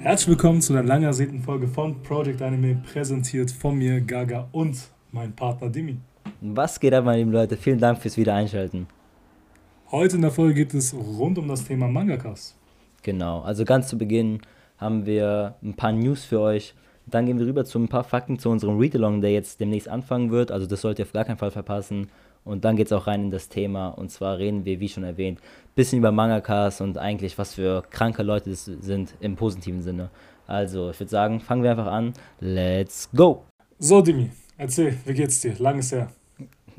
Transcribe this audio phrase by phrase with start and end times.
[0.00, 4.78] Herzlich willkommen zu einer lang ersehnten Folge von Project Anime, präsentiert von mir, Gaga und
[5.10, 5.96] mein Partner Dimi.
[6.40, 7.56] Was geht ab, meine lieben Leute?
[7.56, 8.86] Vielen Dank fürs Wiedereinschalten.
[9.90, 12.56] Heute in der Folge geht es rund um das Thema Mangakas.
[13.02, 14.40] Genau, also ganz zu Beginn
[14.78, 16.74] haben wir ein paar News für euch.
[17.06, 20.30] Dann gehen wir rüber zu ein paar Fakten zu unserem Read-Along, der jetzt demnächst anfangen
[20.30, 20.52] wird.
[20.52, 22.08] Also das sollt ihr auf gar keinen Fall verpassen.
[22.44, 23.88] Und dann geht es auch rein in das Thema.
[23.88, 25.40] Und zwar reden wir, wie schon erwähnt,
[25.78, 30.10] bisschen über Mangakas und eigentlich, was für kranke Leute das sind im positiven Sinne.
[30.48, 32.14] Also, ich würde sagen, fangen wir einfach an.
[32.40, 33.44] Let's go!
[33.78, 35.54] So, Dimi, erzähl, wie geht's dir?
[35.60, 36.10] Lang ist her.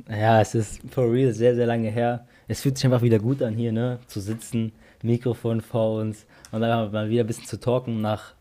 [0.09, 2.27] Ja, es ist for real sehr, sehr lange her.
[2.49, 3.99] Es fühlt sich einfach wieder gut an, hier, ne?
[4.07, 8.33] Zu sitzen, Mikrofon vor uns und dann mal wieder ein bisschen zu talken nach,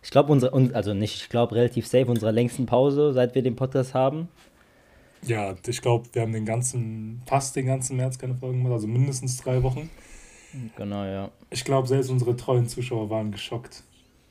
[0.00, 3.56] ich glaube, unsere, also nicht, ich glaube, relativ safe unserer längsten Pause, seit wir den
[3.56, 4.28] Podcast haben.
[5.26, 8.86] Ja, ich glaube, wir haben den ganzen, fast den ganzen März keine Folgen gemacht, also
[8.86, 9.90] mindestens drei Wochen.
[10.76, 11.30] Genau, ja.
[11.50, 13.82] Ich glaube, selbst unsere treuen Zuschauer waren geschockt.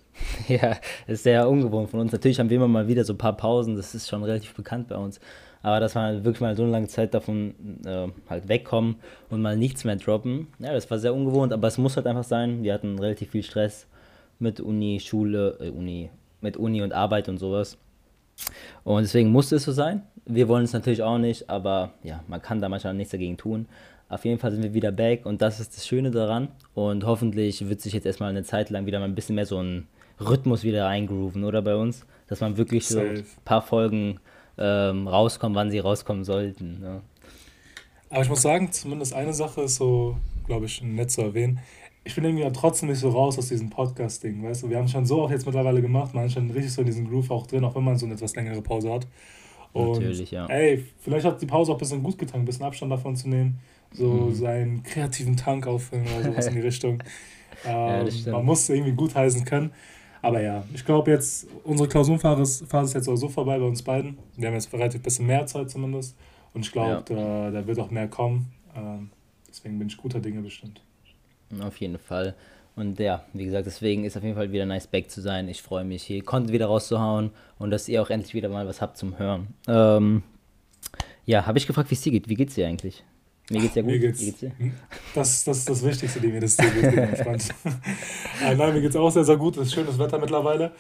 [0.48, 0.78] ja,
[1.08, 2.12] ist sehr ungewohnt von uns.
[2.12, 4.88] Natürlich haben wir immer mal wieder so ein paar Pausen, das ist schon relativ bekannt
[4.88, 5.20] bei uns.
[5.62, 8.98] Aber dass wir halt wirklich mal so eine lange Zeit davon äh, halt wegkommen
[9.30, 12.26] und mal nichts mehr droppen, ja, das war sehr ungewohnt, aber es muss halt einfach
[12.26, 12.64] sein.
[12.64, 13.88] Wir hatten relativ viel Stress
[14.40, 16.10] mit Uni, Schule, äh, Uni,
[16.42, 17.78] mit Uni und Arbeit und sowas.
[18.84, 20.04] Und deswegen musste es so sein.
[20.26, 23.68] Wir wollen es natürlich auch nicht, aber ja, man kann da manchmal nichts dagegen tun.
[24.10, 26.50] Auf jeden Fall sind wir wieder back und das ist das Schöne daran.
[26.74, 29.62] Und hoffentlich wird sich jetzt erstmal eine Zeit lang wieder mal ein bisschen mehr so
[29.62, 29.88] ein
[30.20, 32.06] Rhythmus wieder eingrooven, oder bei uns?
[32.28, 34.20] Dass man wirklich so ein paar Folgen
[34.58, 36.80] ähm, rauskommen, wann sie rauskommen sollten.
[36.84, 37.02] Ja.
[38.10, 41.60] Aber ich muss sagen, zumindest eine Sache ist so, glaube ich, nett zu erwähnen.
[42.04, 44.70] Ich bin irgendwie trotzdem nicht so raus aus diesem Podcast-Ding, weißt du?
[44.70, 47.10] Wir haben schon so auch jetzt mittlerweile gemacht, man ist schon richtig so in diesem
[47.10, 49.08] Groove auch drin, auch wenn man so eine etwas längere Pause hat.
[49.74, 50.46] Und, Natürlich, ja.
[50.46, 53.28] Ey, vielleicht hat die Pause auch ein bisschen gut getan, ein bisschen Abstand davon zu
[53.28, 53.60] nehmen,
[53.92, 54.36] so mhm.
[54.36, 57.04] seinen kreativen Tank auffüllen oder sowas in die Richtung.
[57.66, 59.72] Ähm, ja, man muss irgendwie gut heißen können.
[60.22, 64.18] Aber ja, ich glaube jetzt, unsere Klausurenphase ist, jetzt auch so vorbei bei uns beiden.
[64.38, 66.16] Wir haben jetzt relativ ein bisschen mehr Zeit zumindest.
[66.54, 67.16] Und ich glaube, ja.
[67.16, 68.54] da, da, wird auch mehr kommen.
[68.76, 69.10] Ähm,
[69.50, 70.82] deswegen bin ich guter Dinge bestimmt.
[71.62, 72.36] Auf jeden Fall.
[72.76, 75.48] Und ja, wie gesagt, deswegen ist auf jeden Fall wieder nice back zu sein.
[75.48, 77.30] Ich freue mich, hier Content wieder rauszuhauen
[77.60, 79.48] und dass ihr auch endlich wieder mal was habt zum Hören.
[79.68, 80.24] Ähm,
[81.26, 82.30] ja, habe ich gefragt, wie es dir geht.
[82.30, 83.04] Wie geht's dir eigentlich?
[83.50, 83.92] Mir geht's ja gut.
[83.92, 84.52] Mir geht's, geht's dir?
[84.58, 84.74] Hm?
[85.14, 86.84] Das, das ist das Wichtigste, die mir das dir geht.
[88.44, 89.58] äh, nein, mir geht's auch sehr, sehr gut.
[89.58, 90.72] Es ist schönes Wetter mittlerweile.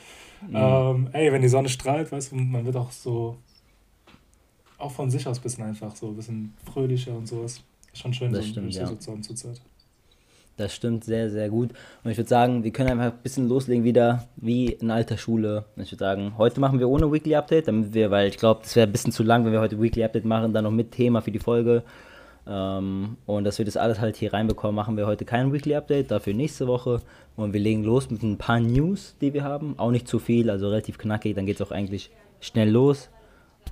[0.47, 0.55] Mhm.
[0.55, 3.37] Ähm, ey, wenn die Sonne strahlt, weißt du, man wird auch so
[4.77, 7.61] auch von sich aus ein bisschen einfach so ein bisschen fröhlicher und sowas.
[7.93, 8.87] Ist schon schön, das so stimmt, ja.
[8.87, 9.61] so zur Zeit.
[10.57, 11.71] Das stimmt sehr, sehr gut.
[12.03, 15.65] Und ich würde sagen, wir können einfach ein bisschen loslegen wieder, wie in alter Schule.
[15.77, 18.75] Ich würde sagen, heute machen wir ohne Weekly Update, damit wir, weil ich glaube, das
[18.75, 21.21] wäre ein bisschen zu lang, wenn wir heute Weekly Update machen, dann noch mit Thema
[21.21, 21.83] für die Folge.
[22.45, 26.11] Ähm, und dass wir das alles halt hier reinbekommen, machen wir heute kein Weekly Update,
[26.11, 27.01] dafür nächste Woche.
[27.35, 29.73] Und wir legen los mit ein paar News, die wir haben.
[29.79, 33.09] Auch nicht zu viel, also relativ knackig, dann geht es auch eigentlich schnell los.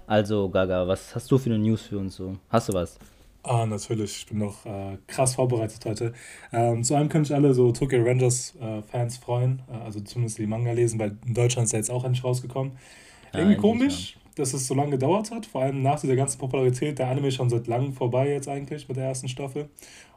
[0.07, 2.37] Also, Gaga, was hast du für eine News für uns so?
[2.49, 2.97] Hast du was?
[3.43, 4.17] Ah, natürlich.
[4.17, 6.13] Ich bin noch äh, krass vorbereitet heute.
[6.51, 9.63] Ähm, zu einem können sich alle so Tokyo Rangers äh, Fans freuen.
[9.71, 12.73] Äh, also zumindest die Manga lesen, weil in Deutschland ist ja jetzt auch endlich rausgekommen.
[13.33, 15.47] Irgendwie ja, komisch, dass es so lange gedauert hat.
[15.47, 16.99] Vor allem nach dieser ganzen Popularität.
[16.99, 19.69] Der Anime ist schon seit langem vorbei jetzt eigentlich mit der ersten Staffel.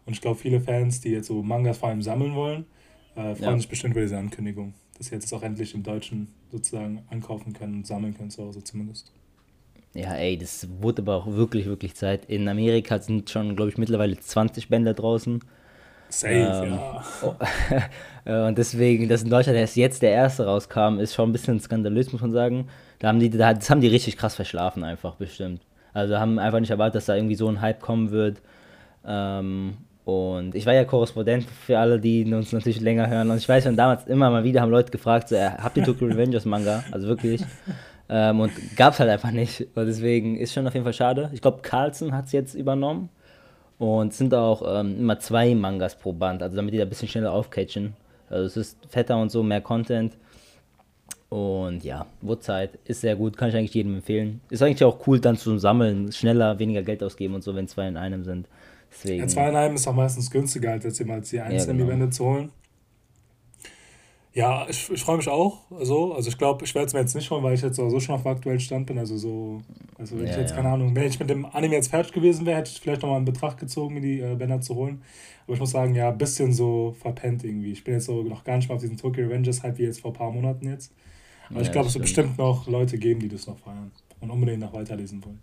[0.04, 2.66] Und ich glaube, viele Fans, die jetzt so Mangas vor allem sammeln wollen,
[3.14, 3.56] äh, freuen ja.
[3.56, 4.74] sich bestimmt über diese Ankündigung.
[4.98, 8.62] Dass sie jetzt auch endlich im Deutschen sozusagen ankaufen können und sammeln können zu Hause
[8.62, 9.12] zumindest.
[9.94, 12.24] Ja, ey, das wurde aber auch wirklich, wirklich Zeit.
[12.26, 15.40] In Amerika sind schon, glaube ich, mittlerweile 20 Bänder draußen.
[16.08, 17.04] Safe, ähm, ja.
[17.22, 17.34] Oh,
[18.24, 21.60] äh, und deswegen, dass in Deutschland erst jetzt der erste rauskam, ist schon ein bisschen
[21.60, 22.68] skandalös, muss man sagen.
[22.98, 25.62] Da haben die, das haben die richtig krass verschlafen, einfach bestimmt.
[25.92, 28.42] Also haben einfach nicht erwartet, dass da irgendwie so ein Hype kommen wird.
[29.06, 33.30] Ähm, und ich war ja Korrespondent für alle, die uns natürlich länger hören.
[33.30, 36.08] Und ich weiß schon, damals immer mal wieder haben Leute gefragt, so, habt ihr Tokyo
[36.08, 36.84] Revengers Manga?
[36.90, 37.42] Also wirklich.
[38.08, 39.66] Ähm, und gab es halt einfach nicht.
[39.74, 41.30] Und deswegen ist schon auf jeden Fall schade.
[41.32, 43.08] Ich glaube, Carlson hat es jetzt übernommen.
[43.78, 46.88] Und es sind auch ähm, immer zwei Mangas pro Band, also damit die da ein
[46.88, 47.94] bisschen schneller aufcatchen.
[48.30, 50.16] Also es ist fetter und so, mehr Content.
[51.28, 54.40] Und ja, Woodzeit ist sehr gut, kann ich eigentlich jedem empfehlen.
[54.50, 57.88] Ist eigentlich auch cool dann zu sammeln, schneller, weniger Geld ausgeben und so, wenn zwei
[57.88, 58.46] in einem sind.
[58.92, 59.20] Deswegen.
[59.20, 61.96] Ja, zwei in einem ist auch meistens günstiger, als jetzt als die einzelnen ja, genau.
[61.96, 62.52] Events zu holen.
[64.34, 65.60] Ja, ich, ich freue mich auch.
[65.82, 66.12] So.
[66.12, 68.16] Also ich glaube, ich werde es mir jetzt nicht holen, weil ich jetzt so schon
[68.16, 68.98] auf dem aktuellen Stand bin.
[68.98, 69.62] Also so,
[69.96, 70.56] also wenn ja, ich jetzt, ja.
[70.56, 73.20] keine Ahnung, wenn ich mit dem Anime jetzt fertig gewesen wäre, hätte ich vielleicht nochmal
[73.20, 75.02] in Betracht gezogen, mir die äh, Bänder zu holen.
[75.44, 77.70] Aber ich muss sagen, ja, ein bisschen so verpennt irgendwie.
[77.70, 80.00] Ich bin jetzt so noch gar nicht mal auf diesen Tokyo Revengers halt wie jetzt
[80.00, 80.92] vor ein paar Monaten jetzt.
[81.48, 84.30] Aber ja, ich glaube, es wird bestimmt noch Leute geben, die das noch feiern und
[84.30, 85.38] unbedingt noch weiterlesen wollen.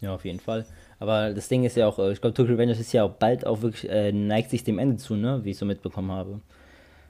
[0.00, 0.66] Ja, auf jeden Fall.
[1.00, 3.44] Aber das Ding ist ja auch, äh, ich glaube, Tokyo Revengers ist ja auch bald
[3.44, 5.40] auch wirklich, äh, neigt sich dem Ende zu, ne?
[5.42, 6.40] Wie ich so mitbekommen habe.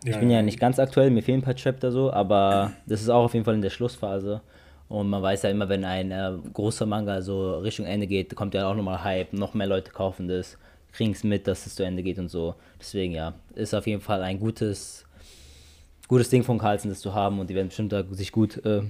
[0.04, 2.72] Ja, ich bin ja, ja nicht ganz aktuell, mir fehlen ein paar Chapter so, aber
[2.86, 4.42] das ist auch auf jeden Fall in der Schlussphase.
[4.88, 8.52] Und man weiß ja immer, wenn ein äh, großer Manga so Richtung Ende geht, kommt
[8.52, 10.58] ja auch nochmal Hype, noch mehr Leute kaufen das,
[10.92, 12.54] kriegen es mit, dass es zu Ende geht und so.
[12.78, 15.06] Deswegen ja, ist auf jeden Fall ein gutes,
[16.06, 18.82] gutes Ding von Carlsen, das zu haben und die werden bestimmt da sich gut äh,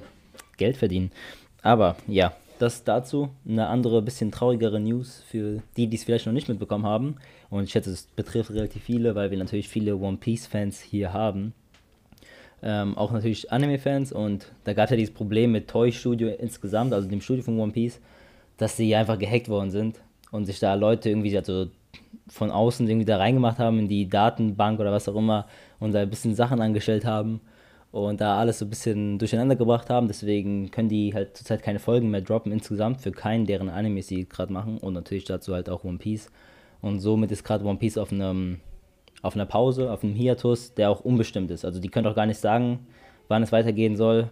[0.57, 1.13] Geld verdienen.
[1.63, 3.31] Aber ja, das dazu.
[3.49, 7.17] Eine andere, bisschen traurigere News für die, die es vielleicht noch nicht mitbekommen haben.
[7.55, 11.55] Und ich schätze, es betrifft relativ viele, weil wir natürlich viele One Piece-Fans hier haben.
[12.65, 14.11] Ähm, auch natürlich Anime-Fans.
[14.11, 17.61] Und da gab es ja dieses Problem mit Toy Studio insgesamt, also dem Studio von
[17.61, 18.01] One Piece,
[18.57, 20.01] dass sie einfach gehackt worden sind
[20.33, 21.69] und sich da Leute irgendwie also
[22.27, 25.47] von außen irgendwie da reingemacht haben in die Datenbank oder was auch immer
[25.79, 27.41] und da ein bisschen Sachen angestellt haben
[27.93, 30.09] und da alles so ein bisschen durcheinander gebracht haben.
[30.09, 34.29] Deswegen können die halt zurzeit keine Folgen mehr droppen insgesamt für keinen deren Animes, die
[34.29, 36.33] gerade machen und natürlich dazu halt auch One Piece.
[36.85, 38.61] Und somit ist gerade One Piece auf einem
[39.23, 41.65] auf einer Pause, auf einem Hiatus, der auch unbestimmt ist.
[41.65, 42.81] Also die können auch gar nicht sagen,
[43.29, 44.29] wann es weitergehen soll.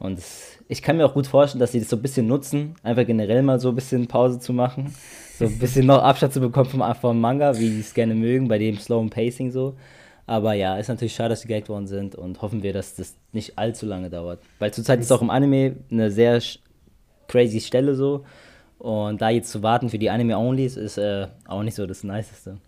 [0.00, 0.18] Und
[0.66, 3.44] ich kann mir auch gut vorstellen, dass sie das so ein bisschen nutzen, einfach generell
[3.44, 4.92] mal so ein bisschen Pause zu machen.
[5.38, 8.48] So ein bisschen noch Abstand zu bekommen vom, vom Manga, wie sie es gerne mögen,
[8.48, 9.76] bei dem slowen Pacing so.
[10.26, 13.14] Aber ja, ist natürlich schade, dass sie gehackt worden sind und hoffen wir, dass das
[13.32, 14.40] nicht allzu lange dauert.
[14.58, 16.42] Weil zurzeit ist auch im Anime eine sehr
[17.28, 18.24] crazy Stelle so.
[18.84, 22.58] Und da jetzt zu warten für die Anime-Onlys ist äh, auch nicht so das Niceste.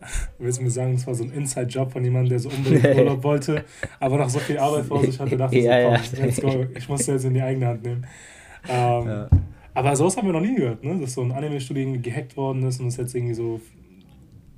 [0.38, 3.22] Willst du mir sagen, das war so ein Inside-Job von jemandem, der so unbedingt Urlaub
[3.22, 3.66] wollte,
[4.00, 6.24] aber noch so viel Arbeit vor sich hatte, dachte ja, so, komm, ja.
[6.24, 8.06] let's go, ich muss das jetzt in die eigene Hand nehmen.
[8.66, 9.28] Ähm, ja.
[9.74, 10.98] Aber sowas haben wir noch nie gehört, ne?
[10.98, 13.60] dass so ein Anime-Studio gehackt worden ist und es jetzt irgendwie so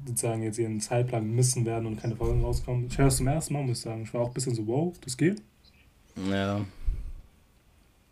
[0.06, 2.86] sozusagen jetzt ihren Zeitplan missen werden und keine Folgen rauskommen.
[2.88, 4.02] Ich höre das zum ersten Mal, muss ich sagen.
[4.04, 5.42] Ich war auch ein bisschen so, wow, das geht.
[6.30, 6.60] Ja.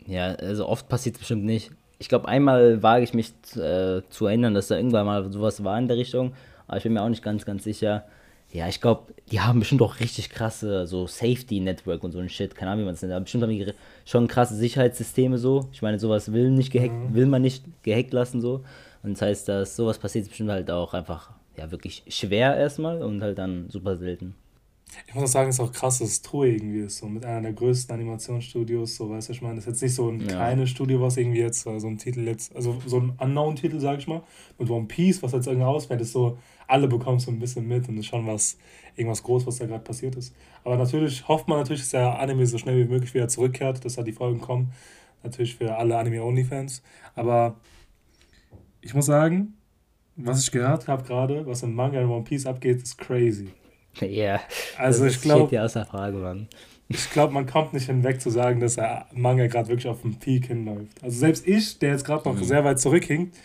[0.05, 1.71] Ja, also oft passiert es bestimmt nicht.
[1.99, 5.77] Ich glaube, einmal wage ich mich äh, zu erinnern, dass da irgendwann mal sowas war
[5.77, 6.33] in der Richtung,
[6.67, 8.05] aber ich bin mir auch nicht ganz, ganz sicher.
[8.51, 12.55] Ja, ich glaube, die haben bestimmt auch richtig krasse so Safety-Network und so ein Shit.
[12.55, 13.13] Keine Ahnung, wie man es nennt.
[13.13, 13.73] Aber bestimmt haben die
[14.05, 15.69] schon krasse Sicherheitssysteme so.
[15.71, 17.13] Ich meine, sowas will, nicht gehackt, mhm.
[17.13, 18.63] will man nicht gehackt lassen so.
[19.03, 23.21] Und das heißt, dass sowas passiert bestimmt halt auch einfach ja, wirklich schwer erstmal und
[23.21, 24.33] halt dann super selten.
[25.07, 27.41] Ich muss auch sagen, es ist auch krass, dass Toei irgendwie ist, so mit einer
[27.41, 30.27] der größten Animationsstudios, so weißt du, ich meine, das ist jetzt nicht so ein ja.
[30.27, 34.07] kleines Studio, was irgendwie jetzt so ein Titel jetzt, also so ein Unknown-Titel, sag ich
[34.07, 34.23] mal,
[34.57, 36.37] mit One Piece, was jetzt irgendwie ausfällt, ist so,
[36.67, 38.57] alle bekommen so ein bisschen mit und ist schon was,
[38.95, 40.35] irgendwas groß, was da gerade passiert ist.
[40.63, 43.95] Aber natürlich hofft man natürlich, dass der Anime so schnell wie möglich wieder zurückkehrt, dass
[43.95, 44.71] da die Folgen kommen.
[45.23, 46.83] Natürlich für alle Anime-Only-Fans.
[47.15, 47.55] Aber
[48.81, 49.55] ich muss sagen,
[50.15, 53.49] was ich gehört habe gerade, was im Manga in One Piece abgeht, ist crazy.
[54.01, 54.39] Ja.
[54.77, 55.53] Also ich glaube.
[55.53, 56.47] Ja außer Frage, Mann.
[56.87, 60.15] Ich glaube, man kommt nicht hinweg zu sagen, dass der Manga gerade wirklich auf dem
[60.15, 61.03] Peak hinläuft.
[61.03, 62.43] Also selbst ich, der jetzt gerade noch mhm.
[62.43, 63.35] sehr weit zurückhinkt,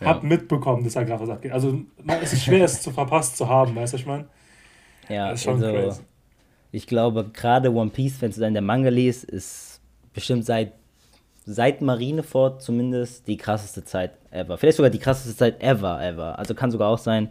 [0.00, 0.06] ja.
[0.06, 1.52] habe mitbekommen, dass er gerade was abgeht.
[1.52, 1.80] Also
[2.22, 4.26] es ist schwer, es zu verpasst zu haben, weißt du, ich meine?
[5.08, 6.02] Ja, das ist schon also, crazy.
[6.70, 9.80] Ich glaube, gerade One Piece, wenn du dann der Manga liest, ist
[10.12, 10.72] bestimmt seit
[11.46, 14.56] seit Marineford zumindest die krasseste Zeit ever.
[14.56, 16.38] Vielleicht sogar die krasseste Zeit ever, ever.
[16.38, 17.30] Also kann sogar auch sein.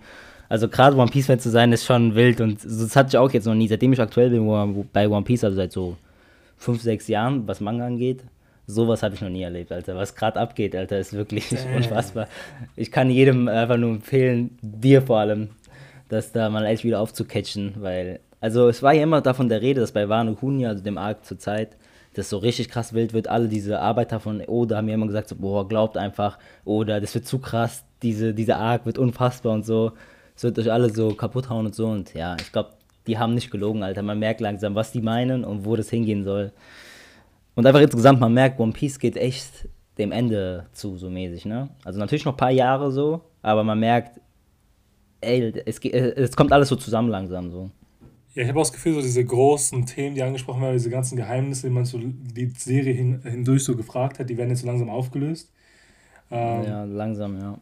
[0.54, 3.46] Also gerade One Piece-Fan zu sein, ist schon wild und das hatte ich auch jetzt
[3.46, 3.68] noch nie.
[3.68, 5.98] Seitdem ich aktuell bin bei One Piece, also seit so
[6.58, 8.24] fünf, sechs Jahren, was Manga angeht,
[8.68, 9.96] sowas habe ich noch nie erlebt, Alter.
[9.96, 11.76] Was gerade abgeht, Alter, ist wirklich äh.
[11.76, 12.28] unfassbar.
[12.76, 15.50] Ich kann jedem einfach nur empfehlen, dir vor allem,
[16.08, 19.82] das da mal echt wieder aufzucatchen, weil, also es war ja immer davon der Rede,
[19.82, 21.70] dass bei Wano Kuni, also dem Arc zur Zeit,
[22.14, 23.28] das so richtig krass wild wird.
[23.28, 27.16] Alle diese Arbeiter von Oda haben mir immer gesagt, so, boah, glaubt einfach, oder das
[27.16, 29.94] wird zu krass, diese, dieser Arc wird unfassbar und so.
[30.36, 31.88] Es wird euch alle so kaputt hauen und so.
[31.88, 32.72] Und ja, ich glaube,
[33.08, 34.02] die haben nicht gelogen, Alter.
[34.02, 36.52] Man merkt langsam, was die meinen und wo das hingehen soll.
[37.56, 41.70] Und einfach insgesamt, man merkt, One Piece geht echt dem Ende zu, so mäßig, ne?
[41.84, 44.20] Also natürlich noch ein paar Jahre so, aber man merkt,
[45.22, 47.70] ey, es, geht, es kommt alles so zusammen langsam so.
[48.34, 51.16] Ja, ich habe auch das Gefühl, so diese großen Themen, die angesprochen werden, diese ganzen
[51.16, 54.68] Geheimnisse, die man so die Serie hin, hindurch so gefragt hat, die werden jetzt so
[54.68, 55.52] langsam aufgelöst.
[56.32, 57.60] Ähm, ja, langsam, ja.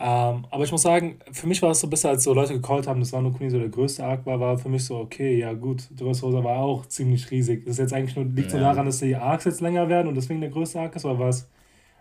[0.00, 2.86] Ähm, aber ich muss sagen, für mich war es so besser, als so Leute gecallt
[2.86, 5.52] haben, dass Wano Kuni so der größte Arc war, war für mich so, okay, ja
[5.52, 7.64] gut, Dressrosa war auch ziemlich riesig.
[7.64, 8.58] Das ist jetzt eigentlich nur, liegt ja.
[8.58, 11.18] so daran, dass die Arcs jetzt länger werden und deswegen der größte Arc ist, oder
[11.18, 11.48] was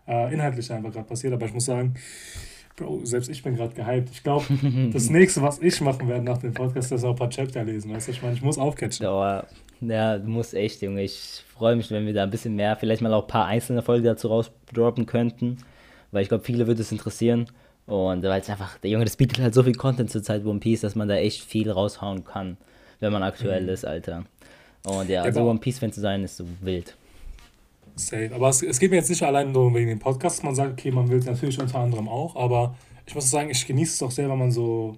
[0.08, 1.34] äh, inhaltlich einfach gerade passiert.
[1.34, 1.96] Aber ich muss sagen,
[2.78, 4.10] Bro, selbst ich bin gerade gehypt.
[4.12, 4.46] Ich glaube,
[4.94, 7.92] das nächste, was ich machen werde nach dem Podcast, ist auch ein paar Chapter lesen.
[7.92, 9.04] Weißt du, ich meine, ich muss aufcatchen.
[9.04, 9.44] Ja,
[9.82, 11.02] ja, du musst echt, Junge.
[11.02, 13.82] Ich freue mich, wenn wir da ein bisschen mehr, vielleicht mal auch ein paar einzelne
[13.82, 15.58] Folgen dazu rausdroppen könnten.
[16.12, 17.48] Weil ich glaube, viele würde es interessieren.
[17.88, 20.60] Und weil es einfach, der Junge, das bietet halt so viel Content zur Zeit One
[20.60, 22.58] Piece, dass man da echt viel raushauen kann,
[23.00, 23.70] wenn man aktuell mhm.
[23.70, 24.26] ist, Alter.
[24.86, 26.96] Und ja, also One Piece-Fan zu sein, ist so wild.
[27.96, 28.30] Safe.
[28.34, 30.44] Aber es, es geht mir jetzt nicht allein nur wegen dem Podcast.
[30.44, 32.76] Man sagt, okay, man will es natürlich unter anderem auch, aber
[33.06, 34.98] ich muss sagen, ich genieße es auch sehr, wenn man so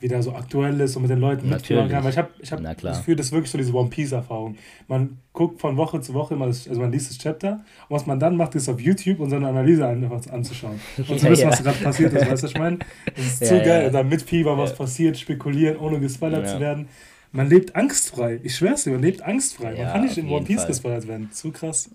[0.00, 2.04] wieder so aktuell ist und mit den Leuten mitfiebern kann.
[2.04, 4.56] Weil ich habe ich hab das Gefühl, das ist wirklich so diese One Piece-Erfahrung.
[4.86, 8.06] Man guckt von Woche zu Woche immer, das, also man liest das Chapter und was
[8.06, 10.80] man dann macht, ist auf YouTube und seine Analyse einfach anzuschauen.
[10.96, 11.50] Und zu wissen, ja.
[11.50, 12.30] was gerade passiert ist.
[12.30, 12.78] Weißt du, ich meine?
[13.14, 13.82] Das ist ja, zu geil.
[13.84, 13.90] Ja.
[13.90, 16.88] Dann mitfiebern, was passiert, spekulieren, ohne gespoilert zu werden.
[17.32, 18.40] Man lebt angstfrei.
[18.42, 19.74] Ich schwör's dir, man lebt angstfrei.
[19.76, 20.66] man kann nicht in One Piece Fall.
[20.68, 21.30] gespoilert werden.
[21.32, 21.90] Zu krass.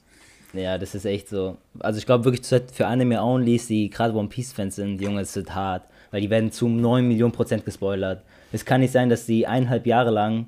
[0.54, 1.58] Ja, das ist echt so.
[1.80, 5.84] Also ich glaube wirklich für Anime-Onlys, die gerade One Piece-Fans sind, Junge, es wird hart
[6.14, 8.24] weil die werden zu 9 Millionen Prozent gespoilert.
[8.52, 10.48] Es kann nicht sein, dass die eineinhalb Jahre lang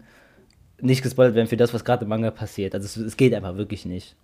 [0.80, 2.76] nicht gespoilert werden für das, was gerade im Manga passiert.
[2.76, 4.16] Also es, es, geht einfach wirklich nicht.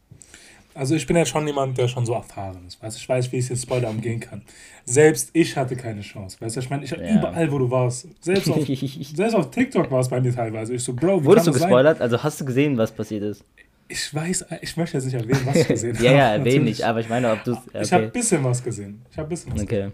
[0.76, 2.82] Also ich bin ja schon jemand, der schon so erfahren ist.
[2.82, 2.96] Weißt?
[2.96, 4.44] Ich weiß, wie ich jetzt Spoiler umgehen kann.
[4.86, 6.38] Selbst ich hatte keine Chance.
[6.40, 7.18] Weißt du, ich meine, ich ja.
[7.18, 8.08] überall, wo du warst.
[8.24, 8.64] Selbst auf,
[9.16, 10.76] selbst auf TikTok war es bei mir teilweise.
[10.76, 11.98] Ich so, Bro, Wurdest du gespoilert?
[11.98, 12.04] Sein?
[12.04, 13.44] Also hast du gesehen, was passiert ist?
[13.88, 16.06] Ich weiß, ich möchte jetzt nicht erwähnen, was ich gesehen habe.
[16.06, 17.54] ja, ja, erwähne nicht, aber ich meine, ob du.
[17.54, 17.82] Okay.
[17.82, 19.02] Ich habe ein bisschen was gesehen.
[19.10, 19.76] Ich habe ein bisschen was okay.
[19.76, 19.92] gesehen.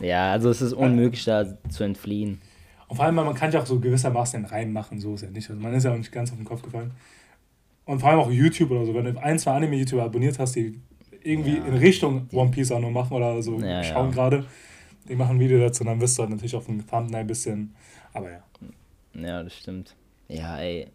[0.00, 2.40] Ja, also es ist unmöglich, da zu entfliehen.
[2.88, 5.30] Und vor allem, man kann ja auch so gewissermaßen den Reim machen, so ist ja
[5.30, 5.48] nicht.
[5.48, 6.92] Also man ist ja auch nicht ganz auf den Kopf gefallen.
[7.84, 10.80] Und vor allem auch YouTube oder so, wenn du ein, zwei Anime-YouTuber abonniert hast, die
[11.22, 11.64] irgendwie ja.
[11.64, 14.14] in Richtung One Piece auch nur machen oder so ja, schauen ja.
[14.14, 14.44] gerade,
[15.08, 17.26] die machen ein Video dazu und dann wirst du halt natürlich auf dem Thumbnail ein
[17.26, 17.74] bisschen,
[18.12, 18.42] aber ja.
[19.14, 19.94] Ja, das stimmt.
[20.28, 20.88] Ja, ey,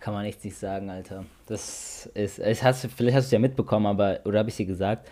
[0.00, 1.24] kann man echt nicht sagen, Alter.
[1.46, 4.66] Das ist, es hast, vielleicht hast du es ja mitbekommen, aber, oder habe ich dir
[4.66, 5.08] gesagt,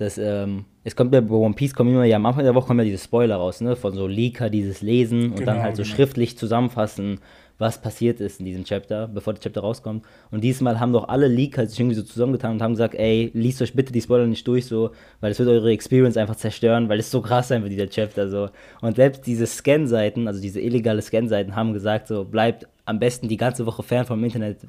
[0.00, 2.68] dass ähm, es kommt ja bei One Piece kommen immer ja am Anfang der Woche
[2.68, 5.76] kommen ja diese Spoiler raus, ne, von so Leaker, dieses Lesen und genau, dann halt
[5.76, 5.94] so genau.
[5.94, 7.20] schriftlich zusammenfassen,
[7.58, 10.06] was passiert ist in diesem Chapter, bevor der Chapter rauskommt.
[10.30, 13.60] Und diesmal haben doch alle Leaker sich irgendwie so zusammengetan und haben gesagt, ey, liest
[13.60, 16.98] euch bitte die Spoiler nicht durch so, weil es wird eure Experience einfach zerstören, weil
[16.98, 18.48] es so krass sein wird, dieser Chapter so.
[18.80, 23.36] Und selbst diese Scan-Seiten, also diese illegale Scan-Seiten, haben gesagt so, bleibt am besten die
[23.36, 24.66] ganze Woche fern vom Internet,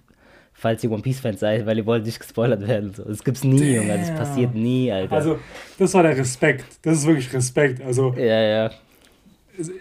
[0.61, 2.93] falls ihr One Piece-Fans seid, weil ihr wollt nicht gespoilert werden.
[2.93, 3.03] So.
[3.03, 3.97] Das gibt's nie, Junge.
[3.97, 5.15] Das passiert nie, Alter.
[5.15, 5.39] Also,
[5.79, 6.65] das war der Respekt.
[6.83, 7.81] Das ist wirklich Respekt.
[7.83, 8.71] Also, ja, ja.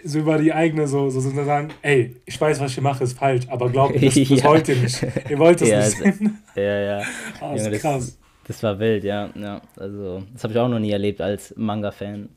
[0.03, 3.17] So über die eigene, so, so zu sagen, ey, ich weiß, was ich mache, ist
[3.17, 4.43] falsch, aber glaubt mir, das, das ja.
[4.43, 5.05] wollt ihr nicht.
[5.29, 6.39] Ihr wollt es ja, nicht sehen.
[6.55, 7.01] Ja, ja.
[7.41, 8.05] Oh, das ist krass.
[8.05, 9.29] Das, das war wild, ja.
[9.35, 9.61] ja.
[9.77, 12.27] Also, das habe ich auch noch nie erlebt als Manga-Fan.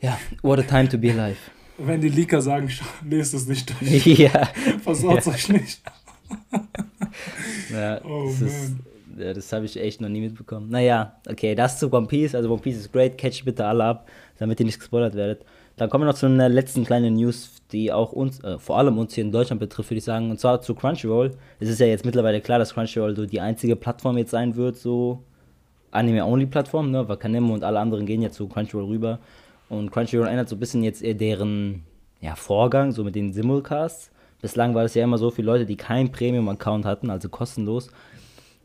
[0.00, 1.38] Ja, what a time to be alive.
[1.78, 2.70] Wenn die Leaker sagen,
[3.08, 4.06] lest es nicht durch.
[4.06, 4.48] Ja.
[4.84, 5.32] Versorgt ja.
[5.32, 5.82] euch nicht.
[7.72, 8.76] ja, oh, das ist,
[9.18, 10.68] ja, das habe ich echt noch nie mitbekommen.
[10.70, 12.34] Naja, okay, das zu One Piece.
[12.34, 14.08] Also One Piece ist great, catch bitte alle ab,
[14.38, 15.44] damit ihr nicht gespoilert werdet.
[15.76, 18.98] Dann kommen wir noch zu einer letzten kleinen News, die auch uns, äh, vor allem
[18.98, 20.30] uns hier in Deutschland betrifft, würde ich sagen.
[20.30, 21.36] Und zwar zu Crunchyroll.
[21.60, 24.76] Es ist ja jetzt mittlerweile klar, dass Crunchyroll so die einzige Plattform jetzt sein wird,
[24.76, 25.22] so
[25.92, 27.08] Anime-Only-Plattform, ne?
[27.08, 29.20] Wakanim und alle anderen gehen jetzt zu Crunchyroll rüber.
[29.68, 31.84] Und Crunchyroll ändert so ein bisschen jetzt deren
[32.20, 34.10] ja, Vorgang, so mit den Simulcasts.
[34.40, 37.90] Bislang war es ja immer so, viele Leute, die keinen Premium-Account hatten, also kostenlos,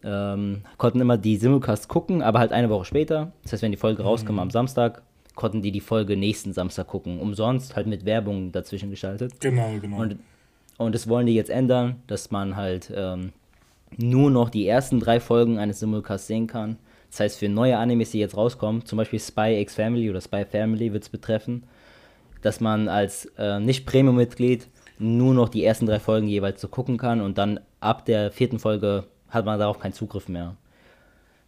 [0.04, 3.32] ähm, konnten immer die Simulcast gucken, aber halt eine Woche später.
[3.44, 4.08] Das heißt, wenn die Folge mhm.
[4.08, 5.02] rauskam am Samstag,
[5.36, 7.20] konnten die die Folge nächsten Samstag gucken.
[7.20, 9.40] Umsonst, halt mit Werbung dazwischen geschaltet.
[9.40, 9.98] Genau, genau.
[9.98, 10.18] Und,
[10.78, 13.32] und das wollen die jetzt ändern, dass man halt ähm,
[13.98, 16.78] nur noch die ersten drei Folgen eines Simulcasts sehen kann.
[17.10, 20.46] Das heißt, für neue Animes, die jetzt rauskommen, zum Beispiel Spy X Family oder Spy
[20.46, 21.64] Family wird es betreffen,
[22.42, 24.68] dass man als äh, Nicht-Premium-Mitglied
[25.04, 28.60] nur noch die ersten drei Folgen jeweils so gucken kann und dann ab der vierten
[28.60, 30.56] Folge hat man darauf keinen Zugriff mehr.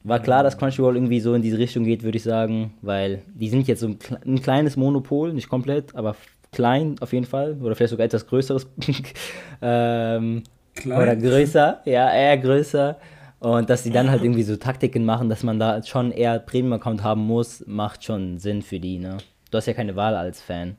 [0.04, 3.50] War klar, dass Crunchyroll irgendwie so in diese Richtung geht, würde ich sagen, weil die
[3.50, 6.16] sind jetzt so ein, ein, kleines Monopol, nicht komplett, aber
[6.52, 8.68] klein auf jeden Fall, oder vielleicht sogar etwas größeres.
[9.62, 10.44] ähm,
[10.86, 12.98] oder größer, ja, eher größer.
[13.40, 17.04] Und dass sie dann halt irgendwie so Taktiken machen, dass man da schon eher Premium-Account
[17.04, 19.18] haben muss, macht schon Sinn für die, ne?
[19.50, 20.78] Du hast ja keine Wahl als Fan.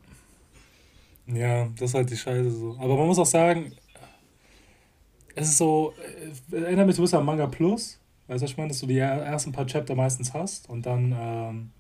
[1.26, 2.76] Ja, das ist halt die Scheiße so.
[2.78, 3.73] Aber man muss auch sagen,
[5.35, 5.92] es ist so,
[6.50, 8.00] äh, erinnert mich so ein bisschen an Manga Plus.
[8.28, 11.71] Weißt du, ich meine, dass du die ersten paar Chapter meistens hast und dann ähm,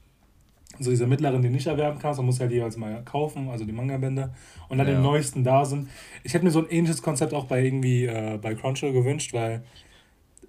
[0.78, 3.64] so diese mittleren, die nicht erwerben kannst, dann musst du halt jeweils mal kaufen, also
[3.64, 4.32] die Manga-Bände
[4.68, 4.94] und dann ja.
[4.94, 5.88] die neuesten da sind.
[6.22, 9.64] Ich hätte mir so ein ähnliches Konzept auch bei irgendwie äh, bei Crunchyroll gewünscht, weil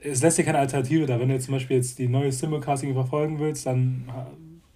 [0.02, 1.20] es lässt dir keine Alternative da.
[1.20, 4.30] Wenn du jetzt zum Beispiel jetzt die neue Simulcasting verfolgen willst, dann äh,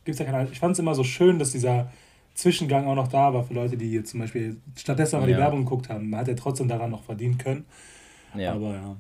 [0.06, 0.54] gibt es ja keine Alternative.
[0.54, 1.92] Ich fand es immer so schön, dass dieser
[2.34, 5.36] Zwischengang auch noch da war für Leute, die jetzt zum Beispiel stattdessen aber ja.
[5.36, 6.10] die Werbung geguckt haben.
[6.10, 7.66] Man hat ja trotzdem daran noch verdienen können.
[8.36, 8.54] Ja.
[8.54, 8.96] Aber ja.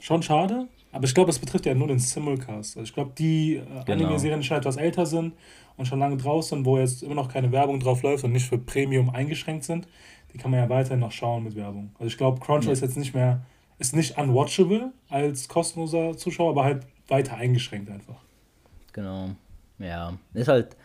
[0.00, 0.68] Schon schade.
[0.92, 2.76] Aber ich glaube, es betrifft ja nur den Simulcast.
[2.76, 4.04] Also ich glaube, die äh, genau.
[4.06, 5.34] Anime-Serien, die schon etwas älter sind
[5.76, 8.58] und schon lange draußen, wo jetzt immer noch keine Werbung drauf läuft und nicht für
[8.58, 9.86] Premium eingeschränkt sind,
[10.32, 11.90] die kann man ja weiterhin noch schauen mit Werbung.
[11.94, 12.72] Also ich glaube, Crunchyroll ja.
[12.72, 13.42] ist jetzt nicht mehr,
[13.78, 18.20] ist nicht unwatchable als kostenloser Zuschauer, aber halt weiter eingeschränkt einfach.
[18.92, 19.30] Genau.
[19.78, 20.14] Ja.
[20.34, 20.76] Ist halt,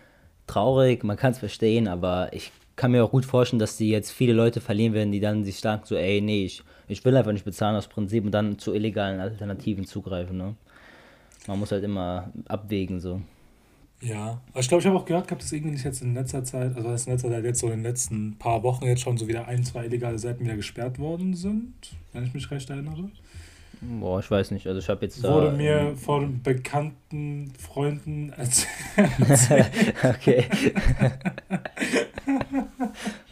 [0.48, 4.12] traurig, man kann es verstehen, aber ich kann mir auch gut vorstellen, dass die jetzt
[4.12, 7.32] viele Leute verlieren werden, die dann sich sagen, so, ey, nee, ich, ich will einfach
[7.32, 10.38] nicht bezahlen aus Prinzip und dann zu illegalen Alternativen zugreifen.
[10.38, 10.56] Ne?
[11.48, 13.22] Man muss halt immer abwägen, so.
[14.02, 16.76] Ja, aber ich glaube, ich habe auch gehört gehabt, dass irgendwie jetzt in letzter Zeit,
[16.76, 19.48] also in letzter Zeit jetzt so in den letzten paar Wochen jetzt schon so wieder
[19.48, 21.74] ein, zwei illegale Seiten wieder gesperrt worden sind,
[22.12, 23.10] wenn ich mich recht erinnere.
[23.82, 24.68] Boah, ich weiß nicht.
[24.68, 29.70] Also ich habe jetzt Wurde da, mir ähm, von bekannten Freunden erzählt.
[30.04, 30.46] okay.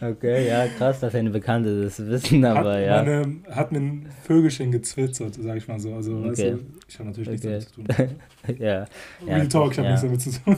[0.00, 3.02] okay, ja, krass, dass eine Bekannte das wissen, aber hat ja.
[3.02, 5.94] Meine, hat mir ein Vögelchen gezwittert, sag ich mal so.
[5.94, 6.28] Also, okay.
[6.28, 7.48] weißt du, ich habe natürlich okay.
[7.48, 8.16] nichts damit zu tun.
[8.58, 8.84] ja.
[9.26, 9.92] Real ja, Talk, ich habe ja.
[9.92, 10.56] nichts damit zu tun.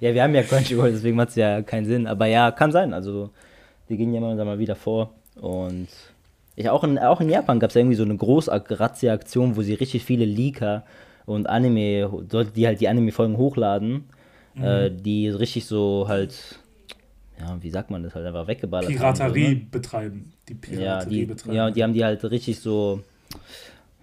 [0.00, 2.06] ja, wir haben ja Crunchyroll, deswegen macht es ja keinen Sinn.
[2.06, 2.94] Aber ja, kann sein.
[2.94, 3.30] Also,
[3.88, 5.88] die gehen ja mal wieder vor und
[6.56, 10.04] ich, auch, in, auch in Japan gab es irgendwie so eine Groß-Razzia-Aktion, wo sie richtig
[10.04, 10.84] viele Leaker
[11.26, 12.10] und Anime,
[12.54, 14.04] die halt die Anime-Folgen hochladen,
[14.54, 14.64] mhm.
[14.64, 16.58] äh, die richtig so halt,
[17.38, 19.66] ja, wie sagt man das, halt einfach weggeballert Piraterie haben, so, ne?
[19.70, 20.32] betreiben.
[20.48, 21.56] Die Piraterie ja, die, betreiben.
[21.56, 23.00] Ja, und die haben die halt richtig so,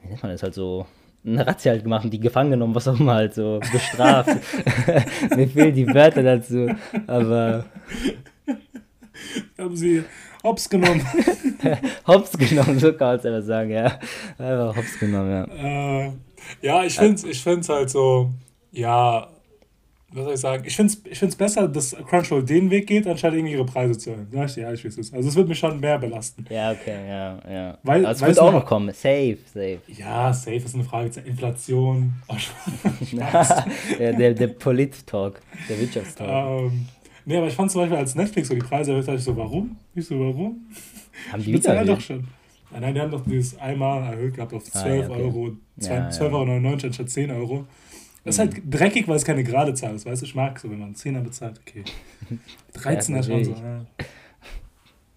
[0.01, 0.85] wie nennt man das halt so,
[1.25, 4.29] eine Razzia halt gemacht und die gefangen genommen, was auch immer halt so bestraft.
[5.35, 6.67] Mir fehlen die Wörter dazu,
[7.05, 7.65] aber.
[9.57, 10.03] Haben sie
[10.43, 11.05] hops genommen.
[12.07, 13.99] hops genommen, so kann man es einfach sagen, ja.
[14.37, 16.05] Einfach hops genommen, ja.
[16.05, 16.11] Äh,
[16.61, 18.31] ja, ich finde es ich find's halt so,
[18.71, 19.27] ja,
[20.11, 20.63] was soll ich sagen?
[20.65, 23.97] Ich finde es ich find's besser, dass Crunchyroll den Weg geht, anstatt irgendwie ihre Preise
[23.97, 24.27] zu erhöhen.
[24.31, 25.13] Sag ich dir ehrlich, wie es.
[25.13, 26.45] Also es wird mich schon mehr belasten.
[26.49, 27.77] Ja, okay, ja, ja.
[27.83, 28.93] Weil, Aber es wird auch noch kommen.
[28.93, 29.79] Safe, safe.
[29.87, 32.13] Ja, safe ist eine Frage zur Inflation.
[32.29, 32.35] Oh,
[33.11, 33.65] ja,
[33.99, 36.61] der, der Polit-Talk, der Wirtschaftstalk.
[36.61, 36.87] Ähm,
[37.27, 39.35] Nee, aber ich fand zum Beispiel, als Netflix so die Preise erhöht hat, ich so,
[39.35, 39.75] warum?
[39.93, 40.65] Ich so, warum?
[41.29, 42.25] Haben die wieder doch schon.
[42.71, 45.21] Nein, nein, die haben doch dieses einmal erhöht gehabt auf 12 ah, ja, okay.
[45.21, 47.65] Euro, 12,99 ja, Euro anstatt 10 Euro.
[48.23, 48.71] Das ist halt mhm.
[48.71, 50.25] dreckig, weil es keine gerade Zahl ist, weißt du?
[50.25, 51.83] Ich mag so, wenn man 10er bezahlt, okay.
[52.73, 53.51] 13 er schon so.
[53.51, 53.85] Ja.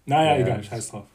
[0.05, 0.45] Naja, ja.
[0.45, 1.05] egal, scheiß drauf.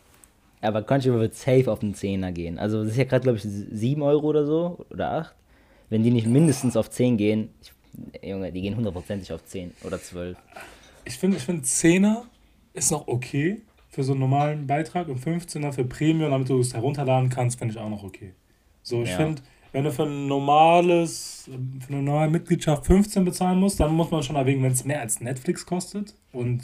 [0.62, 2.58] Aber Crunchyroll wird safe auf den 10er gehen.
[2.58, 5.34] Also das ist ja gerade, glaube ich, 7 Euro oder so oder 8.
[5.90, 7.72] Wenn die nicht mindestens auf 10 gehen, ich,
[8.26, 10.38] Junge, die gehen hundertprozentig auf 10 oder 12
[11.06, 12.22] ich finde, ich find 10er
[12.74, 16.74] ist noch okay für so einen normalen Beitrag und 15er für Premium, damit du es
[16.74, 18.34] herunterladen kannst, finde ich auch noch okay.
[18.82, 19.16] So, ich ja.
[19.16, 21.48] finde, wenn du für ein normales,
[21.80, 25.00] für eine normale Mitgliedschaft 15 bezahlen musst, dann muss man schon erwägen, wenn es mehr
[25.00, 26.62] als Netflix kostet und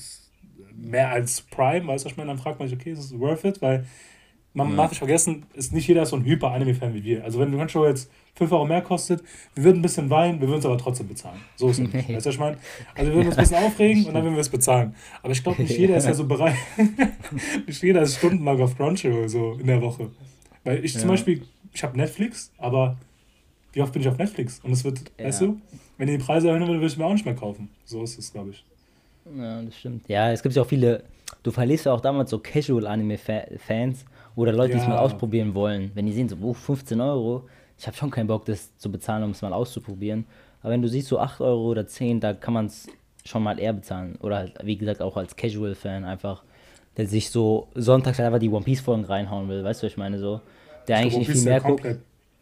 [0.75, 3.19] mehr als Prime, weißt du, was ich meine, dann fragt man sich, okay, ist es
[3.19, 3.63] worth it?
[3.63, 3.87] Weil
[4.55, 4.77] man ja.
[4.77, 7.25] darf nicht vergessen, ist nicht jeder so ein Hyper-Anime-Fan wie wir.
[7.25, 9.23] Also wenn kannst schon jetzt 5 Euro mehr kostet.
[9.55, 11.39] Wir würden ein bisschen weinen, wir würden es aber trotzdem bezahlen.
[11.57, 11.93] So ist es.
[11.93, 12.57] weißt du, was ich meine?
[12.95, 14.95] Also wir würden uns ein bisschen aufregen und dann würden wir es bezahlen.
[15.23, 16.57] Aber ich glaube, nicht jeder ist ja so bereit.
[17.67, 20.11] nicht jeder ist stundenlang auf Crunchyroll so in der Woche.
[20.65, 21.01] Weil ich ja.
[21.01, 21.43] zum Beispiel,
[21.75, 22.97] ich habe Netflix, aber
[23.73, 24.61] wie oft bin ich auf Netflix?
[24.63, 25.27] Und es wird, ja.
[25.27, 25.61] weißt du,
[25.99, 27.69] wenn die Preise erhöhen würden, würde ich mir auch nicht mehr kaufen.
[27.85, 28.65] So ist es, glaube ich.
[29.37, 30.09] Ja, das stimmt.
[30.09, 31.05] Ja, es gibt ja auch viele,
[31.43, 34.05] du verlierst ja auch damals so Casual-Anime-Fans
[34.37, 34.79] oder Leute, ja.
[34.79, 35.91] die es mal ausprobieren wollen.
[35.95, 39.25] Wenn die sehen, so, oh, 15 Euro, ich habe schon keinen Bock, das zu bezahlen,
[39.25, 40.25] um es mal auszuprobieren.
[40.63, 42.87] Aber wenn du siehst, so 8 Euro oder 10, da kann man es
[43.25, 44.17] schon mal eher bezahlen.
[44.21, 46.43] Oder halt, wie gesagt, auch als Casual-Fan einfach,
[46.97, 49.65] der sich so sonntags einfach die One Piece-Folgen reinhauen will.
[49.65, 50.19] Weißt du, was ich meine?
[50.19, 50.41] So,
[50.89, 51.87] der ich eigentlich nicht viel mehr guckt.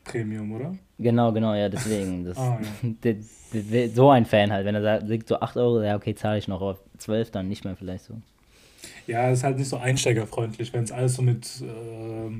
[0.04, 0.74] Premium, oder?
[0.98, 2.24] Genau, genau, ja, deswegen.
[2.24, 2.90] Das, ah, ja.
[3.04, 3.16] der,
[3.52, 6.48] der, so ein Fan halt, wenn er sagt, so 8 Euro, ja, okay, zahle ich
[6.48, 8.14] noch, aber 12 dann nicht mehr vielleicht so.
[9.10, 12.30] Ja, ist halt nicht so einsteigerfreundlich, wenn es alles so mit, äh,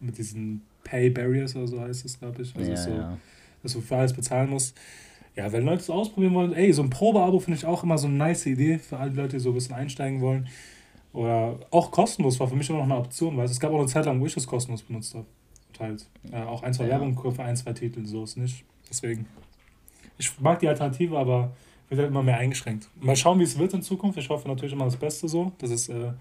[0.00, 2.56] mit diesen Pay Barriers oder so heißt es, glaube ich.
[2.56, 3.18] Also ja, so, ja.
[3.62, 4.74] dass du für alles bezahlen musst.
[5.36, 8.06] Ja, wenn Leute es ausprobieren wollen, ey, so ein Probeabo finde ich auch immer so
[8.06, 10.48] eine nice Idee für alle Leute, die so ein bisschen einsteigen wollen.
[11.12, 13.88] Oder auch kostenlos war für mich immer noch eine Option, weil es gab auch eine
[13.88, 15.26] Zeit lang, wo ich das kostenlos benutzt habe.
[15.74, 16.08] Teils.
[16.32, 16.90] Ja, auch ein, zwei ja.
[16.90, 18.64] Werbung für ein, zwei Titel, so ist nicht.
[18.88, 19.26] Deswegen.
[20.16, 21.52] Ich mag die Alternative, aber
[21.96, 22.88] wird halt immer mehr eingeschränkt.
[23.00, 24.18] Mal schauen, wie es wird in Zukunft.
[24.18, 26.12] Ich hoffe natürlich immer das Beste so, dass es äh,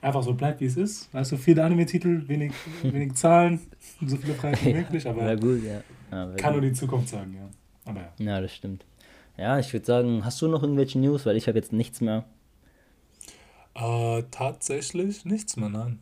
[0.00, 1.12] einfach so bleibt, wie es ist.
[1.14, 3.60] Weißt du, viele Anime-Titel, wenig, wenig Zahlen,
[4.04, 5.82] so viele Preise wie möglich, aber gut, ja.
[6.10, 6.62] Ja, kann gut.
[6.62, 7.48] nur die Zukunft sagen, ja.
[7.90, 8.12] Aber ja.
[8.18, 8.84] Ja, das stimmt.
[9.36, 11.24] Ja, ich würde sagen, hast du noch irgendwelche News?
[11.24, 12.24] Weil ich habe jetzt nichts mehr.
[13.74, 16.00] Äh, tatsächlich nichts mehr, nein.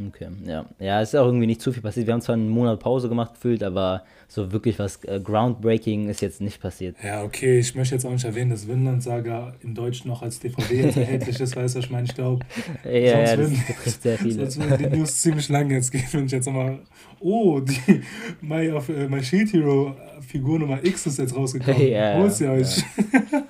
[0.00, 0.64] Okay, ja.
[0.80, 2.06] Ja, es ist auch irgendwie nicht zu viel passiert.
[2.06, 6.20] Wir haben zwar einen Monat Pause gemacht gefühlt, aber so wirklich was äh, Groundbreaking ist
[6.20, 6.96] jetzt nicht passiert.
[7.02, 10.40] Ja, okay, ich möchte jetzt auch nicht erwähnen, dass Vinland Saga in Deutsch noch als
[10.40, 12.44] DVD jetzt erhältlich ist, weißt du, ich meine, ich glaube,
[12.84, 13.62] ja, ja, das würden,
[14.00, 14.50] sehr viele.
[14.50, 16.80] Sonst würden die News ziemlich lang jetzt gehen, wenn ich jetzt nochmal,
[17.20, 18.02] oh, die
[18.40, 19.94] My, of, uh, My Shield Hero
[20.26, 21.80] Figur Nummer X ist jetzt rausgekommen.
[21.88, 22.78] Ja, Hol's ihr euch.
[22.78, 23.42] Ja.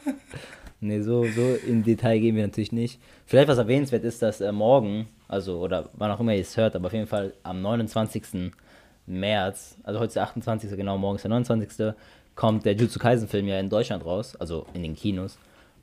[0.81, 3.01] nee, so, so im Detail gehen wir natürlich nicht.
[3.25, 6.77] Vielleicht was erwähnenswert ist, dass äh, morgen also oder wann auch immer ihr es hört,
[6.77, 8.53] aber auf jeden Fall am 29.
[9.07, 10.71] März, also heute ist der 28.
[10.77, 11.93] genau, morgen ist der 29.
[12.37, 15.37] kommt der Jutsu Kaisen Film ja in Deutschland raus, also in den Kinos.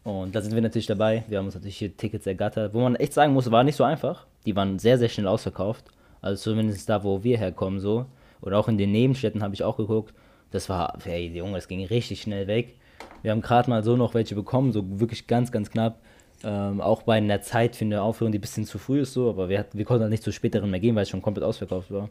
[0.04, 1.24] Und da sind wir natürlich dabei.
[1.28, 3.84] Wir haben uns natürlich hier Tickets ergattert, wo man echt sagen muss, war nicht so
[3.84, 4.26] einfach.
[4.46, 5.86] Die waren sehr, sehr schnell ausverkauft.
[6.22, 8.06] Also zumindest da, wo wir herkommen, so.
[8.42, 10.16] Oder auch in den Nebenstädten habe ich auch geguckt.
[10.50, 12.80] Das war, hey, Junge, das ging richtig schnell weg.
[13.22, 16.00] Wir haben gerade mal so noch welche bekommen, so wirklich ganz, ganz knapp.
[16.44, 19.30] Ähm, auch bei einer Zeit für eine Aufführung, die ein bisschen zu früh ist, so,
[19.30, 21.92] aber wir, wir konnten halt nicht zu späteren mehr gehen, weil es schon komplett ausverkauft
[21.92, 22.10] war.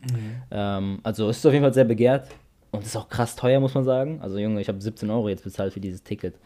[0.00, 0.42] Mhm.
[0.50, 2.28] Ähm, also es ist auf jeden Fall sehr begehrt
[2.70, 4.20] und ist auch krass teuer, muss man sagen.
[4.20, 6.38] Also Junge, ich habe 17 Euro jetzt bezahlt für dieses Ticket,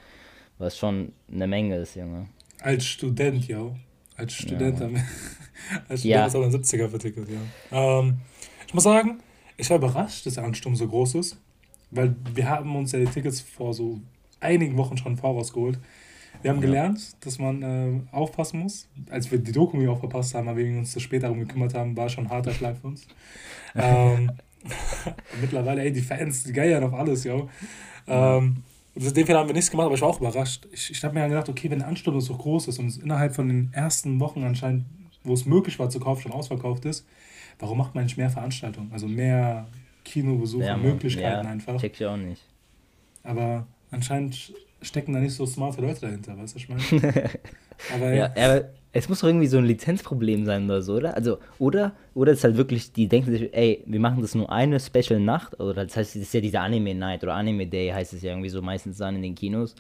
[0.59, 2.29] was schon eine Menge ist, Junge.
[2.61, 3.75] Als Student, ja.
[4.17, 4.87] Als Student, ja.
[5.89, 6.27] als Student ja.
[6.27, 8.01] ist aber ein 70er für Ticket, ja.
[8.01, 8.19] Ähm,
[8.67, 9.21] ich muss sagen,
[9.57, 11.39] ich war überrascht, dass der Ansturm so groß ist,
[11.91, 14.01] weil wir haben uns ja die Tickets vor so
[14.39, 15.79] einigen Wochen schon vorausgeholt.
[16.43, 16.67] Wir haben ja.
[16.67, 18.89] gelernt, dass man äh, aufpassen muss.
[19.11, 21.97] Als wir die Doku auch verpasst haben, weil wir uns das später darum gekümmert haben,
[21.97, 23.07] war schon ein harter Schlag für uns.
[23.75, 24.31] ähm,
[25.41, 27.49] mittlerweile, ey, die Fans, die geiern auf alles, yo.
[28.07, 28.63] Ähm,
[28.95, 30.67] den Fehler haben wir nichts gemacht, aber ich war auch überrascht.
[30.73, 32.99] Ich, ich habe mir dann gedacht, okay, wenn der Ansturm so groß ist und es
[32.99, 34.85] innerhalb von den ersten Wochen anscheinend,
[35.25, 37.07] wo es möglich war zu kaufen, schon ausverkauft ist,
[37.59, 38.91] warum macht man nicht mehr Veranstaltungen?
[38.93, 39.67] Also mehr
[40.05, 41.81] Kinobesuche, ja, Möglichkeiten ja, einfach.
[41.81, 42.43] Check ich auch nicht.
[43.23, 46.83] Aber anscheinend stecken da nicht so smarte Leute dahinter, weißt du, ich meine?
[47.95, 48.61] aber ja, ja,
[48.93, 51.17] es muss doch irgendwie so ein Lizenzproblem sein oder so, oder?
[51.17, 54.79] Also, oder, oder ist halt wirklich, die denken sich, ey, wir machen das nur eine
[54.79, 58.13] Special Nacht, oder das heißt, es ist ja diese Anime Night oder Anime Day heißt
[58.13, 59.75] es ja irgendwie so meistens dann in den Kinos.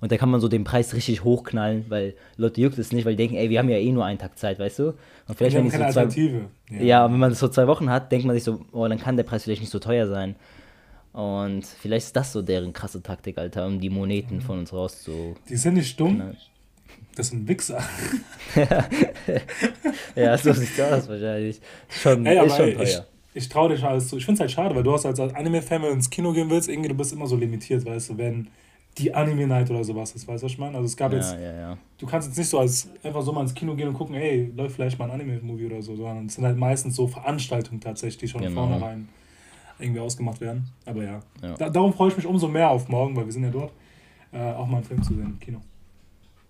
[0.00, 3.14] Und da kann man so den Preis richtig hochknallen, weil Leute juckt es nicht, weil
[3.14, 4.94] die denken, ey, wir haben ja eh nur einen Tag Zeit, weißt du?
[5.26, 6.42] Und vielleicht, wenn keine so Alternative.
[6.68, 6.82] Zwei, ja.
[6.82, 8.98] ja, und wenn man das so zwei Wochen hat, denkt man sich so, oh, dann
[8.98, 10.36] kann der Preis vielleicht nicht so teuer sein.
[11.18, 14.40] Und vielleicht ist das so deren krasse Taktik, Alter, um die Moneten mhm.
[14.40, 15.34] von uns raus zu.
[15.48, 16.14] Die sind nicht dumm.
[16.14, 16.36] Knallen.
[17.16, 17.82] Das sind Wichser.
[20.14, 21.60] ja, so sieht das wahrscheinlich.
[21.88, 22.82] Schon, ey, ist schon teuer.
[22.84, 23.02] Ich,
[23.34, 24.16] ich traue dich alles zu.
[24.16, 26.48] Ich finde es halt schade, weil du hast als Anime-Fan, wenn du ins Kino gehen
[26.50, 28.46] willst, irgendwie du bist immer so limitiert, weißt du, wenn
[28.96, 30.76] die Anime-Night oder sowas ist, weißt du, was ich meine?
[30.76, 31.78] Also es gab ja, jetzt, ja, ja.
[31.98, 34.52] du kannst jetzt nicht so als einfach so mal ins Kino gehen und gucken, ey,
[34.54, 38.18] läuft vielleicht mal ein Anime-Movie oder so, sondern es sind halt meistens so Veranstaltungen tatsächlich,
[38.18, 38.68] die schon genau.
[38.68, 39.08] vornherein
[39.78, 40.66] irgendwie ausgemacht werden.
[40.84, 41.54] Aber ja, ja.
[41.56, 43.72] Da, darum freue ich mich umso mehr auf morgen, weil wir sind ja dort,
[44.32, 45.60] äh, auch mal einen Film zu sehen im Kino.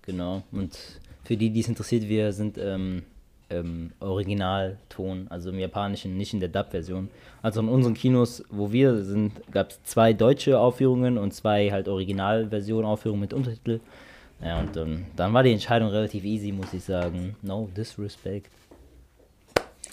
[0.02, 0.78] Genau, und
[1.24, 3.02] für die, die es interessiert, wir sind ähm,
[3.50, 7.10] ähm, Originalton, also im Japanischen, nicht in der Dub-Version.
[7.42, 11.88] Also in unseren Kinos, wo wir sind, gab es zwei deutsche Aufführungen und zwei halt
[11.88, 13.80] Originalversion-Aufführungen mit Untertitel.
[14.42, 17.36] Ja, und dann, dann war die Entscheidung relativ easy, muss ich sagen.
[17.42, 18.50] No disrespect.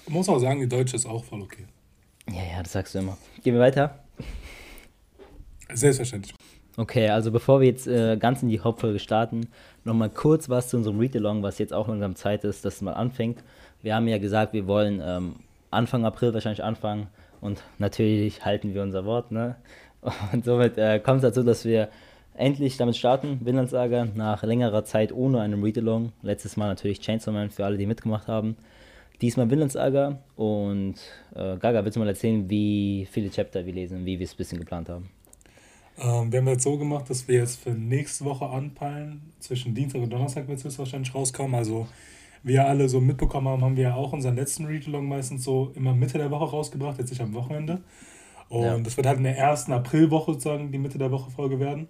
[0.07, 1.65] Ich muss auch sagen, die deutsche ist auch voll okay.
[2.29, 3.17] Ja, ja, das sagst du immer.
[3.43, 3.99] Gehen wir weiter?
[5.73, 6.35] Selbstverständlich.
[6.77, 9.47] Okay, also bevor wir jetzt äh, ganz in die Hauptfolge starten,
[9.85, 12.93] nochmal kurz was zu unserem Read-Along, was jetzt auch langsam Zeit ist, dass es mal
[12.93, 13.43] anfängt.
[13.81, 15.35] Wir haben ja gesagt, wir wollen ähm,
[15.71, 17.07] Anfang April wahrscheinlich anfangen
[17.39, 19.55] und natürlich halten wir unser Wort, ne?
[20.33, 21.89] Und somit äh, kommt es dazu, dass wir
[22.35, 26.11] endlich damit starten, Vinland Saga, nach längerer Zeit ohne einen Read-Along.
[26.21, 28.55] Letztes Mal natürlich Chainsaw Man für alle, die mitgemacht haben.
[29.21, 30.95] Diesmal Vinland Saga und
[31.33, 34.37] äh, Gaga, willst du mal erzählen, wie viele Chapter wir lesen, wie wir es ein
[34.37, 35.09] bisschen geplant haben?
[35.97, 39.21] Ähm, wir haben jetzt so gemacht, dass wir jetzt für nächste Woche anpeilen.
[39.39, 41.55] Zwischen Dienstag und Donnerstag wird es wahrscheinlich rauskommen.
[41.55, 41.87] Also,
[42.43, 45.71] wie wir alle so mitbekommen haben, haben wir ja auch unseren letzten Read-Along meistens so
[45.75, 47.81] immer Mitte der Woche rausgebracht, jetzt nicht am Wochenende.
[48.49, 48.77] Und ja.
[48.77, 51.87] das wird halt in der ersten Aprilwoche sozusagen die Mitte der Woche Folge werden.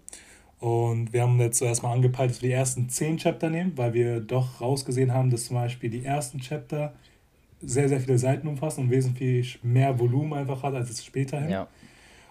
[0.60, 3.94] Und wir haben jetzt zuerst mal angepeilt, dass wir die ersten zehn Chapter nehmen, weil
[3.94, 6.94] wir doch rausgesehen haben, dass zum Beispiel die ersten Chapter
[7.62, 11.50] sehr, sehr viele Seiten umfassen und wesentlich mehr Volumen einfach hat als es später hin.
[11.50, 11.68] Ja.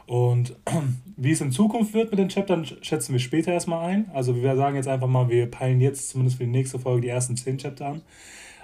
[0.06, 0.56] Und
[1.16, 4.10] wie es in Zukunft wird mit den Chaptern, schätzen wir später erstmal ein.
[4.12, 7.08] Also wir sagen jetzt einfach mal, wir peilen jetzt zumindest für die nächste Folge die
[7.08, 8.02] ersten zehn Chapter an.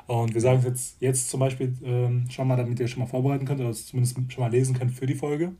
[0.06, 3.06] Und wir sagen es jetzt, jetzt zum Beispiel ähm, schon mal, damit ihr schon mal
[3.06, 5.52] vorbereiten könnt oder zumindest schon mal lesen könnt für die Folge.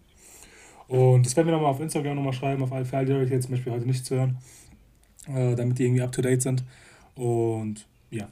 [0.88, 3.44] Und das werden wir nochmal auf Instagram nochmal schreiben, auf alle Fälle, die euch jetzt
[3.44, 4.38] zum Beispiel heute nicht zu hören,
[5.28, 6.64] äh, damit die irgendwie up to date sind.
[7.14, 8.28] Und ja,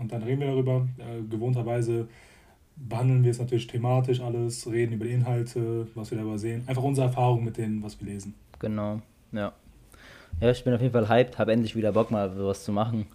[0.00, 0.86] und dann reden wir darüber.
[0.98, 2.08] Äh, gewohnterweise
[2.76, 6.62] behandeln wir es natürlich thematisch alles, reden über die Inhalte, was wir dabei sehen.
[6.66, 8.34] Einfach unsere Erfahrung mit dem, was wir lesen.
[8.58, 9.00] Genau,
[9.32, 9.52] ja.
[10.40, 13.06] Ja, ich bin auf jeden Fall hyped, habe endlich wieder Bock mal was zu machen.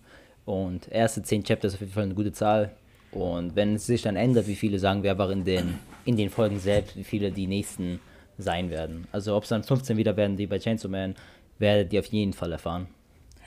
[0.45, 2.71] Und erste zehn Chapter ist auf jeden Fall eine gute Zahl.
[3.11, 6.29] Und wenn es sich dann ändert, wie viele sagen wir einfach in den, in den
[6.29, 7.99] Folgen selbst, wie viele die nächsten
[8.37, 9.07] sein werden.
[9.11, 11.15] Also ob es dann 15 wieder werden, die bei Chainsaw Man,
[11.59, 12.87] werdet ihr auf jeden Fall erfahren.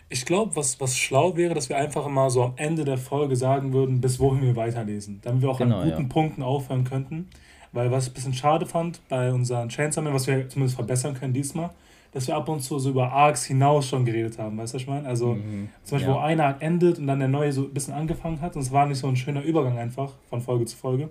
[0.08, 3.36] Ich glaube, was, was schlau wäre, dass wir einfach mal so am Ende der Folge
[3.36, 5.20] sagen würden, bis wohin wir weiterlesen.
[5.22, 6.08] Damit wir auch genau, an guten ja.
[6.08, 7.28] Punkten aufhören könnten.
[7.72, 11.14] Weil was ich ein bisschen schade fand bei unseren Chainsaw Man, was wir zumindest verbessern
[11.14, 11.70] können diesmal,
[12.12, 14.82] dass wir ab und zu so über Arcs hinaus schon geredet haben, weißt du, was
[14.82, 15.08] ich meine?
[15.08, 15.68] Also mhm.
[15.82, 16.16] zum Beispiel, ja.
[16.16, 18.70] wo einer Arc endet und dann der neue so ein bisschen angefangen hat und es
[18.70, 21.04] war nicht so ein schöner Übergang einfach von Folge zu Folge.
[21.04, 21.10] Und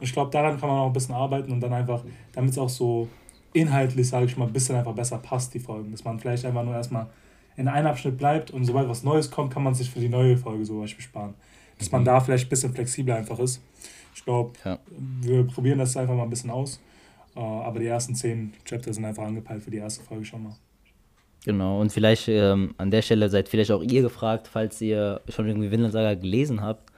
[0.00, 2.68] ich glaube, daran kann man auch ein bisschen arbeiten und dann einfach, damit es auch
[2.68, 3.08] so
[3.54, 5.90] inhaltlich, sage ich mal, ein bisschen einfach besser passt, die Folgen.
[5.92, 7.06] Dass man vielleicht einfach nur erstmal
[7.56, 10.36] in einem Abschnitt bleibt und sobald was Neues kommt, kann man sich für die neue
[10.36, 11.34] Folge zum Beispiel sparen.
[11.78, 12.06] Dass man mhm.
[12.06, 13.60] da vielleicht ein bisschen flexibler einfach ist.
[14.14, 14.78] Ich glaube, ja.
[15.20, 16.80] wir probieren das einfach mal ein bisschen aus.
[17.36, 20.56] Äh, aber die ersten zehn Chapter sind einfach angepeilt für die erste Folge schon mal.
[21.44, 25.46] Genau, und vielleicht ähm, an der Stelle seid vielleicht auch ihr gefragt, falls ihr schon
[25.46, 26.90] irgendwie Vinland Saga gelesen habt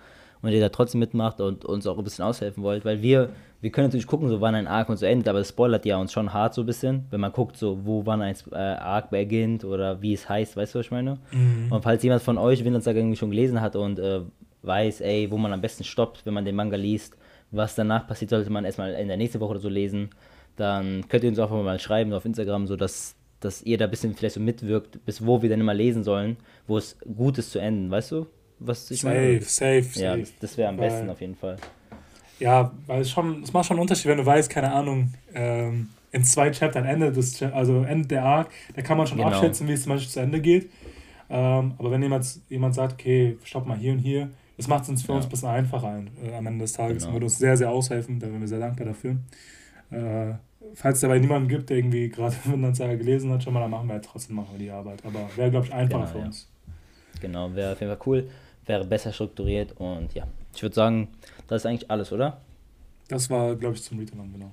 [0.42, 3.70] und ihr da trotzdem mitmacht und uns auch ein bisschen aushelfen wollt, weil wir, wir
[3.70, 6.12] können natürlich gucken, so wann ein Arc und so endet, aber das spoilert ja uns
[6.12, 9.64] schon hart so ein bisschen, wenn man guckt, so wo wann ein äh, Arc beginnt
[9.64, 11.18] oder wie es heißt, weißt du, was ich meine?
[11.32, 11.70] Mhm.
[11.70, 14.20] Und falls jemand von euch Vinland Saga irgendwie schon gelesen hat und äh,
[14.62, 17.16] weiß, ey, wo man am besten stoppt, wenn man den Manga liest,
[17.50, 20.10] was danach passiert, sollte man erstmal in der nächsten Woche oder so lesen,
[20.56, 23.90] dann könnt ihr uns auch mal schreiben auf Instagram, so dass dass ihr da ein
[23.90, 27.52] bisschen vielleicht so mitwirkt, bis wo wir dann immer lesen sollen, wo es gut ist
[27.52, 28.26] zu enden, weißt du?
[28.58, 29.42] Was ich safe, meine?
[29.42, 30.00] safe, safe.
[30.00, 31.56] Ja, das, das wäre am weil, besten auf jeden Fall.
[32.38, 35.90] Ja, weil es schon, es macht schon einen Unterschied, wenn du weißt, keine Ahnung, ähm,
[36.12, 39.30] in zwei Chaptern Ende des, also Ende der Arc, da kann man schon genau.
[39.30, 40.70] abschätzen, wie es zum Beispiel zu Ende geht.
[41.28, 44.88] Ähm, aber wenn jemand, jemand sagt, okay, stopp mal hier und hier, das macht es
[44.88, 45.16] uns für ja.
[45.16, 47.14] uns ein bisschen einfacher ein, äh, am Ende des Tages genau.
[47.14, 49.16] würde uns sehr, sehr aushelfen, da wären wir sehr dankbar dafür.
[49.90, 50.34] Äh,
[50.74, 53.88] falls es dabei niemanden gibt, der irgendwie gerade Vinlandsaga gelesen hat, schon mal, dann machen
[53.88, 55.04] wir halt trotzdem machen wir die Arbeit.
[55.04, 56.24] Aber wäre, glaube ich, einfacher genau, für ja.
[56.26, 56.48] uns.
[57.20, 58.28] Genau, wäre auf jeden Fall cool,
[58.66, 61.08] wäre besser strukturiert und ja, ich würde sagen,
[61.48, 62.40] das ist eigentlich alles, oder?
[63.08, 64.50] Das war, glaube ich, zum Return, genau.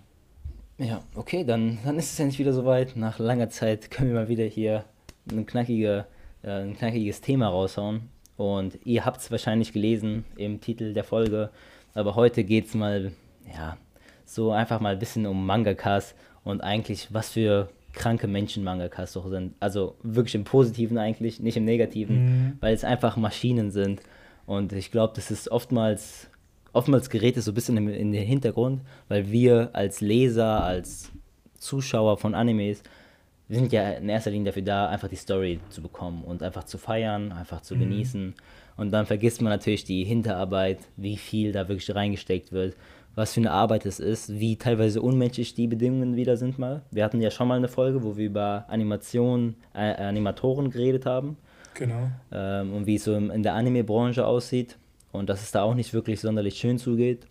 [0.77, 2.95] Ja, okay, dann, dann ist es ja nicht wieder soweit.
[2.95, 4.85] Nach langer Zeit können wir mal wieder hier
[5.31, 6.05] ein, knackige,
[6.43, 8.09] äh, ein knackiges Thema raushauen.
[8.37, 11.51] Und ihr habt es wahrscheinlich gelesen im Titel der Folge,
[11.93, 13.11] aber heute geht es mal,
[13.51, 13.77] ja,
[14.25, 19.29] so einfach mal ein bisschen um Mangakas und eigentlich was für kranke Menschen Mangakas doch
[19.29, 19.53] sind.
[19.59, 22.57] Also wirklich im Positiven eigentlich, nicht im Negativen, mhm.
[22.59, 24.01] weil es einfach Maschinen sind.
[24.45, 26.29] Und ich glaube, das ist oftmals,
[26.73, 31.11] oftmals gerät es so ein bisschen in, in den Hintergrund, weil wir als Leser, als
[31.57, 32.83] Zuschauer von Animes,
[33.47, 36.63] wir sind ja in erster Linie dafür da, einfach die Story zu bekommen und einfach
[36.63, 37.81] zu feiern, einfach zu mhm.
[37.81, 38.35] genießen.
[38.75, 42.75] Und dann vergisst man natürlich die Hinterarbeit, wie viel da wirklich reingesteckt wird
[43.15, 46.81] was für eine Arbeit es ist, wie teilweise unmenschlich die Bedingungen wieder sind mal.
[46.91, 51.37] Wir hatten ja schon mal eine Folge, wo wir über Animation, äh, Animatoren geredet haben.
[51.75, 52.09] Genau.
[52.31, 54.77] Ähm, und wie es so in der Anime-Branche aussieht.
[55.11, 57.27] Und dass es da auch nicht wirklich sonderlich schön zugeht.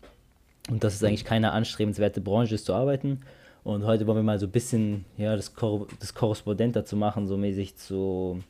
[0.71, 3.21] Und dass es eigentlich keine anstrebenswerte Branche ist zu arbeiten.
[3.65, 7.27] Und heute wollen wir mal so ein bisschen ja, das, Kor das Korrespondent dazu machen,
[7.27, 8.41] so mäßig zu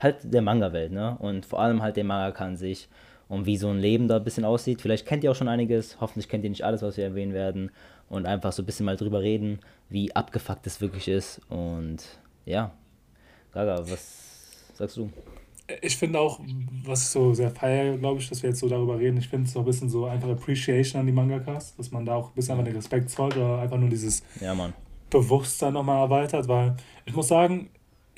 [0.00, 1.16] halt der Manga-Welt, ne?
[1.18, 2.88] Und vor allem halt der Mangaka an sich
[3.28, 4.80] und wie so ein Leben da ein bisschen aussieht.
[4.80, 7.70] Vielleicht kennt ihr auch schon einiges, hoffentlich kennt ihr nicht alles, was wir erwähnen werden
[8.08, 11.98] und einfach so ein bisschen mal drüber reden, wie abgefuckt es wirklich ist und
[12.46, 12.72] ja,
[13.52, 15.10] Gaga, was sagst du?
[15.82, 16.40] Ich finde auch,
[16.84, 19.46] was ich so sehr feier, glaube ich, dass wir jetzt so darüber reden, ich finde
[19.46, 22.34] es so ein bisschen so einfach Appreciation an die Mangakas, dass man da auch ein
[22.34, 24.56] bisschen einfach den Respekt zollt oder einfach nur dieses ja,
[25.10, 27.68] Bewusstsein nochmal erweitert, weil ich muss sagen,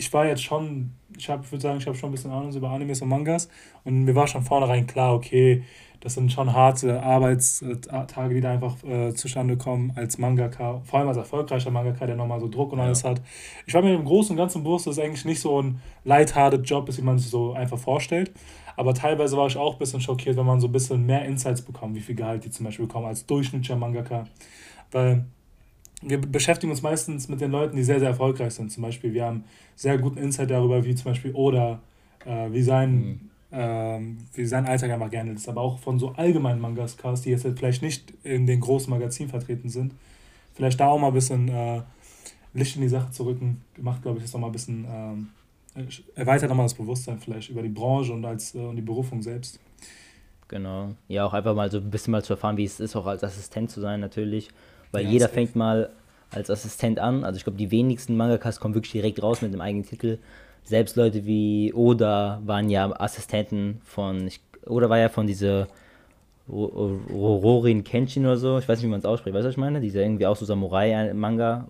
[0.01, 2.71] ich war jetzt schon, ich habe, würde sagen, ich habe schon ein bisschen Ahnung über
[2.71, 3.51] Animes und Mangas
[3.85, 5.63] und mir war schon vornherein klar, okay,
[6.01, 11.09] das sind schon harte Arbeitstage, die da einfach äh, zustande kommen als Mangaka, vor allem
[11.09, 12.87] als erfolgreicher Mangaka, der nochmal so Druck und ja.
[12.87, 13.21] alles hat.
[13.67, 16.67] Ich war mir im Großen und Ganzen bewusst, dass es eigentlich nicht so ein lighthearted
[16.67, 18.33] Job ist, wie man sich so einfach vorstellt.
[18.77, 21.61] Aber teilweise war ich auch ein bisschen schockiert, wenn man so ein bisschen mehr Insights
[21.61, 24.25] bekommt, wie viel Gehalt die zum Beispiel bekommen als durchschnittlicher Mangaka.
[24.91, 25.27] Weil
[26.03, 28.73] wir beschäftigen uns meistens mit den Leuten, die sehr, sehr erfolgreich sind.
[28.73, 29.45] Zum Beispiel, wir haben
[29.77, 31.81] sehr guten Insight darüber, wie zum Beispiel Oda,
[32.25, 33.21] äh, wie, sein, mhm.
[33.53, 35.49] ähm, wie sein Alltag einfach gerne ist.
[35.49, 39.69] Aber auch von so allgemeinen Mangascast, die jetzt vielleicht nicht in den großen Magazinen vertreten
[39.69, 39.95] sind.
[40.55, 41.83] Vielleicht da auch mal ein bisschen äh,
[42.55, 45.29] Licht in die Sache zu rücken, macht, glaube ich, das nochmal ein bisschen, ähm,
[46.15, 49.61] erweitert nochmal das Bewusstsein vielleicht über die Branche und, als, äh, und die Berufung selbst.
[50.49, 50.95] Genau.
[51.07, 53.23] Ja, auch einfach mal so ein bisschen mal zu erfahren, wie es ist, auch als
[53.23, 54.49] Assistent zu sein, natürlich.
[54.93, 55.91] Weil ja, jeder fängt mal
[56.31, 57.25] als Assistent an.
[57.25, 60.19] Also ich glaube, die wenigsten Mangakas kommen wirklich direkt raus mit dem eigenen Titel.
[60.65, 65.69] Selbst Leute wie Oda waren ja Assistenten von, ich, Oda war ja von dieser
[66.49, 69.61] Rorin Kenshin oder so, ich weiß nicht, wie man es ausspricht, weißt du, was ich
[69.61, 69.81] meine?
[69.81, 71.69] Dieser irgendwie auch so Samurai-Manga,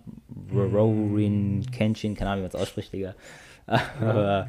[0.53, 3.13] Rorin Kenshin, keine Ahnung, wie man es ausspricht, Digga.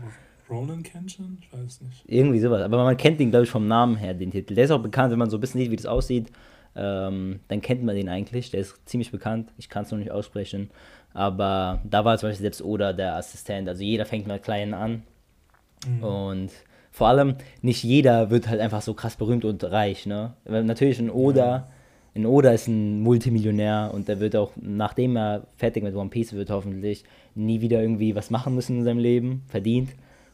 [0.50, 1.38] Ronin Kenshin?
[1.40, 2.04] Ich weiß nicht.
[2.06, 4.54] Irgendwie sowas, aber man kennt den, glaube ich, vom Namen her, den Titel.
[4.54, 6.30] Der ist auch bekannt, wenn man so ein bisschen sieht, wie das aussieht
[6.74, 8.50] ähm, dann kennt man den eigentlich.
[8.50, 9.50] Der ist ziemlich bekannt.
[9.58, 10.70] Ich kann es noch nicht aussprechen.
[11.14, 13.68] Aber da war zum Beispiel selbst Oda der Assistent.
[13.68, 15.02] Also jeder fängt mal klein an.
[15.86, 16.02] Mhm.
[16.02, 16.50] Und
[16.90, 20.06] vor allem, nicht jeder wird halt einfach so krass berühmt und reich.
[20.06, 20.32] Ne?
[20.44, 21.46] Natürlich ein Oda.
[21.46, 21.68] Ja.
[22.14, 26.34] Ein Oda ist ein Multimillionär und der wird auch, nachdem er fertig mit One Piece
[26.34, 27.04] wird, hoffentlich
[27.34, 29.90] nie wieder irgendwie was machen müssen in seinem Leben, verdient.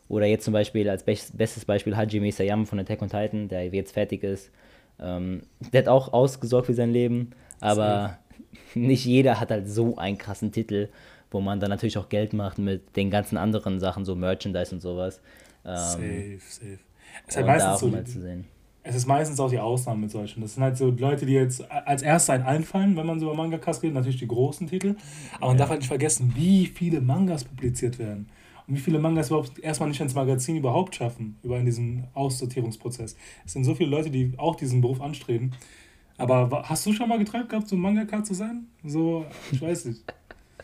[0.08, 3.92] Oder jetzt zum Beispiel als bestes Beispiel Hajime Sayama von Attack on Titan, der jetzt
[3.92, 4.50] fertig ist
[5.00, 7.30] ähm, der hat auch ausgesorgt für sein Leben,
[7.60, 8.18] aber
[8.74, 10.88] nicht jeder hat halt so einen krassen Titel,
[11.30, 14.80] wo man dann natürlich auch Geld macht mit den ganzen anderen Sachen, so Merchandise und
[14.80, 15.20] sowas.
[15.64, 16.78] Ähm, safe, safe.
[17.26, 18.44] Es ist halt meistens so, sehen.
[18.82, 20.40] Es ist meistens auch die Ausnahme mit solchen.
[20.40, 23.34] Das sind halt so Leute, die jetzt als erstes einen einfallen, wenn man so über
[23.34, 24.94] Mangakas redet, natürlich die großen Titel.
[25.36, 25.58] Aber man ja.
[25.58, 28.28] darf halt nicht vergessen, wie viele Mangas publiziert werden.
[28.68, 33.16] Und wie viele Mangas überhaupt erstmal nicht ins Magazin überhaupt schaffen, über diesen Aussortierungsprozess.
[33.46, 35.52] Es sind so viele Leute, die auch diesen Beruf anstreben.
[36.18, 38.66] Aber hast du schon mal geträumt gehabt, so Mangaka zu sein?
[38.84, 40.02] So, ich weiß nicht.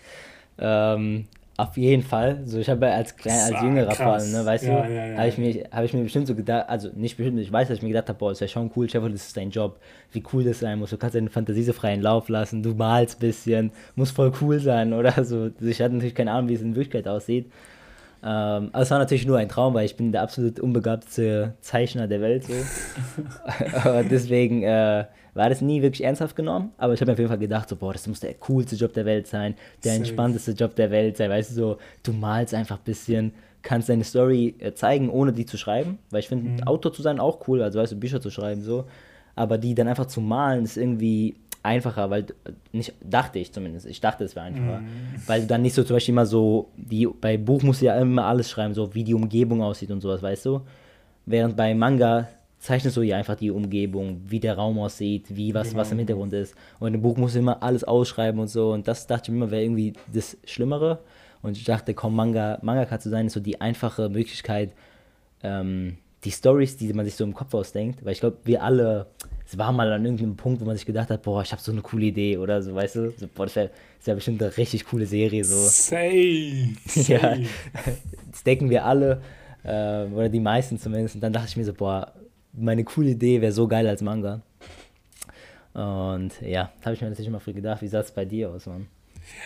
[0.59, 2.43] ähm, auf jeden Fall.
[2.45, 5.19] So, ich habe als klein, als jüngerer vor allem, ne, weißt ja, du, ja, ja,
[5.19, 7.79] habe ich, mir, hab ich mir bestimmt so gedacht, also nicht bestimmt, ich weiß, dass
[7.79, 9.79] ich mir gedacht habe, boah, das wäre schon cool, Chef, das ist dein Job,
[10.11, 10.91] wie cool das sein muss.
[10.91, 14.59] Du kannst deine Fantasie so freien Lauf lassen, du malst ein bisschen, muss voll cool
[14.59, 15.51] sein oder so.
[15.61, 17.47] Ich hatte natürlich keine Ahnung, wie es in Wirklichkeit aussieht.
[18.27, 22.09] Ähm, aber es war natürlich nur ein Traum, weil ich bin der absolut unbegabteste Zeichner
[22.09, 22.45] der Welt.
[22.45, 22.55] So.
[24.11, 26.73] deswegen äh, war das nie wirklich ernsthaft genommen.
[26.79, 28.95] Aber ich habe mir auf jeden Fall gedacht, so, boah, das muss der coolste Job
[28.95, 29.99] der Welt sein, der Safe.
[29.99, 31.29] entspannteste Job der Welt sein.
[31.29, 35.45] Weißt du, so, du malst einfach ein bisschen, kannst deine Story äh, zeigen, ohne die
[35.45, 35.99] zu schreiben.
[36.09, 36.63] Weil ich finde, mhm.
[36.67, 38.87] Autor zu sein auch cool, also weißt du, Bücher zu schreiben, so.
[39.37, 41.35] Aber die dann einfach zu malen, ist irgendwie
[41.65, 42.27] einfacher, weil
[42.73, 45.23] nicht dachte ich zumindest, ich dachte es wäre einfacher, mm.
[45.27, 47.99] weil du dann nicht so zum Beispiel immer so die bei Buch musst du ja
[47.99, 50.61] immer alles schreiben, so wie die Umgebung aussieht und sowas, weißt du,
[51.27, 55.69] während bei Manga zeichnest du ja einfach die Umgebung, wie der Raum aussieht, wie was
[55.69, 55.81] genau.
[55.81, 56.55] was im Hintergrund ist.
[56.81, 58.73] Und im Buch musst du immer alles ausschreiben und so.
[58.73, 61.01] Und das dachte ich mir immer wäre irgendwie das Schlimmere.
[61.43, 64.73] Und ich dachte, komm Manga Mangaka zu sein ist so die einfache Möglichkeit
[65.43, 69.07] ähm, die Stories, die man sich so im Kopf ausdenkt, weil ich glaube, wir alle
[69.55, 71.71] es war mal an irgendeinem Punkt, wo man sich gedacht hat, boah, ich habe so
[71.71, 73.11] eine coole Idee oder so, weißt du?
[73.17, 73.71] So, boah, das wäre
[74.05, 75.45] wär bestimmt eine richtig coole Serie.
[75.45, 75.55] So.
[75.55, 77.13] Safe, safe.
[77.13, 77.37] ja,
[78.31, 79.23] das denken wir alle,
[79.63, 81.15] äh, oder die meisten zumindest.
[81.15, 82.13] Und dann dachte ich mir so, boah,
[82.53, 84.41] meine coole Idee wäre so geil als Manga.
[85.73, 88.67] Und ja, habe ich mir natürlich immer früh gedacht, wie sah es bei dir aus,
[88.67, 88.89] Mann?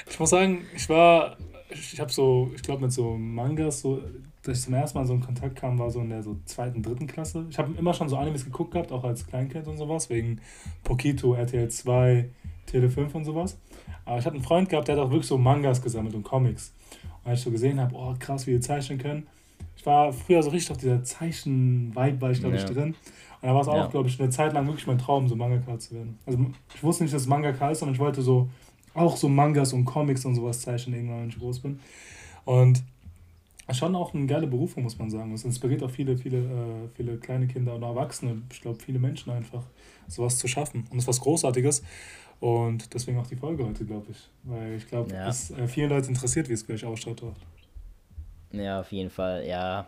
[0.08, 1.36] Ich muss sagen, ich war,
[1.70, 4.02] ich habe so, ich glaube mit so Mangas, so
[4.42, 6.82] dass ich zum ersten Mal so in Kontakt kam, war so in der so zweiten,
[6.82, 7.46] dritten Klasse.
[7.50, 10.40] Ich habe immer schon so Animes geguckt gehabt, auch als Kleinkind und sowas, wegen
[10.84, 12.30] Pokito, RTL 2,
[12.66, 13.58] Tele 5 und sowas.
[14.04, 16.72] Aber ich hatte einen Freund gehabt, der hat auch wirklich so Mangas gesammelt und Comics.
[17.24, 19.26] Und als ich so gesehen habe, oh krass, wie die zeichnen können.
[19.76, 22.62] Ich war früher so richtig auf dieser Zeichen-Vibe, war ich glaube ja.
[22.62, 22.94] ich drin.
[23.40, 23.86] Und da war es auch, ja.
[23.86, 26.18] glaube ich, eine Zeit lang wirklich mein Traum, so Mangaka zu werden.
[26.26, 26.38] Also
[26.74, 28.48] ich wusste nicht, dass es Mangaka ist, sondern ich wollte so
[28.98, 31.80] auch so Mangas und Comics und sowas zeichnen, irgendwann, wenn ich groß bin.
[32.44, 32.82] Und
[33.74, 35.32] Schon auch eine geile Berufung, muss man sagen.
[35.34, 39.30] Es inspiriert auch viele, viele, äh, viele kleine Kinder und Erwachsene, ich glaube, viele Menschen
[39.30, 39.62] einfach,
[40.06, 40.84] sowas zu schaffen.
[40.90, 41.82] Und das ist was Großartiges.
[42.40, 44.28] Und deswegen auch die Folge heute, glaube ich.
[44.44, 45.28] Weil ich glaube, ja.
[45.28, 47.36] es äh, viele Leute interessiert, wie es gleich ausschaut dort.
[48.52, 49.86] Ja, auf jeden Fall, ja.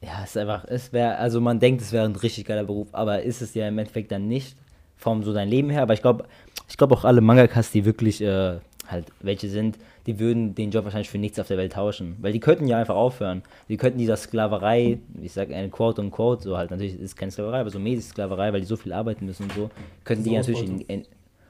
[0.00, 2.88] Ja, es ist einfach, es wäre, also man denkt, es wäre ein richtig geiler Beruf,
[2.92, 4.56] aber ist es ja im Endeffekt dann nicht,
[4.96, 5.82] vom so dein Leben her.
[5.82, 6.24] Aber ich glaube,
[6.70, 10.84] ich glaube auch alle Mangakas, die wirklich äh, halt welche sind, die würden den Job
[10.84, 12.16] wahrscheinlich für nichts auf der Welt tauschen.
[12.20, 13.42] Weil die könnten ja einfach aufhören.
[13.68, 17.16] Die könnten dieser Sklaverei, ich sage eine Quote und Quote, so halt, natürlich ist es
[17.16, 19.70] keine Sklaverei, aber so mäßig Sklaverei, weil die so viel arbeiten müssen und so,
[20.04, 21.04] könnten die natürlich, in, in,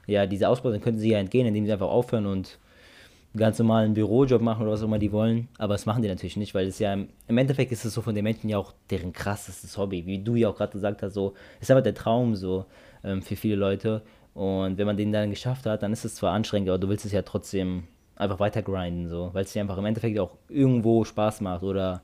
[0.07, 2.57] ja, diese Ausbeutung könnten sie ja entgehen, indem sie einfach aufhören und
[3.33, 5.47] einen ganz normalen Bürojob machen oder was auch immer die wollen.
[5.57, 8.15] Aber das machen die natürlich nicht, weil es ja im Endeffekt ist es so von
[8.15, 10.05] den Menschen ja auch deren krassestes Hobby.
[10.05, 12.65] Wie du ja auch gerade gesagt hast, so ist aber der Traum so
[13.03, 14.01] ähm, für viele Leute.
[14.33, 17.05] Und wenn man den dann geschafft hat, dann ist es zwar anstrengend, aber du willst
[17.05, 17.83] es ja trotzdem
[18.15, 22.01] einfach weiter grinden, so, weil es dir einfach im Endeffekt auch irgendwo Spaß macht oder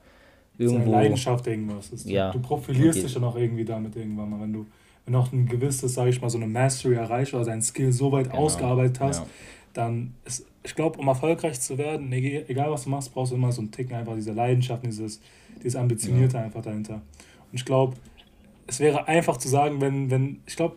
[0.58, 0.84] irgendwo.
[0.84, 2.10] Seine Leidenschaft irgendwas ist.
[2.10, 2.32] Ja.
[2.32, 3.06] Du profilierst okay.
[3.06, 4.66] dich dann auch irgendwie damit irgendwann mal, wenn du,
[5.06, 8.12] wenn auch ein gewisses, sage ich mal, so eine Mastery erreichst oder deinen Skill so
[8.12, 8.44] weit genau.
[8.44, 9.28] ausgearbeitet hast, ja.
[9.74, 13.52] dann ist, ich glaube, um erfolgreich zu werden, egal was du machst, brauchst du immer
[13.52, 15.22] so einen Ticken einfach diese Leidenschaft, dieses,
[15.64, 16.44] dieses Ambitionierte ja.
[16.44, 16.96] einfach dahinter.
[16.96, 17.96] Und ich glaube,
[18.66, 20.76] es wäre einfach zu sagen, wenn, wenn, ich glaube,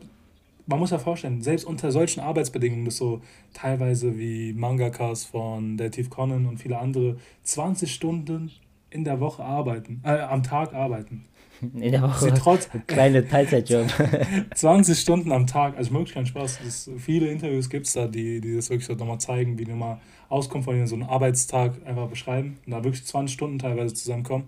[0.71, 3.21] man muss ja vorstellen, selbst unter solchen Arbeitsbedingungen, das so
[3.53, 8.53] teilweise wie Mangakas von Detective Conan und viele andere, 20 Stunden
[8.89, 11.27] in der Woche arbeiten, äh, am Tag arbeiten.
[11.75, 12.25] In der Woche.
[12.25, 13.87] Sie trotz, kleine Teilzeitjob.
[14.55, 16.61] 20 Stunden am Tag, also wirklich kein Spaß.
[16.65, 19.73] Das, viele Interviews gibt es da, die, die das wirklich so nochmal zeigen, wie die
[19.73, 24.45] nochmal Auskunft von so einen Arbeitstag einfach beschreiben und da wirklich 20 Stunden teilweise zusammenkommen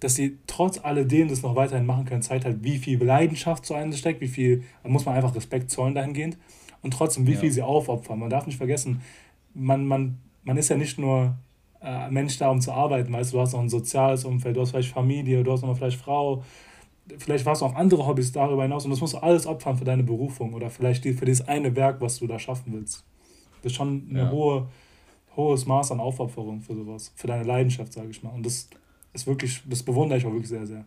[0.00, 3.74] dass sie trotz alledem das noch weiterhin machen können, zeigt halt, wie viel Leidenschaft zu
[3.74, 6.38] einem steckt, wie viel, da muss man einfach Respekt zollen dahingehend
[6.82, 7.38] und trotzdem, wie ja.
[7.38, 8.18] viel sie aufopfern.
[8.18, 9.00] Man darf nicht vergessen,
[9.54, 11.36] man, man, man ist ja nicht nur
[11.82, 14.60] äh, Mensch da, um zu arbeiten, weißt du, du hast noch ein soziales Umfeld, du
[14.60, 16.44] hast vielleicht Familie, du hast noch vielleicht Frau,
[17.18, 19.84] vielleicht hast du auch andere Hobbys darüber hinaus und das musst du alles opfern für
[19.84, 23.04] deine Berufung oder vielleicht für dieses eine Werk, was du da schaffen willst.
[23.62, 24.30] Das ist schon ein ja.
[24.30, 24.68] hohe,
[25.34, 28.30] hohes Maß an Aufopferung für sowas, für deine Leidenschaft, sage ich mal.
[28.30, 28.68] Und das
[29.20, 30.84] ist wirklich, das bewundere ich auch wirklich sehr, sehr.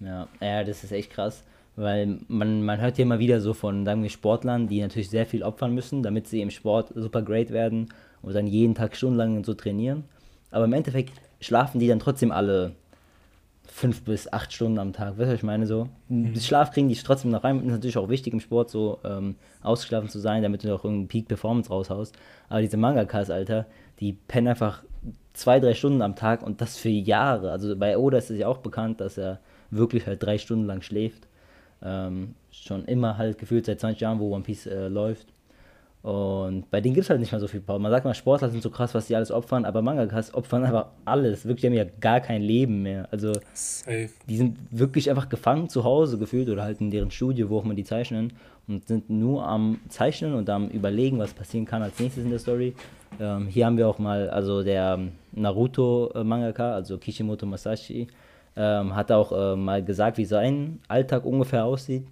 [0.00, 1.44] Ja, ja, das ist echt krass,
[1.76, 5.26] weil man, man hört ja immer wieder so von, sagen wir, Sportlern, die natürlich sehr
[5.26, 7.88] viel opfern müssen, damit sie im Sport super great werden
[8.22, 10.04] und dann jeden Tag stundenlang so trainieren.
[10.50, 12.74] Aber im Endeffekt schlafen die dann trotzdem alle
[13.66, 15.18] fünf bis acht Stunden am Tag.
[15.18, 15.66] Weißt du, was ich meine?
[15.66, 16.36] So, mhm.
[16.36, 17.58] Schlaf kriegen die trotzdem noch rein.
[17.60, 21.08] Ist natürlich auch wichtig im Sport, so ähm, ausgeschlafen zu sein, damit du auch irgendeinen
[21.08, 22.16] Peak Performance raushaust.
[22.48, 23.66] Aber diese Mangakas, Alter,
[24.00, 24.84] die pennen einfach
[25.32, 27.50] zwei, drei Stunden am Tag und das für Jahre.
[27.50, 29.40] Also bei Oda ist es ja auch bekannt, dass er
[29.70, 31.26] wirklich halt drei Stunden lang schläft.
[31.82, 35.26] Ähm, schon immer halt gefühlt seit 20 Jahren, wo One Piece äh, läuft.
[36.04, 37.80] Und bei denen gibt es halt nicht mehr so viel Pause.
[37.80, 40.88] Man sagt mal, Sportler sind so krass, was die alles opfern, aber Mangakas opfern einfach
[41.06, 41.46] alles.
[41.46, 43.08] Wirklich, die haben ja gar kein Leben mehr.
[43.10, 44.10] Also, Safe.
[44.28, 47.64] die sind wirklich einfach gefangen zu Hause gefühlt oder halt in deren Studio, wo auch
[47.64, 48.34] immer die zeichnen
[48.66, 52.38] und sind nur am Zeichnen und am Überlegen, was passieren kann als nächstes in der
[52.38, 52.74] Story.
[53.20, 54.98] Ähm, hier haben wir auch mal, also der
[55.32, 58.08] Naruto-Mangaka, also Kishimoto Masashi,
[58.56, 62.06] ähm, hat auch äh, mal gesagt, wie sein Alltag ungefähr aussieht.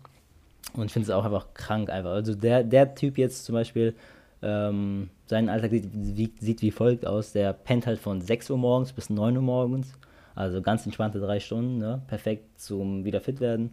[0.74, 2.12] Und ich finde es auch einfach krank einfach.
[2.12, 3.94] Also der, der Typ jetzt zum Beispiel,
[4.42, 7.32] ähm, sein Alltag sieht wie, sieht wie folgt aus.
[7.32, 9.92] Der pennt halt von 6 Uhr morgens bis 9 Uhr morgens.
[10.34, 12.00] Also ganz entspannte drei Stunden, ne?
[12.06, 13.70] perfekt zum wieder fit werden.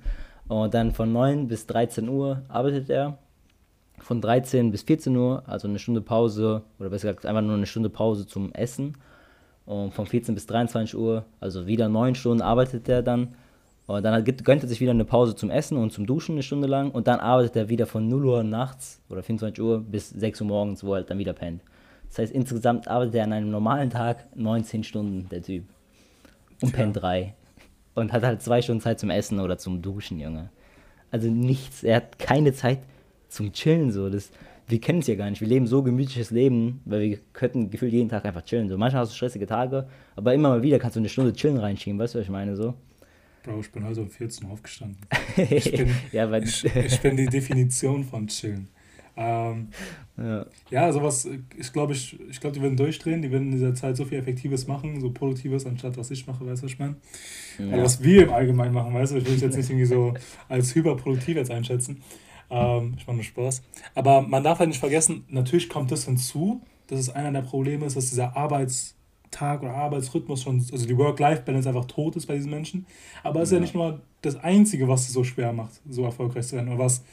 [0.49, 3.17] Und dann von 9 bis 13 Uhr arbeitet er.
[3.99, 7.65] Von 13 bis 14 Uhr, also eine Stunde Pause, oder besser gesagt einfach nur eine
[7.65, 8.97] Stunde Pause zum Essen.
[9.65, 13.35] Und von 14 bis 23 Uhr, also wieder 9 Stunden arbeitet er dann.
[13.85, 16.67] Und dann gönnt er sich wieder eine Pause zum Essen und zum Duschen eine Stunde
[16.67, 16.91] lang.
[16.91, 20.47] Und dann arbeitet er wieder von 0 Uhr nachts oder 24 Uhr bis 6 Uhr
[20.47, 21.61] morgens, wo er halt dann wieder pennt.
[22.07, 25.65] Das heißt, insgesamt arbeitet er an einem normalen Tag 19 Stunden, der Typ.
[26.61, 27.35] Und pennt 3.
[27.99, 30.49] Und hat halt 2 Stunden Zeit zum Essen oder zum Duschen, Junge.
[31.11, 31.83] Also nichts.
[31.83, 32.79] Er hat keine Zeit
[33.27, 34.09] zum Chillen, so.
[34.09, 34.31] Das,
[34.67, 35.41] wir kennen es ja gar nicht.
[35.41, 38.69] Wir leben so gemütliches Leben, weil wir könnten gefühlt jeden Tag einfach chillen.
[38.69, 41.57] So, manchmal hast du stressige Tage, aber immer mal wieder kannst du eine Stunde chillen
[41.57, 42.55] reinschieben, weißt du, was ich meine?
[42.55, 42.75] So.
[43.43, 44.97] Bro, ich bin heute um 14 Uhr aufgestanden.
[45.37, 48.67] Ich bin, ja, ich, ich, bin die Definition von chillen.
[49.21, 49.67] Ähm,
[50.17, 50.45] ja.
[50.69, 53.97] ja, sowas, ich glaube, ich, ich glaube, die werden durchdrehen, die werden in dieser Zeit
[53.97, 56.95] so viel Effektives machen, so Produktives, anstatt was ich mache, weißt du, was ich meine?
[57.57, 57.73] Ja.
[57.73, 60.13] Aber was wir im Allgemeinen machen, weißt du, ich will es jetzt nicht irgendwie so
[60.47, 62.01] als hyperproduktiv jetzt einschätzen.
[62.49, 63.61] Ähm, ich mache nur Spaß.
[63.93, 67.85] Aber man darf halt nicht vergessen, natürlich kommt das hinzu, dass es einer der Probleme
[67.85, 68.95] ist, dass dieser Arbeits-
[69.31, 72.87] Tag oder Arbeitsrhythmus schon, also die Work-Life-Balance einfach tot ist bei diesen Menschen.
[73.21, 73.57] Aber es ja.
[73.57, 76.69] ist ja nicht nur das Einzige, was es so schwer macht, so erfolgreich zu werden,
[76.69, 77.03] oder was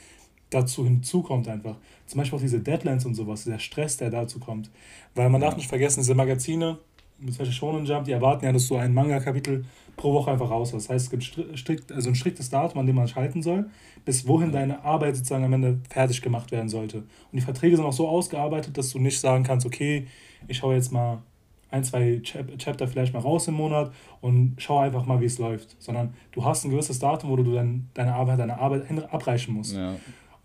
[0.49, 1.75] dazu hinzukommt einfach.
[2.05, 4.69] Zum Beispiel auch diese Deadlines und sowas, der Stress, der dazu kommt.
[5.15, 5.47] Weil man ja.
[5.47, 6.77] darf nicht vergessen, diese Magazine,
[7.19, 10.73] zum Beispiel Shonen Jump, die erwarten ja, dass du ein Manga-Kapitel pro Woche einfach raus
[10.73, 10.85] hast.
[10.85, 13.69] Das heißt, es gibt strikt, also ein striktes Datum, an dem man sich halten soll,
[14.05, 16.99] bis wohin deine Arbeit sozusagen am Ende fertig gemacht werden sollte.
[16.99, 20.07] Und die Verträge sind auch so ausgearbeitet, dass du nicht sagen kannst, okay,
[20.47, 21.23] ich schaue jetzt mal
[21.69, 23.91] ein, zwei Chapter vielleicht mal raus im Monat
[24.21, 25.75] und schau einfach mal, wie es läuft.
[25.81, 29.75] Sondern du hast ein gewisses Datum, wo du dann deine Arbeit, deine Arbeit abreichen musst.
[29.75, 29.95] Ja.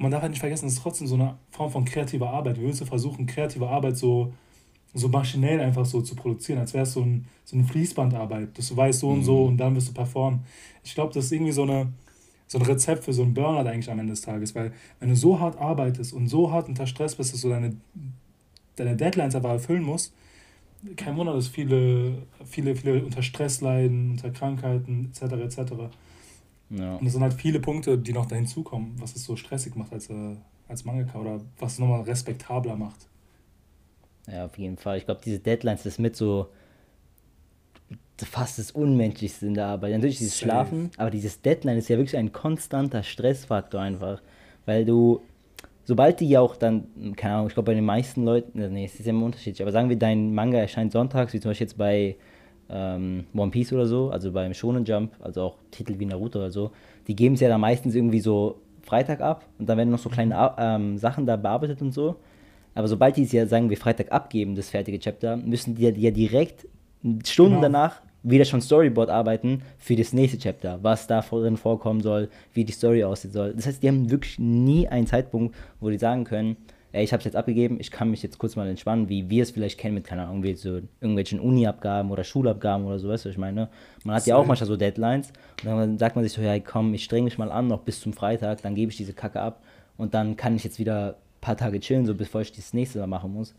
[0.03, 2.57] Man darf halt nicht vergessen, es ist trotzdem so eine Form von kreativer Arbeit.
[2.57, 4.33] Wir würden versuchen, kreative Arbeit so,
[4.95, 8.69] so maschinell einfach so zu produzieren, als wäre es so, ein, so eine Fließbandarbeit, dass
[8.69, 9.15] du weißt so mhm.
[9.15, 10.41] und so und dann wirst du performen.
[10.83, 11.93] Ich glaube, das ist irgendwie so eine
[12.53, 15.17] so ein Rezept für so einen Burnout eigentlich am Ende des Tages, weil wenn du
[15.17, 17.75] so hart arbeitest und so hart unter Stress bist, dass du deine,
[18.77, 20.13] deine Deadlines einfach erfüllen musst,
[20.97, 25.33] kein Wunder, dass viele, viele, viele unter Stress leiden, unter Krankheiten etc.
[25.33, 25.73] etc.
[26.73, 26.97] Ja.
[26.97, 29.93] Und es sind halt viele Punkte, die noch da hinzukommen, was es so stressig macht
[29.93, 30.37] als, äh,
[30.69, 33.09] als Mangaka oder was es nochmal respektabler macht.
[34.27, 34.99] Ja, auf jeden Fall.
[34.99, 36.49] Ich glaube, diese Deadlines das ist mit so
[38.19, 39.93] fast das Unmenschlichste in der Arbeit.
[39.93, 40.45] Natürlich dieses Safe.
[40.45, 44.23] Schlafen, aber dieses Deadline ist ja wirklich ein konstanter Stressfaktor einfach.
[44.65, 45.21] Weil du
[45.85, 48.85] sobald die ja auch dann, keine Ahnung, ich glaube bei den meisten Leuten, äh, nee,
[48.85, 51.67] es ist ja immer unterschiedlich, aber sagen wir, dein Manga erscheint sonntags, wie zum Beispiel
[51.67, 52.17] jetzt bei
[52.73, 56.51] ähm, One Piece oder so, also beim Shonen Jump, also auch Titel wie Naruto oder
[56.51, 56.71] so,
[57.07, 60.09] die geben es ja dann meistens irgendwie so Freitag ab und dann werden noch so
[60.09, 62.17] kleine ähm, Sachen da bearbeitet und so.
[62.75, 66.11] Aber sobald die es ja, sagen wir, Freitag abgeben, das fertige Chapter, müssen die ja
[66.11, 66.67] direkt
[67.25, 67.63] Stunden genau.
[67.63, 72.65] danach wieder schon Storyboard arbeiten für das nächste Chapter, was da drin vorkommen soll, wie
[72.65, 73.53] die Story aussehen soll.
[73.55, 76.57] Das heißt, die haben wirklich nie einen Zeitpunkt, wo die sagen können,
[76.93, 79.43] ey, ich habe es jetzt abgegeben, ich kann mich jetzt kurz mal entspannen, wie wir
[79.43, 83.29] es vielleicht kennen mit, keine Ahnung, so irgendwelchen Uni-Abgaben oder Schulabgaben oder so, weißt du,
[83.29, 83.69] was ich meine?
[84.05, 85.33] Man hat ja auch manchmal so Deadlines
[85.65, 88.01] und dann sagt man sich so, ja, komm, ich streng mich mal an, noch bis
[88.01, 89.63] zum Freitag, dann gebe ich diese Kacke ab
[89.97, 92.99] und dann kann ich jetzt wieder ein paar Tage chillen, so bevor ich das nächste
[92.99, 93.55] Mal machen muss.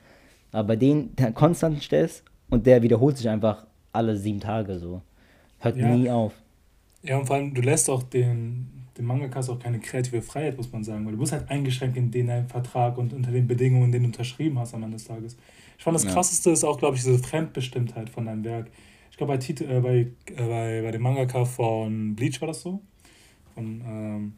[0.51, 5.01] Aber bei denen, der konstanten Stress und der wiederholt sich einfach alle sieben Tage so.
[5.59, 5.87] Hört ja.
[5.87, 6.33] nie auf.
[7.01, 10.71] Ja, und vor allem, du lässt auch den, den Mangakas auch keine kreative Freiheit, muss
[10.71, 14.03] man sagen, weil du bist halt eingeschränkt in den Vertrag und unter den Bedingungen, den
[14.03, 15.37] du unterschrieben hast am Ende des Tages.
[15.77, 16.11] Ich fand das ja.
[16.11, 18.69] krasseste ist auch, glaube ich, diese Fremdbestimmtheit von deinem Werk.
[19.11, 22.81] Ich glaube, bei, äh, bei, äh, bei, bei dem Mangaka von Bleach war das so.
[23.53, 24.33] Von, ähm,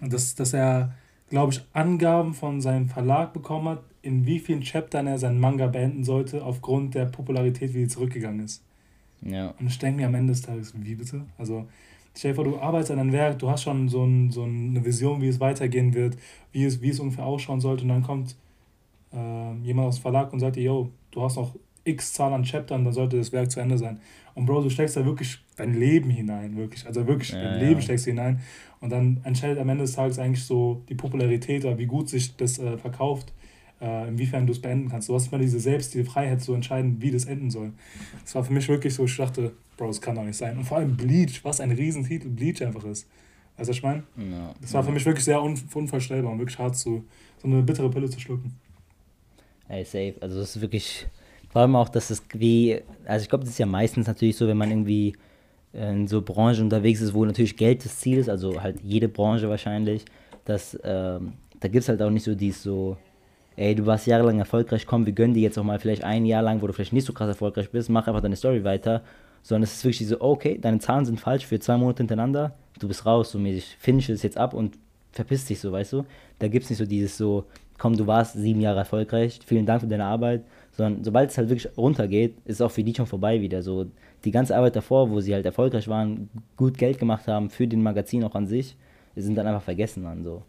[0.00, 0.94] dass, dass er,
[1.30, 5.66] glaube ich, Angaben von seinem Verlag bekommen hat, in wie vielen Chaptern er seinen Manga
[5.66, 8.62] beenden sollte, aufgrund der Popularität, wie die zurückgegangen ist.
[9.22, 9.54] Ja.
[9.58, 11.24] Und ich denke mir am Ende des Tages, wie bitte?
[11.38, 11.66] Also,
[12.16, 14.84] stell dir vor, du arbeitest an einem Werk, du hast schon so, ein, so eine
[14.84, 16.16] Vision, wie es weitergehen wird,
[16.52, 18.36] wie es, wie es ungefähr ausschauen sollte, und dann kommt
[19.12, 21.54] äh, jemand aus dem Verlag und sagt dir, yo, du hast noch
[21.84, 24.00] x Zahl an Chaptern, dann sollte das Werk zu Ende sein.
[24.34, 26.86] Und Bro, du steckst da wirklich dein Leben hinein, wirklich.
[26.86, 28.40] Also wirklich ja, dein Leben steckst du hinein.
[28.80, 32.36] Und dann entscheidet am Ende des Tages eigentlich so die Popularität oder wie gut sich
[32.36, 33.32] das äh, verkauft,
[33.80, 35.08] äh, inwiefern du es beenden kannst.
[35.08, 37.72] Du hast immer diese selbst, diese Freiheit zu entscheiden, wie das enden soll.
[38.22, 40.56] Das war für mich wirklich so, ich dachte, Bro, das kann doch nicht sein.
[40.56, 43.08] Und vor allem Bleach, was ein Riesentitel Bleach einfach ist.
[43.56, 44.86] Also ich meine, ja, das war ja.
[44.86, 47.04] für mich wirklich sehr un unvorstellbar und wirklich hart, zu,
[47.38, 48.54] so eine bittere Pille zu schlucken.
[49.68, 50.14] Ey, safe.
[50.20, 51.06] Also das ist wirklich
[51.50, 54.48] vor allem auch, dass es wie, also ich glaube, das ist ja meistens natürlich so,
[54.48, 55.14] wenn man irgendwie
[55.72, 59.48] in so Branchen unterwegs ist, wo natürlich Geld das Ziel ist, also halt jede Branche
[59.48, 60.04] wahrscheinlich,
[60.44, 62.96] dass ähm, da gibt es halt auch nicht so dies so,
[63.56, 66.42] ey, du warst jahrelang erfolgreich, komm, wir gönnen dir jetzt auch mal vielleicht ein Jahr
[66.42, 69.02] lang, wo du vielleicht nicht so krass erfolgreich bist, mach einfach deine Story weiter,
[69.42, 72.88] sondern es ist wirklich so, okay, deine Zahlen sind falsch für zwei Monate hintereinander, du
[72.88, 74.78] bist raus, so mäßig, finish es jetzt ab und
[75.12, 76.04] verpiss dich so, weißt du?
[76.38, 77.44] Da gibt es nicht so dieses so,
[77.78, 81.48] komm, du warst sieben Jahre erfolgreich, vielen Dank für deine Arbeit, sondern sobald es halt
[81.48, 83.62] wirklich runtergeht, ist es auch für die schon vorbei wieder.
[83.62, 83.86] So
[84.24, 87.82] die ganze Arbeit davor, wo sie halt erfolgreich waren, gut Geld gemacht haben für den
[87.82, 88.76] Magazin auch an sich,
[89.16, 90.42] sind dann einfach vergessen dann so.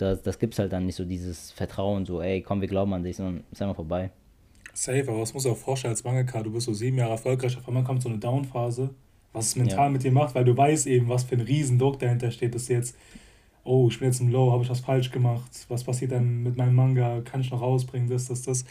[0.00, 2.92] Das, das gibt es halt dann nicht so dieses Vertrauen, so, ey, komm, wir glauben
[2.94, 4.10] an dich, sondern ist einfach vorbei.
[4.72, 6.42] Safe, aber was muss du auch vorstellen als Mangaka?
[6.42, 8.90] Du bist so sieben Jahre erfolgreich, auf einmal kommt so eine Downphase,
[9.32, 9.88] was es mental ja.
[9.90, 12.74] mit dir macht, weil du weißt eben, was für ein Riesendruck dahinter steht, dass du
[12.74, 12.96] jetzt
[13.64, 16.56] oh, ich bin jetzt im Low, habe ich was falsch gemacht, was passiert dann mit
[16.56, 18.64] meinem Manga, kann ich noch rausbringen, das, das, das.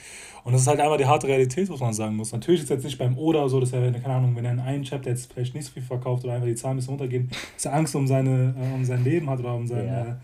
[0.43, 2.31] Und das ist halt einfach die harte Realität, was man sagen muss.
[2.31, 4.83] Natürlich ist jetzt nicht beim Oda so, dass er, keine Ahnung, wenn er in einem
[4.83, 7.65] Chapter jetzt vielleicht nicht so viel verkauft oder einfach die Zahlen ein bisschen runtergehen, dass
[7.65, 9.87] er Angst um, seine, äh, um sein Leben hat oder um sein...
[9.87, 10.17] Ja.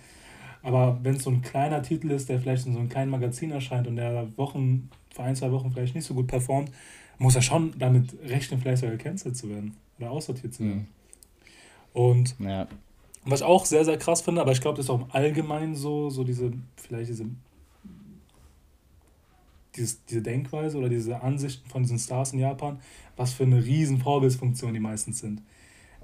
[0.65, 3.51] Aber wenn es so ein kleiner Titel ist, der vielleicht in so einem kleinen Magazin
[3.51, 6.71] erscheint und der Wochen, für ein, zwei Wochen vielleicht nicht so gut performt,
[7.19, 10.87] muss er schon damit rechnen, vielleicht sogar gecancelt zu werden oder aussortiert zu werden.
[11.93, 12.01] Mhm.
[12.01, 12.67] Und ja.
[13.25, 15.75] Was ich auch sehr, sehr krass finde, aber ich glaube, das ist auch im Allgemeinen
[15.75, 17.27] so, so diese, vielleicht diese,
[19.75, 22.79] dieses, diese Denkweise oder diese Ansichten von diesen Stars in Japan,
[23.17, 25.43] was für eine riesen Vorbildsfunktion die meistens sind.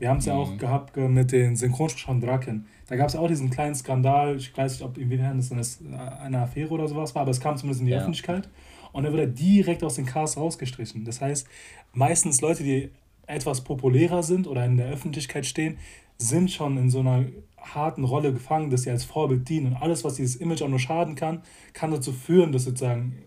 [0.02, 0.32] Wir haben es mhm.
[0.32, 2.66] ja auch gehabt mit den Synchronsprechern Draken.
[2.88, 5.80] Da gab es auch diesen kleinen Skandal, ich weiß nicht, ob inwiefern das
[6.20, 8.00] eine Affäre oder sowas war, aber es kam zumindest in die ja.
[8.00, 8.50] Öffentlichkeit.
[8.94, 11.06] Und dann wurde er direkt aus den Cars rausgestrichen.
[11.06, 11.48] Das heißt,
[11.94, 12.90] meistens Leute, die
[13.28, 15.78] etwas populärer sind oder in der Öffentlichkeit stehen,
[16.18, 17.26] sind schon in so einer
[17.60, 19.68] harten Rolle gefangen, dass sie als Vorbild dienen.
[19.68, 21.44] Und alles, was dieses Image auch nur schaden kann,
[21.74, 23.20] kann dazu führen, dass sozusagen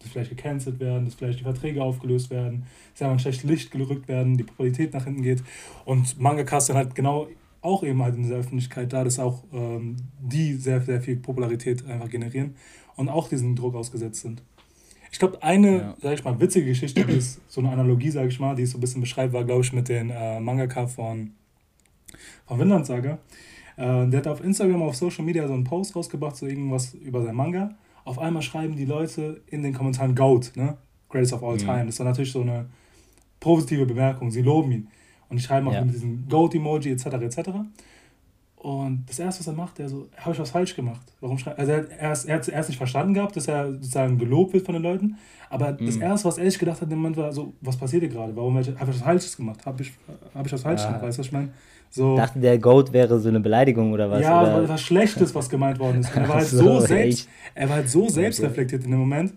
[0.00, 2.64] dass vielleicht gecancelt werden, dass vielleicht die Verträge aufgelöst werden,
[2.98, 5.42] dass ein schlecht Licht gerückt werden, die Popularität nach hinten geht.
[5.84, 7.28] Und Mangakas sind halt genau
[7.62, 11.86] auch eben halt in dieser Öffentlichkeit da, dass auch ähm, die sehr, sehr viel Popularität
[11.86, 12.54] einfach generieren
[12.96, 14.42] und auch diesen Druck ausgesetzt sind.
[15.12, 15.96] Ich glaube, eine, ja.
[16.00, 18.70] sag ich mal, witzige Geschichte, die ist so eine Analogie, sag ich mal, die es
[18.70, 21.32] so ein bisschen beschreibt, war, glaube ich, mit den äh, Mangaka von
[22.46, 23.18] von Vinland Saga.
[23.76, 27.22] Äh, der hat auf Instagram, auf Social Media so einen Post rausgebracht, so irgendwas über
[27.22, 27.74] sein Manga.
[28.04, 30.76] Auf einmal schreiben die Leute in den Kommentaren GOAT, ne?
[31.08, 31.58] Greatest of all mhm.
[31.58, 31.80] time.
[31.80, 32.66] Das ist dann natürlich so eine
[33.40, 34.30] positive Bemerkung.
[34.30, 34.88] Sie loben ihn.
[35.28, 35.84] Und die schreiben auch ja.
[35.84, 37.06] mit diesem Goat-Emoji etc.
[37.06, 37.50] etc.
[38.56, 41.00] Und das erste, was er macht, der so, habe ich was falsch gemacht?
[41.20, 44.18] Warum schreibt Also er, er, er hat es erst nicht verstanden gehabt, dass er sozusagen
[44.18, 45.16] gelobt wird von den Leuten.
[45.48, 45.86] Aber mhm.
[45.86, 48.36] das erste, was er sich gedacht hat dem Moment war so, was passiert hier gerade?
[48.36, 49.64] Warum habe ich, was Falsches gemacht?
[49.64, 49.92] Habe ich,
[50.34, 50.88] hab ich was Falsches ja.
[50.90, 51.06] gemacht?
[51.06, 51.52] Weißt du, was ich meine?
[51.90, 52.16] So.
[52.16, 54.22] Dachte, der Goat wäre so eine Beleidigung oder was?
[54.22, 54.68] Ja, oder?
[54.68, 56.14] was Schlechtes, was gemeint worden ist.
[56.14, 59.34] Und er war halt so, so selbst, er war halt so selbstreflektiert in dem Moment,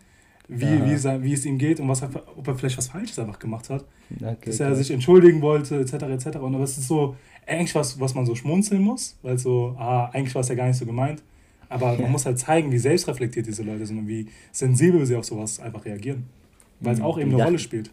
[0.48, 3.18] wie, wie, es, wie es ihm geht und was er, ob er vielleicht was Falsches
[3.18, 3.84] einfach gemacht hat.
[4.16, 4.76] Okay, dass er okay.
[4.76, 5.94] sich entschuldigen wollte, etc.
[5.94, 6.38] etc.
[6.38, 7.16] Und aber es ist so
[7.48, 10.68] eigentlich was, was man so schmunzeln muss, weil so, ah, eigentlich war es ja gar
[10.68, 11.24] nicht so gemeint.
[11.70, 15.26] Aber man muss halt zeigen, wie selbstreflektiert diese Leute sind und wie sensibel sie auf
[15.26, 16.26] sowas einfach reagieren.
[16.82, 17.06] Weil es mhm.
[17.06, 17.90] auch eben eine Rolle spielt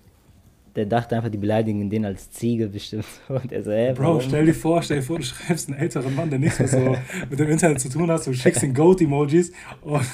[0.77, 3.05] der dachte einfach, die beleidigen den als Ziege bestimmt.
[3.29, 4.21] Und er so, ey, Bro, warum?
[4.21, 6.97] stell dir vor, stell dir vor, du schreibst einen älteren Mann, der nichts mehr so
[7.29, 9.53] mit dem Internet zu tun hat, du schickst den Goat-Emojis
[9.83, 10.07] und,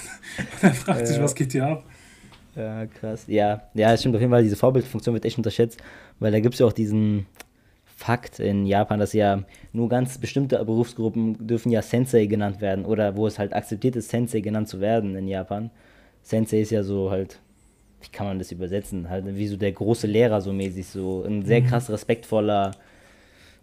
[0.62, 1.06] er fragt ja.
[1.06, 1.84] sich, was geht hier ab?
[2.54, 3.24] Ja, krass.
[3.26, 5.78] Ja, ja, stimmt auf jeden Fall, diese Vorbildfunktion wird echt unterschätzt,
[6.18, 7.26] weil da gibt es ja auch diesen
[7.96, 9.42] Fakt in Japan, dass ja
[9.72, 14.10] nur ganz bestimmte Berufsgruppen dürfen ja Sensei genannt werden oder wo es halt akzeptiert ist,
[14.10, 15.70] Sensei genannt zu werden in Japan.
[16.22, 17.40] Sensei ist ja so halt
[18.00, 19.08] wie kann man das übersetzen?
[19.08, 21.66] Halt wie so der große Lehrer so mäßig, so ein sehr mhm.
[21.66, 22.72] krass respektvoller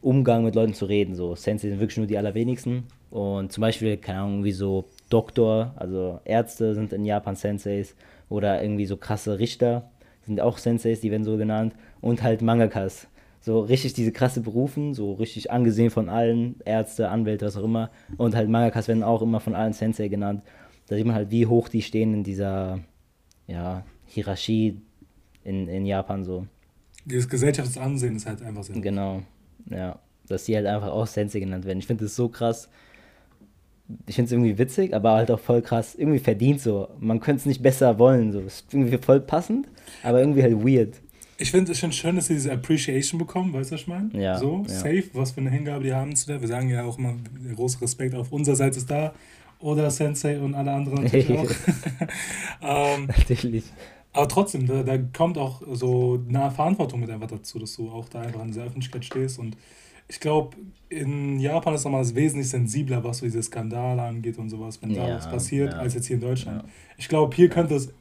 [0.01, 1.15] Umgang mit Leuten zu reden.
[1.15, 2.83] So Sensei sind wirklich nur die allerwenigsten.
[3.09, 7.95] Und zum Beispiel, keine Ahnung, wie so Doktor, also Ärzte sind in Japan Senseis
[8.29, 9.89] oder irgendwie so krasse Richter
[10.25, 11.73] sind auch Senseis, die werden so genannt.
[12.01, 13.07] Und halt Mangakas.
[13.41, 17.89] So richtig diese krasse Berufen, so richtig angesehen von allen, Ärzte, Anwälte, was auch immer.
[18.17, 20.43] Und halt Mangakas werden auch immer von allen Sensei genannt.
[20.87, 22.79] Da sieht man halt, wie hoch die stehen in dieser,
[23.47, 23.83] ja,
[24.13, 24.79] Hierarchie
[25.43, 26.47] in, in Japan so.
[27.05, 28.73] Dieses Gesellschaftsansehen ist halt einfach so.
[28.73, 29.23] Genau,
[29.69, 29.99] ja.
[30.27, 31.79] Dass die halt einfach auch Sensei genannt werden.
[31.79, 32.69] Ich finde das so krass,
[34.07, 36.89] ich finde es irgendwie witzig, aber halt auch voll krass, irgendwie verdient so.
[36.99, 38.39] Man könnte es nicht besser wollen, so.
[38.39, 39.67] Ist irgendwie voll passend,
[40.01, 41.01] aber irgendwie halt weird.
[41.37, 44.09] Ich finde es schon schön, dass sie diese Appreciation bekommen, weißt du, was ich meine?
[44.13, 44.37] Ja.
[44.37, 44.73] So, ja.
[44.73, 46.39] safe, was für eine Hingabe die haben zu der.
[46.39, 49.13] Wir sagen ja auch immer, der große Respekt auf unserer Seite ist da.
[49.59, 51.49] Oder Sensei und alle anderen natürlich auch.
[52.97, 53.63] ähm, natürlich.
[54.13, 58.07] Aber trotzdem, da, da kommt auch so eine Verantwortung mit einfach dazu, dass du auch
[58.09, 59.39] da einfach in dieser Öffentlichkeit stehst.
[59.39, 59.57] Und
[60.07, 60.55] ich glaube,
[60.89, 64.93] in Japan ist nochmal das wesentlich sensibler, was so diese Skandale angeht und sowas, wenn
[64.93, 65.79] da was passiert, ja.
[65.79, 66.61] als jetzt hier in Deutschland.
[66.61, 66.69] Ja.
[66.97, 67.91] Ich glaube, hier könnte es,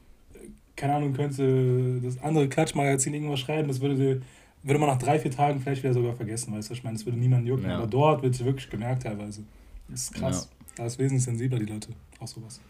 [0.76, 4.20] keine Ahnung, könnte das andere Klatschmagazin irgendwas schreiben, das würde,
[4.62, 7.06] würde man nach drei, vier Tagen vielleicht wieder sogar vergessen, weißt du, ich meine, das
[7.06, 7.70] würde niemand jucken.
[7.70, 9.44] Aber dort wird es wirklich gemerkt teilweise.
[9.88, 10.50] Das ist krass.
[10.76, 11.88] Da ist wesentlich sensibler, die Leute,
[12.18, 12.60] auch sowas.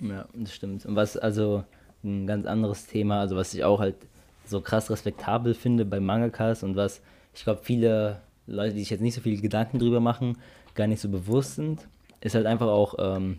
[0.00, 0.86] Ja, das stimmt.
[0.86, 1.64] Und was, also
[2.04, 3.96] ein ganz anderes Thema, also was ich auch halt
[4.44, 7.02] so krass respektabel finde bei Mangakas und was
[7.34, 10.38] ich glaube viele Leute, die sich jetzt nicht so viele Gedanken drüber machen,
[10.74, 11.86] gar nicht so bewusst sind,
[12.20, 13.38] ist halt einfach auch ähm,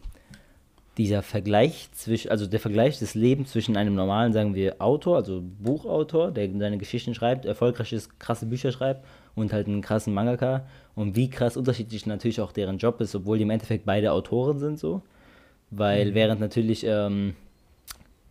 [0.98, 5.42] dieser Vergleich zwischen, also der Vergleich des Lebens zwischen einem normalen, sagen wir, Autor, also
[5.60, 10.66] Buchautor, der seine Geschichten schreibt, erfolgreich ist, krasse Bücher schreibt und halt einen krassen Mangaka
[10.96, 14.60] und wie krass unterschiedlich natürlich auch deren Job ist, obwohl die im Endeffekt beide Autoren
[14.60, 15.02] sind so.
[15.72, 16.16] Weil mhm.
[16.16, 17.36] während natürlich ähm,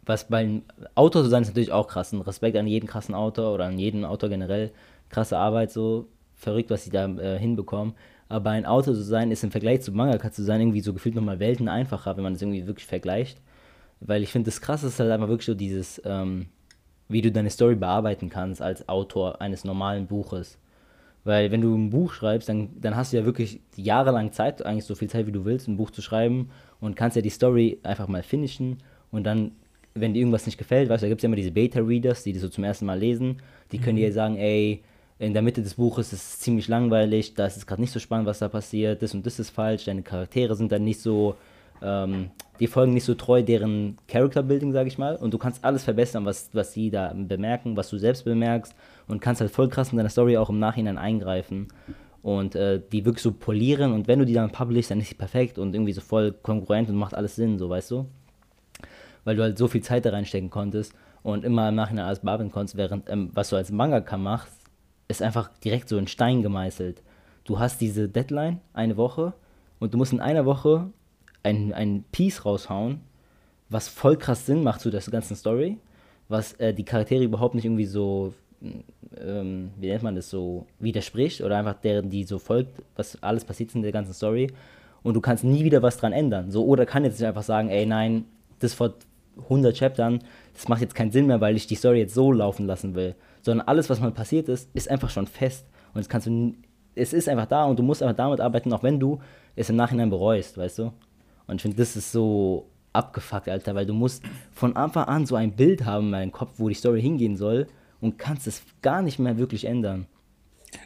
[0.08, 0.62] was beim
[0.94, 2.12] Autor zu sein ist natürlich auch krass.
[2.12, 4.70] Ein Respekt an jeden krassen Autor oder an jeden Autor generell.
[5.10, 7.94] Krasse Arbeit, so verrückt, was sie da äh, hinbekommen.
[8.28, 11.14] Aber ein Autor zu sein, ist im Vergleich zu Mangaka zu sein, irgendwie so gefühlt
[11.14, 13.40] nochmal Welten einfacher, wenn man das irgendwie wirklich vergleicht.
[14.00, 16.46] Weil ich finde, das Krasse ist halt einfach wirklich so dieses, ähm,
[17.08, 20.58] wie du deine Story bearbeiten kannst als Autor eines normalen Buches.
[21.24, 24.84] Weil wenn du ein Buch schreibst, dann, dann hast du ja wirklich jahrelang Zeit, eigentlich
[24.86, 26.50] so viel Zeit, wie du willst, ein Buch zu schreiben
[26.80, 28.78] und kannst ja die Story einfach mal finishen
[29.10, 29.52] und dann
[30.00, 32.32] wenn dir irgendwas nicht gefällt, weißt du, da gibt es ja immer diese Beta-Readers, die
[32.32, 33.40] das so zum ersten Mal lesen,
[33.72, 34.02] die können mhm.
[34.02, 34.82] dir sagen, ey,
[35.18, 37.98] in der Mitte des Buches ist es ziemlich langweilig, da ist es gerade nicht so
[37.98, 41.34] spannend, was da passiert, das und das ist falsch, deine Charaktere sind dann nicht so,
[41.82, 42.30] ähm,
[42.60, 46.24] die folgen nicht so treu deren Character-Building, sag ich mal, und du kannst alles verbessern,
[46.24, 48.74] was, was sie da bemerken, was du selbst bemerkst
[49.08, 51.68] und kannst halt voll krass in deiner Story auch im Nachhinein eingreifen
[52.22, 53.92] und äh, die wirklich so polieren.
[53.92, 56.88] Und wenn du die dann publishst, dann ist sie perfekt und irgendwie so voll konkurrent
[56.88, 58.06] und macht alles Sinn, so weißt du
[59.24, 62.50] weil du halt so viel Zeit da reinstecken konntest und immer im Nachhinein alles bearbeiten
[62.50, 64.52] konntest, während ähm, was du als Mangaka machst,
[65.08, 67.02] ist einfach direkt so in Stein gemeißelt.
[67.44, 69.32] Du hast diese Deadline, eine Woche,
[69.78, 70.90] und du musst in einer Woche
[71.42, 73.00] ein, ein Piece raushauen,
[73.68, 75.78] was voll krass Sinn macht zu der ganzen Story,
[76.28, 81.42] was äh, die Charaktere überhaupt nicht irgendwie so, ähm, wie nennt man das, so widerspricht
[81.42, 84.48] oder einfach deren, die so folgt, was alles passiert in der ganzen Story
[85.02, 86.50] und du kannst nie wieder was dran ändern.
[86.50, 88.24] So, oder kann jetzt nicht einfach sagen, ey, nein,
[88.58, 88.94] das vor
[89.42, 90.20] 100 Chaptern,
[90.54, 93.14] das macht jetzt keinen Sinn mehr, weil ich die Story jetzt so laufen lassen will.
[93.42, 95.66] Sondern alles, was mal passiert ist, ist einfach schon fest.
[95.94, 96.54] Und jetzt kannst du,
[96.94, 99.20] es ist einfach da und du musst einfach damit arbeiten, auch wenn du
[99.56, 100.92] es im Nachhinein bereust, weißt du?
[101.46, 104.22] Und ich finde, das ist so abgefuckt, Alter, weil du musst
[104.52, 107.66] von Anfang an so ein Bild haben in meinem Kopf, wo die Story hingehen soll
[108.00, 110.06] und kannst es gar nicht mehr wirklich ändern.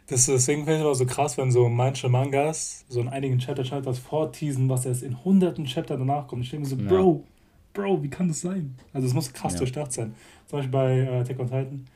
[0.06, 3.84] Das, deswegen finde ich aber so krass, wenn so manche Mangas so in einigen Chapter
[3.84, 6.44] was vorteasen, was erst in hunderten Chapter danach kommt.
[6.44, 6.88] Ich denke so, ja.
[6.88, 7.24] Bro,
[7.72, 8.74] Bro, wie kann das sein?
[8.92, 9.58] Also es muss krass ja.
[9.58, 10.14] durchdacht sein.
[10.46, 11.86] Zum Beispiel bei äh, Attack on Titan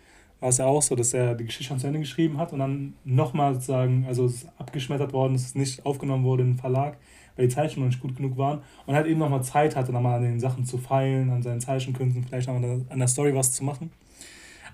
[0.41, 2.59] war es ja auch so, dass er die Geschichte schon zu Ende geschrieben hat und
[2.59, 6.99] dann nochmal sozusagen, also es ist abgeschmettert worden, dass es nicht aufgenommen wurde im Verlag,
[7.37, 10.23] weil die Zeichnungen nicht gut genug waren und halt eben nochmal Zeit hatte, nochmal an
[10.23, 13.91] den Sachen zu feilen, an seinen Zeichenkünsten, vielleicht nochmal an der Story was zu machen.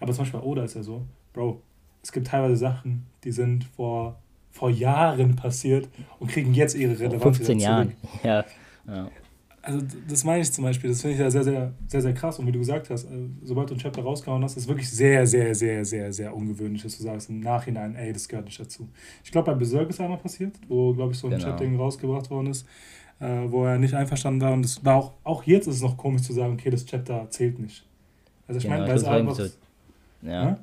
[0.00, 1.61] Aber zum Beispiel bei Oda ist ja so, Bro,
[2.03, 4.18] es gibt teilweise Sachen, die sind vor,
[4.50, 5.88] vor Jahren passiert
[6.18, 7.22] und kriegen jetzt ihre Relevanz.
[7.22, 7.92] Vor 15 Jahren,
[8.24, 8.44] ja.
[8.86, 9.09] ja
[9.62, 12.38] also das meine ich zum Beispiel, das finde ich ja sehr, sehr, sehr, sehr krass.
[12.38, 15.24] Und wie du gesagt hast, äh, sobald du ein Chapter rausgehauen hast, ist wirklich sehr,
[15.24, 18.88] sehr, sehr, sehr, sehr ungewöhnlich, dass du sagst im Nachhinein, ey, das gehört nicht dazu.
[19.22, 21.44] Ich glaube, bei Berserk ist einmal passiert, wo, glaube ich, so ein genau.
[21.44, 22.66] Chapter rausgebracht worden ist,
[23.20, 24.52] äh, wo er nicht einverstanden war.
[24.52, 27.30] Und das war auch, auch jetzt ist es noch komisch zu sagen, okay, das Chapter
[27.30, 27.86] zählt nicht.
[28.48, 29.34] Also ich genau, meine, da ist einfach...
[29.36, 29.44] So,
[30.22, 30.58] ja, ja,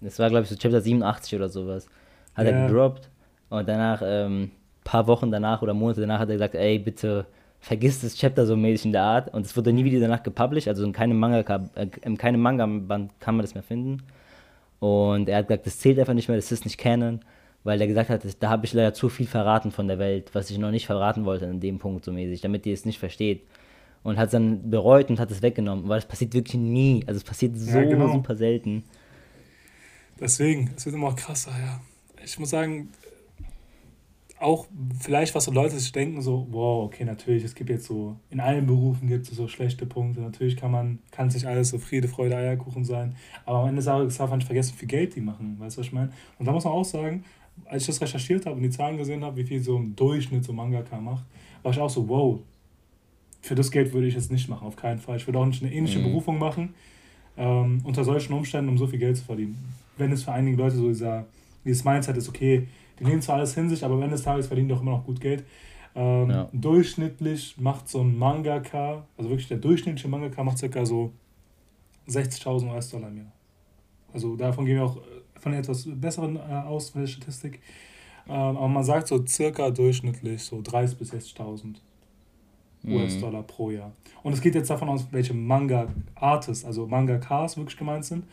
[0.00, 1.86] das war, glaube ich, so Chapter 87 oder sowas.
[2.34, 2.52] Hat ja.
[2.52, 3.10] er gedroppt
[3.48, 4.52] und danach, ähm,
[4.84, 7.26] paar Wochen danach oder Monate danach hat er gesagt, ey, bitte
[7.60, 10.68] vergisst das Chapter so mäßig in der Art und es wurde nie wieder danach gepublished,
[10.68, 14.02] also in keinem Manga, äh, in keinem Manga-Band kann man das mehr finden.
[14.80, 17.20] Und er hat gesagt, das zählt einfach nicht mehr, das ist nicht Canon,
[17.64, 20.50] weil er gesagt hat, da habe ich leider zu viel verraten von der Welt, was
[20.50, 23.42] ich noch nicht verraten wollte an dem Punkt so mäßig, damit ihr es nicht versteht.
[24.04, 27.18] Und hat es dann bereut und hat es weggenommen, weil es passiert wirklich nie, also
[27.18, 28.12] es passiert so ja, genau.
[28.12, 28.84] super selten.
[30.20, 31.80] Deswegen, es wird immer krasser, ja.
[32.24, 32.90] Ich muss sagen,
[34.40, 34.66] auch
[35.00, 38.40] vielleicht, was so Leute sich denken, so, wow, okay, natürlich, es gibt jetzt so, in
[38.40, 40.20] allen Berufen gibt es so schlechte Punkte.
[40.20, 43.16] Natürlich kann man, kann sich alles so Friede, Freude, Eierkuchen sein.
[43.44, 45.56] Aber am Ende darf man nicht vergessen, wie viel Geld die machen.
[45.58, 46.12] Weißt du, was ich meine?
[46.38, 47.24] Und da muss man auch sagen,
[47.64, 50.44] als ich das recherchiert habe und die Zahlen gesehen habe, wie viel so im Durchschnitt
[50.44, 51.24] so Mangaka macht,
[51.62, 52.38] war ich auch so, wow,
[53.40, 55.16] für das Geld würde ich es nicht machen, auf keinen Fall.
[55.16, 56.04] Ich würde auch nicht eine ähnliche mhm.
[56.04, 56.74] Berufung machen,
[57.36, 59.56] ähm, unter solchen Umständen, um so viel Geld zu verdienen.
[59.96, 61.26] Wenn es für einige Leute so dieser,
[61.64, 62.68] dieses Mindset ist, okay,
[62.98, 65.04] die nehmen zwar alles hin sich, aber am Ende des Tages verdienen doch immer noch
[65.04, 65.44] gut Geld.
[65.94, 66.48] Ähm, ja.
[66.52, 71.12] Durchschnittlich macht so ein Mangaka, also wirklich der durchschnittliche Mangaka macht circa so
[72.08, 73.32] 60.000 US-Dollar im Jahr.
[74.12, 74.98] Also davon gehen wir auch
[75.36, 77.60] von der etwas besseren äh, aus von der Statistik.
[78.28, 81.76] Ähm, aber man sagt so circa durchschnittlich so 30.000 bis 60.000
[82.82, 82.94] mhm.
[82.94, 83.92] US-Dollar pro Jahr.
[84.22, 88.24] Und es geht jetzt davon aus, welche Manga-Artists, also Manga-Cars wirklich gemeint sind.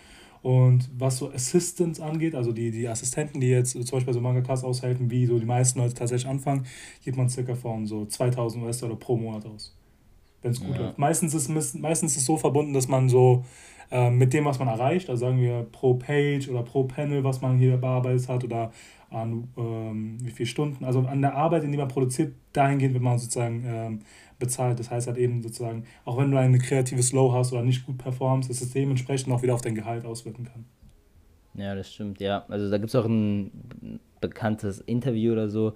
[0.46, 4.64] Und was so Assistants angeht, also die, die Assistenten, die jetzt zum Beispiel so Manga-Cars
[4.64, 6.68] aushelfen, wie so die meisten Leute tatsächlich anfangen,
[7.04, 9.76] geht man circa von so 2000 US-Dollar pro Monat aus.
[10.44, 10.84] Wenn es gut ja.
[10.84, 11.00] läuft.
[11.00, 13.44] Meistens ist, meistens ist es so verbunden, dass man so
[13.90, 17.42] äh, mit dem, was man erreicht, also sagen wir pro Page oder pro Panel, was
[17.42, 18.72] man hier bearbeitet hat oder
[19.10, 23.04] an ähm, wie viele Stunden, also an der Arbeit, in die man produziert, dahingehend wird
[23.04, 24.00] man sozusagen ähm,
[24.40, 24.80] bezahlt.
[24.80, 27.98] Das heißt halt eben sozusagen, auch wenn du ein kreatives Low hast oder nicht gut
[27.98, 30.66] performst, dass es dementsprechend auch wieder auf dein Gehalt auswirken kann.
[31.56, 32.46] Ja, das stimmt, ja.
[32.50, 35.74] Also da gibt es auch ein bekanntes Interview oder so,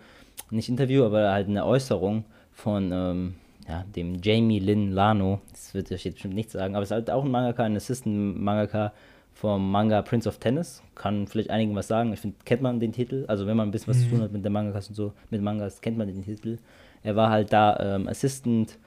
[0.51, 3.35] nicht Interview, aber halt eine Äußerung von ähm,
[3.67, 5.41] ja, dem Jamie Lin Lano.
[5.51, 7.75] Das wird euch jetzt bestimmt nicht sagen, aber es ist halt auch ein Mangaka, ein
[7.75, 8.93] Assistant-Mangaka
[9.33, 10.83] vom Manga Prince of Tennis.
[10.95, 12.11] Kann vielleicht einigen was sagen.
[12.11, 13.23] Ich finde, kennt man den Titel.
[13.27, 14.03] Also wenn man ein bisschen was mhm.
[14.03, 16.57] zu tun hat mit den Mangakas und so, mit Mangas, kennt man den Titel.
[17.03, 18.77] Er war halt da ähm, Assistant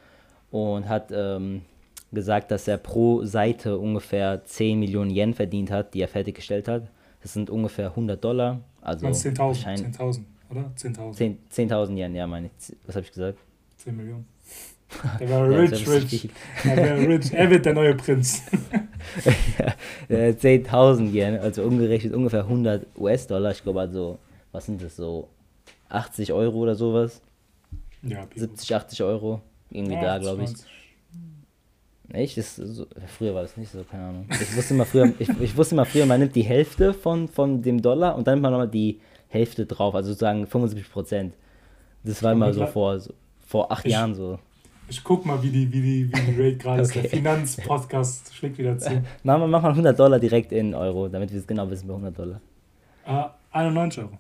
[0.51, 1.63] und hat ähm,
[2.13, 6.89] gesagt, dass er pro Seite ungefähr 10 Millionen Yen verdient hat, die er fertiggestellt hat.
[7.23, 8.61] Das sind ungefähr 100 Dollar.
[8.81, 10.71] Also 10.000, 10.000, oder?
[10.77, 11.37] 10.000.
[11.51, 12.77] 10.000 Yen, ja, meine ich.
[12.87, 13.39] Was habe ich gesagt?
[13.79, 14.27] 10 Millionen.
[15.21, 16.29] Der war ja, rich, rich.
[16.65, 17.33] Der war rich.
[17.33, 18.43] Er wird der neue Prinz.
[20.09, 23.53] ja, 10.000 Yen, also umgerechnet ungefähr 100 US-Dollar.
[23.53, 24.19] Ich glaube also,
[24.53, 25.29] was sind das so?
[25.89, 27.23] 80 Euro oder sowas?
[28.03, 29.41] Ja, 70, 80 Euro.
[29.71, 30.51] Irgendwie ja, da, glaube ich.
[32.13, 32.37] Echt?
[32.37, 32.87] Das so,
[33.17, 34.27] früher war das nicht so, keine Ahnung.
[34.31, 37.63] Ich wusste immer früher, ich, ich wusste immer früher, man nimmt die Hälfte von, von
[37.63, 41.35] dem Dollar und dann nimmt man nochmal die Hälfte drauf, also sozusagen 75 Prozent.
[42.05, 43.15] Das war immer so vor, so
[43.47, 44.39] vor acht ich, Jahren so.
[44.89, 46.99] Ich guck mal, wie die, wie die, wie die Rate gerade okay.
[46.99, 47.03] ist.
[47.05, 49.03] Der Finanzpodcast schlägt wieder zu.
[49.23, 51.95] Mach mal, mach mal 100 Dollar direkt in Euro, damit wir es genau wissen bei
[51.95, 52.41] 100 Dollar.
[53.07, 54.19] Uh, 91 Euro.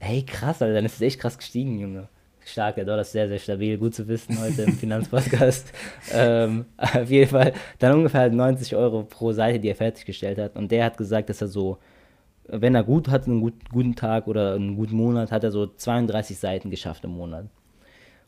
[0.00, 2.08] Hey, krass, Alter, dann ist es echt krass gestiegen, Junge
[2.44, 5.72] stark, der Dollar ist sehr, sehr stabil, gut zu wissen heute im Finanzpodcast.
[6.12, 10.56] ähm, auf jeden Fall dann ungefähr 90 Euro pro Seite, die er fertiggestellt hat.
[10.56, 11.78] Und der hat gesagt, dass er so,
[12.48, 15.66] wenn er gut hat, einen gut, guten Tag oder einen guten Monat, hat er so
[15.66, 17.46] 32 Seiten geschafft im Monat.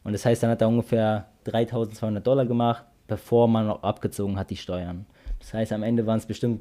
[0.05, 4.51] Und das heißt, dann hat er ungefähr 3200 Dollar gemacht, bevor man noch abgezogen hat
[4.51, 5.07] die Steuern.
[5.39, 6.61] Das heißt, am Ende waren es bestimmt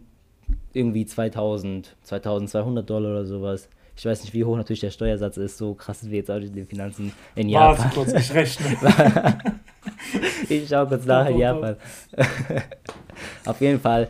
[0.73, 3.69] irgendwie 2000, 2200 Dollar oder sowas.
[3.95, 6.37] Ich weiß nicht, wie hoch natürlich der Steuersatz ist, so krass ist wie jetzt auch
[6.37, 7.77] in den Finanzen in Japan.
[7.77, 8.77] Warte kurz, ich rechne.
[10.49, 11.75] ich schaue kurz nach in Japan.
[13.45, 14.09] Auf jeden Fall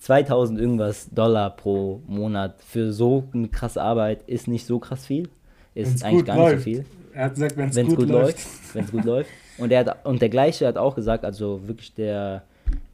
[0.00, 5.30] 2000 irgendwas Dollar pro Monat für so eine krasse Arbeit ist nicht so krass viel.
[5.74, 6.66] Ist wenn's eigentlich gar läuft.
[6.66, 6.84] nicht so viel.
[7.14, 8.38] Er hat gesagt, wenn es gut, gut, läuft.
[8.74, 9.30] Wenn es gut läuft.
[9.56, 12.42] Und, er hat, und der gleiche hat auch gesagt, also wirklich der,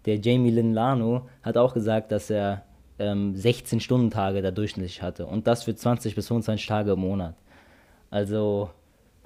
[0.07, 2.63] der Jamie Lin Lano hat auch gesagt, dass er
[3.01, 5.27] ähm, 16 Stunden Tage da durchschnittlich hatte.
[5.27, 7.35] Und das für 20 bis 25 Tage im Monat.
[8.11, 8.71] Also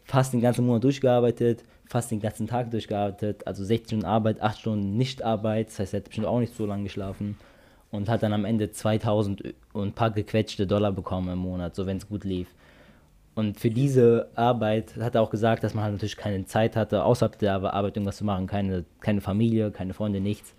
[0.05, 4.59] fast den ganzen Monat durchgearbeitet, fast den ganzen Tag durchgearbeitet, also 16 Stunden Arbeit, 8
[4.59, 7.37] Stunden Nichtarbeit, das heißt, er hat bestimmt auch nicht so lange geschlafen
[7.91, 11.87] und hat dann am Ende 2000 und ein paar gequetschte Dollar bekommen im Monat, so
[11.87, 12.49] wenn es gut lief.
[13.35, 17.03] Und für diese Arbeit hat er auch gesagt, dass man halt natürlich keine Zeit hatte,
[17.03, 20.55] außerhalb der Arbeit irgendwas zu machen, keine, keine Familie, keine Freunde, nichts.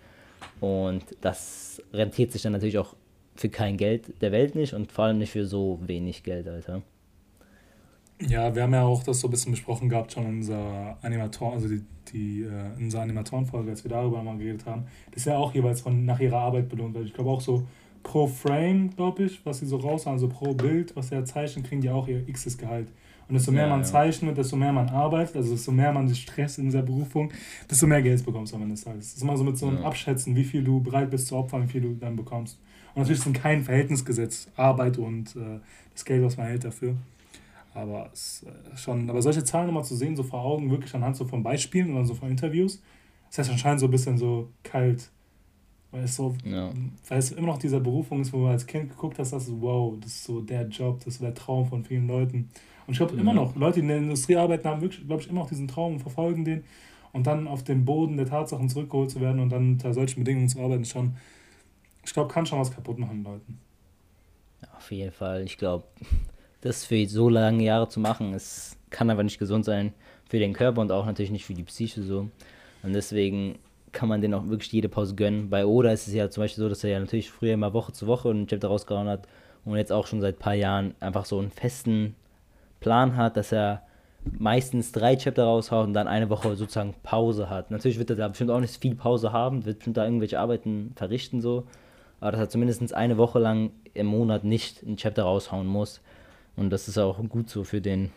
[0.60, 2.94] Und das rentiert sich dann natürlich auch
[3.36, 6.82] für kein Geld der Welt nicht und vor allem nicht für so wenig Geld, Alter.
[8.20, 11.54] Ja, wir haben ja auch das so ein bisschen besprochen gehabt schon in unserer Animatoren,
[11.54, 11.82] also die,
[12.12, 14.86] die äh, in unserer Animatorenfolge, als wir darüber mal geredet haben.
[15.10, 17.06] Das ist ja auch jeweils von nach ihrer Arbeit belohnt wird.
[17.06, 17.66] Ich glaube auch so
[18.02, 21.64] pro Frame, glaube ich, was sie so raushauen, also pro Bild, was sie ja zeichnen,
[21.64, 22.88] kriegen die auch ihr xes Gehalt.
[23.28, 23.84] Und desto mehr ja, man ja.
[23.84, 27.32] zeichnet, desto mehr man arbeitet, also desto mehr man sich stresst in dieser Berufung,
[27.68, 29.06] desto mehr Geld bekommst du am Ende des Tages.
[29.06, 29.84] Das ist immer so mit so einem ja.
[29.84, 32.60] Abschätzen, wie viel du bereit bist zu opfern, wie viel du dann bekommst.
[32.96, 35.60] Und natürlich ist es kein Verhältnisgesetz, Arbeit und äh,
[35.92, 36.96] das Geld, was man hält dafür.
[37.74, 41.14] Aber es äh, schon, aber solche Zahlen nochmal zu sehen, so vor Augen, wirklich anhand
[41.14, 42.82] so von Beispielen oder so von Interviews,
[43.28, 45.10] das heißt anscheinend so ein bisschen so kalt.
[45.90, 46.70] Weil es so, ja.
[47.06, 49.94] weil es immer noch dieser Berufung ist, wo du als Kind geguckt hast, dass wow,
[50.00, 52.48] das ist so der Job, das ist der Traum von vielen Leuten.
[52.86, 53.20] Und ich glaube ja.
[53.20, 55.68] immer noch, Leute, die in der Industrie arbeiten, haben wirklich, glaube ich, immer noch diesen
[55.68, 56.64] Traum und verfolgen den.
[57.12, 60.48] Und dann auf den Boden der Tatsachen zurückgeholt zu werden und dann unter solchen Bedingungen
[60.48, 61.16] zu arbeiten, ist schon
[62.06, 63.58] ich glaube, kann schon was kaputt machen, Leuten.
[64.76, 65.42] Auf jeden Fall.
[65.42, 65.84] Ich glaube,
[66.60, 69.92] das für so lange Jahre zu machen, es kann aber nicht gesund sein
[70.28, 72.30] für den Körper und auch natürlich nicht für die Psyche so.
[72.82, 73.58] Und deswegen
[73.92, 75.50] kann man den auch wirklich jede Pause gönnen.
[75.50, 77.92] Bei Oda ist es ja zum Beispiel so, dass er ja natürlich früher immer Woche
[77.92, 79.26] zu Woche ein Chapter rausgehauen hat
[79.64, 82.14] und jetzt auch schon seit ein paar Jahren einfach so einen festen
[82.80, 83.82] Plan hat, dass er
[84.38, 87.70] meistens drei Chapter raushaut und dann eine Woche sozusagen Pause hat.
[87.70, 90.92] Natürlich wird er da bestimmt auch nicht viel Pause haben, wird bestimmt da irgendwelche Arbeiten
[90.96, 91.66] verrichten so,
[92.20, 96.00] aber dass er zumindest eine Woche lang im Monat nicht ein Chapter raushauen muss.
[96.56, 98.10] Und das ist auch gut so für den,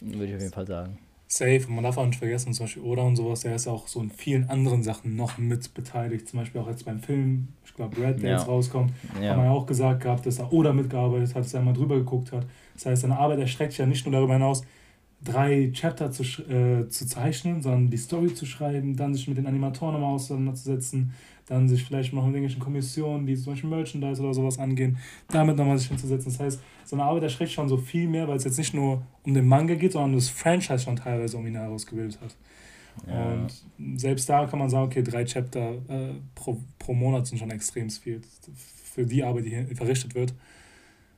[0.00, 0.98] würde ich auf jeden Fall sagen.
[1.28, 3.88] Safe, und man darf auch nicht vergessen, zum Beispiel Oda und sowas, der ist auch
[3.88, 6.28] so in vielen anderen Sachen noch mit beteiligt.
[6.28, 8.36] Zum Beispiel auch jetzt beim Film, ich glaube, Red, der ja.
[8.36, 9.30] jetzt rauskommt, ja.
[9.30, 11.96] hat man ja auch gesagt gehabt, dass er Oda mitgearbeitet hat, dass er mal drüber
[11.96, 12.46] geguckt hat.
[12.74, 14.62] Das heißt, seine Arbeit erstreckt sich ja nicht nur darüber hinaus,
[15.24, 19.46] drei Chapter zu, äh, zu zeichnen, sondern die Story zu schreiben, dann sich mit den
[19.46, 21.14] Animatoren nochmal auseinanderzusetzen,
[21.46, 25.56] dann sich vielleicht noch mit irgendwelchen Kommissionen, die zum Beispiel Merchandise oder sowas angehen, damit
[25.56, 26.30] nochmal sich hinzusetzen.
[26.32, 29.34] Das heißt, seine Arbeit erschreckt schon so viel mehr, weil es jetzt nicht nur um
[29.34, 32.36] den Manga geht, sondern das Franchise schon teilweise um ihn herausgebildet hat.
[33.06, 33.32] Ja.
[33.32, 37.50] Und selbst da kann man sagen, okay, drei Chapter äh, pro, pro Monat sind schon
[37.50, 38.20] extrem viel
[38.94, 40.34] für die Arbeit, die verrichtet wird.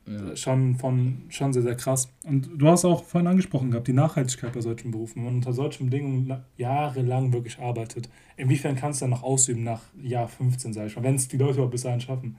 [0.07, 0.37] Ja.
[0.37, 2.13] Schon, von, schon sehr, sehr krass.
[2.25, 5.17] Und du hast auch vorhin angesprochen gehabt, die Nachhaltigkeit bei solchen Berufen.
[5.17, 9.81] Wenn man unter solchen Bedingungen jahrelang wirklich arbeitet, inwiefern kannst du dann noch ausüben nach
[10.03, 12.37] Jahr 15, sag ich mal, wenn es die Leute auch bis dahin schaffen.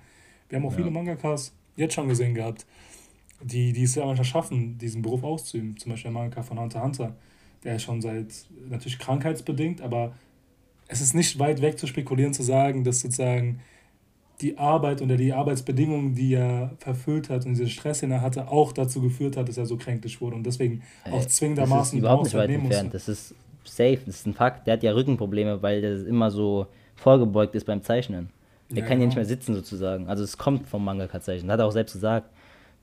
[0.48, 0.78] Wir haben auch ja.
[0.78, 2.68] viele Mangakas jetzt schon gesehen gehabt,
[3.42, 5.76] die, die es ja manchmal schaffen, diesen Beruf auszuüben.
[5.78, 7.16] Zum Beispiel der Mangaka von Hunter Hunter,
[7.64, 10.14] der ist schon seit, natürlich krankheitsbedingt, aber
[10.88, 13.62] es ist nicht weit weg zu spekulieren, zu sagen, dass sozusagen
[14.42, 18.50] die Arbeit oder die Arbeitsbedingungen, die er verfüllt hat und diesen Stress, den er hatte,
[18.50, 21.94] auch dazu geführt hat, dass er so kränklich wurde und deswegen auch äh, zwingendermaßen das
[21.94, 22.94] ist überhaupt nicht weit entfernt.
[22.94, 23.34] Das ist
[23.64, 24.68] safe, das ist ein Fakt.
[24.68, 28.30] Der hat ja Rückenprobleme, weil der immer so vorgebeugt ist beim Zeichnen.
[28.70, 30.08] Der ja, kann ja nicht mehr sitzen sozusagen.
[30.08, 31.52] Also es kommt vom Mangaka-Zeichnen.
[31.52, 32.30] Hat er auch selbst gesagt.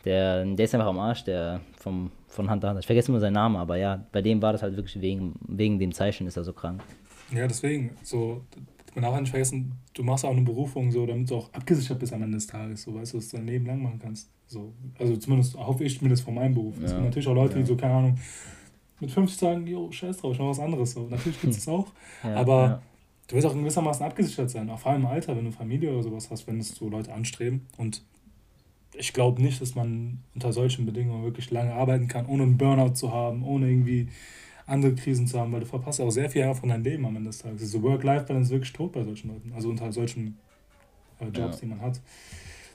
[0.04, 2.78] Der, der ist einfach am Arsch, der vom, von Hand an.
[2.78, 5.78] Ich vergesse immer seinen Namen, aber ja, bei dem war das halt wirklich wegen, wegen
[5.78, 6.82] dem Zeichnen ist er so krank.
[7.32, 8.42] Ja, deswegen, so,
[8.94, 11.98] man darf auch nicht vergessen, du machst auch eine Berufung so, damit du auch abgesichert
[11.98, 14.28] bist am Ende des Tages, so weißt du, dass du dein Leben lang machen kannst.
[14.46, 16.76] So, also zumindest hoffe ich zumindest von meinem Beruf.
[16.78, 16.84] Ja.
[16.84, 17.60] Es gibt natürlich auch Leute, ja.
[17.60, 18.18] die so, keine Ahnung,
[19.00, 20.92] mit 50 sagen, jo, scheiß drauf, ich mach was anderes.
[20.92, 21.08] So.
[21.08, 21.88] Natürlich gibt es das auch,
[22.22, 22.82] ja, aber
[23.28, 25.92] du wirst auch in gewissermaßen abgesichert sein, auch vor allem im Alter, wenn du Familie
[25.92, 27.66] oder sowas hast, wenn es so Leute anstreben.
[27.78, 28.02] Und
[28.94, 32.94] ich glaube nicht, dass man unter solchen Bedingungen wirklich lange arbeiten kann, ohne einen Burnout
[32.94, 34.08] zu haben, ohne irgendwie
[34.66, 37.30] andere Krisen zu haben, weil du verpasst auch sehr viel von deinem Leben am Ende
[37.30, 37.60] des Tages.
[37.60, 40.38] Diese Work-Life-Balance ist wirklich tot bei solchen Leuten, also unter solchen
[41.20, 41.60] äh, Jobs, ja.
[41.62, 42.00] die man hat.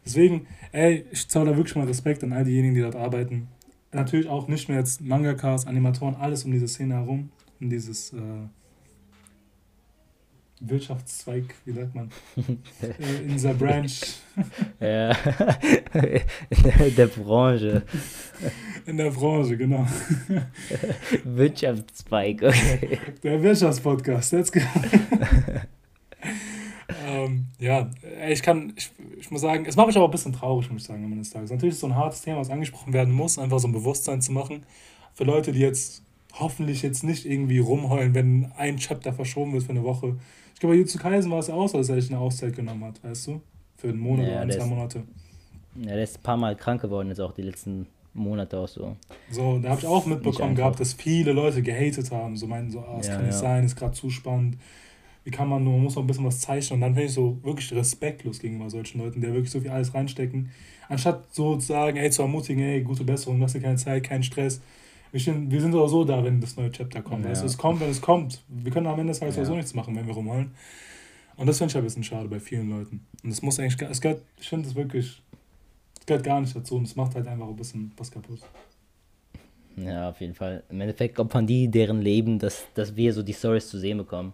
[0.06, 3.48] Deswegen, ey, ich zahle da wirklich mal Respekt an all diejenigen, die dort arbeiten.
[3.92, 7.30] Natürlich auch nicht nur jetzt Mangakas, Animatoren, alles um diese Szene herum,
[7.60, 8.18] um dieses äh,
[10.60, 12.10] Wirtschaftszweig, wie sagt man,
[12.82, 13.92] äh, in dieser Branch.
[14.80, 17.84] ja, in der, der, Branche.
[18.86, 19.86] In der Branche, genau.
[21.24, 23.00] Wirtschaftszweig, okay.
[23.24, 24.60] Der Wirtschaftspodcast, let's go.
[27.06, 27.90] ähm, ja,
[28.28, 30.88] ich kann, ich, ich muss sagen, es macht mich aber ein bisschen traurig, muss ich
[30.88, 31.52] sagen, am Ende des Tages.
[31.52, 34.22] Natürlich ist es so ein hartes Thema, was angesprochen werden muss, einfach so ein Bewusstsein
[34.22, 34.66] zu machen.
[35.14, 36.04] Für Leute, die jetzt
[36.34, 40.18] hoffentlich jetzt nicht irgendwie rumheulen, wenn ein Chapter verschoben wird für eine Woche
[40.58, 42.56] ich glaube, bei Jutsu Kaisen war es ja auch so, dass er sich eine Auszeit
[42.56, 43.42] genommen hat, weißt du?
[43.76, 45.04] Für einen Monat ja, oder zwei Monate.
[45.76, 47.86] Ja, der ist ein paar Mal krank geworden, jetzt auch die letzten
[48.16, 48.96] Monate auch so.
[49.30, 52.36] So, da habe ich auch mitbekommen gehabt, dass viele Leute gehatet haben.
[52.36, 53.40] So meinten so, ah, es ja, kann nicht ja.
[53.40, 54.58] sein, ist gerade zu spannend.
[55.26, 56.78] Wie kann man nur, man muss noch ein bisschen was zeichnen.
[56.78, 59.94] Und dann finde ich so wirklich respektlos gegenüber solchen Leuten, die wirklich so viel alles
[59.94, 60.50] reinstecken.
[60.90, 64.24] Anstatt so zu sagen, ey, zu ermutigen, ey, gute Besserung, hast du keine Zeit, keinen
[64.24, 64.60] Stress
[65.12, 67.24] wir sind, wir sind auch so da, wenn das neue Chapter kommt.
[67.24, 67.30] Ja.
[67.30, 68.44] Also es kommt, wenn es kommt.
[68.48, 69.46] Wir können am Ende des Tages ja.
[69.46, 70.52] so nichts machen, wenn wir rumholen.
[71.38, 73.06] Und das finde ich ein bisschen schade bei vielen Leuten.
[73.24, 75.22] Und es muss eigentlich, es gehört, ich finde es wirklich,
[76.00, 78.40] es gehört gar nicht dazu und es macht halt einfach ein bisschen was kaputt.
[79.78, 80.64] Ja, auf jeden Fall.
[80.70, 84.34] Im Endeffekt opfern die deren Leben, dass, dass wir so die Stories zu sehen bekommen.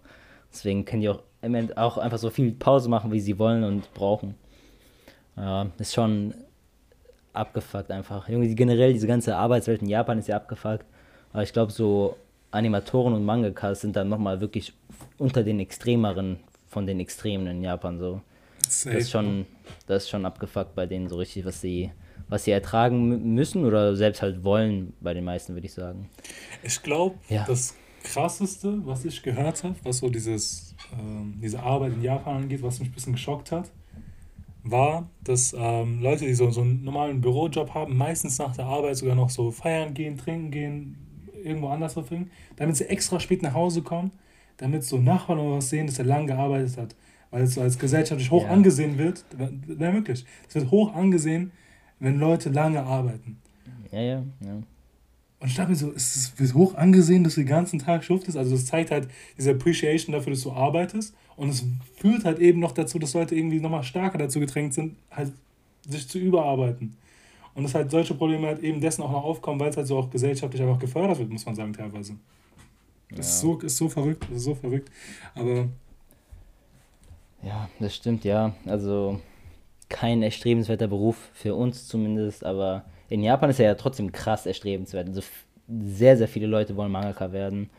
[0.51, 3.65] Deswegen können die auch im Endeffekt auch einfach so viel Pause machen, wie sie wollen
[3.65, 4.35] und brauchen.
[5.35, 6.33] Ja, ist schon
[7.33, 8.29] abgefuckt einfach.
[8.29, 10.85] Irgendwie generell diese ganze Arbeitswelt in Japan ist ja abgefuckt.
[11.31, 12.15] Aber ich glaube, so
[12.51, 14.73] Animatoren und Mangakas sind dann nochmal wirklich
[15.17, 18.21] unter den extremeren von den Extremen in Japan so.
[18.63, 19.45] Das ist schon,
[19.87, 21.91] das ist schon abgefuckt bei denen so richtig, was sie,
[22.29, 26.09] was sie ertragen müssen oder selbst halt wollen bei den meisten, würde ich sagen.
[26.63, 27.45] Ich glaube, ja.
[27.45, 32.61] das krasseste, was ich gehört habe, was so dieses, ähm, diese Arbeit in Japan angeht,
[32.61, 33.69] was mich ein bisschen geschockt hat,
[34.63, 38.97] war, dass ähm, Leute, die so, so einen normalen Bürojob haben, meistens nach der Arbeit
[38.97, 40.97] sogar noch so feiern gehen, trinken gehen,
[41.43, 44.11] irgendwo anders verbringen, damit sie extra spät nach Hause kommen,
[44.57, 46.95] damit so Nachbarn oder was sehen, dass er lang gearbeitet hat.
[47.31, 48.49] Weil es so als gesellschaftlich hoch ja.
[48.49, 50.23] angesehen wird, wäre möglich.
[50.47, 51.51] Es wird hoch angesehen,
[51.99, 53.41] wenn Leute lange arbeiten.
[53.91, 54.53] Ja, ja, ja.
[55.39, 58.37] Und ich dachte mir so, es wird hoch angesehen, dass du den ganzen Tag schuftest.
[58.37, 61.13] Also das zeigt halt diese Appreciation dafür, dass du arbeitest.
[61.35, 61.63] Und es
[61.95, 65.33] führt halt eben noch dazu, dass Leute irgendwie nochmal stärker dazu gedrängt sind, halt
[65.87, 66.95] sich zu überarbeiten.
[67.55, 69.97] Und dass halt solche Probleme halt eben dessen auch noch aufkommen, weil es halt so
[69.97, 72.15] auch gesellschaftlich einfach gefördert wird, muss man sagen, teilweise.
[73.09, 73.21] Das ja.
[73.21, 74.89] ist, so, ist so verrückt, das ist so verrückt.
[75.35, 75.67] Aber.
[77.43, 78.55] Ja, das stimmt, ja.
[78.65, 79.19] Also
[79.89, 85.07] kein erstrebenswerter Beruf für uns zumindest, aber in Japan ist er ja trotzdem krass erstrebenswert.
[85.07, 85.21] Also
[85.67, 87.69] sehr, sehr viele Leute wollen Mangaka werden.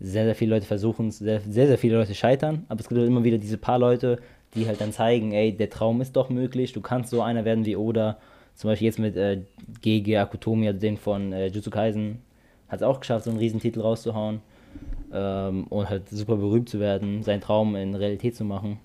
[0.00, 2.98] Sehr, sehr viele Leute versuchen es, sehr, sehr, sehr viele Leute scheitern, aber es gibt
[2.98, 4.18] halt immer wieder diese paar Leute,
[4.54, 7.64] die halt dann zeigen, ey, der Traum ist doch möglich, du kannst so einer werden
[7.64, 8.18] wie Oda.
[8.54, 9.40] Zum Beispiel jetzt mit äh,
[9.82, 12.20] GG Akutomi, also den von äh, Jutsu Kaisen,
[12.68, 14.40] hat es auch geschafft, so einen Riesentitel rauszuhauen
[15.12, 18.78] ähm, und halt super berühmt zu werden, seinen Traum in Realität zu machen.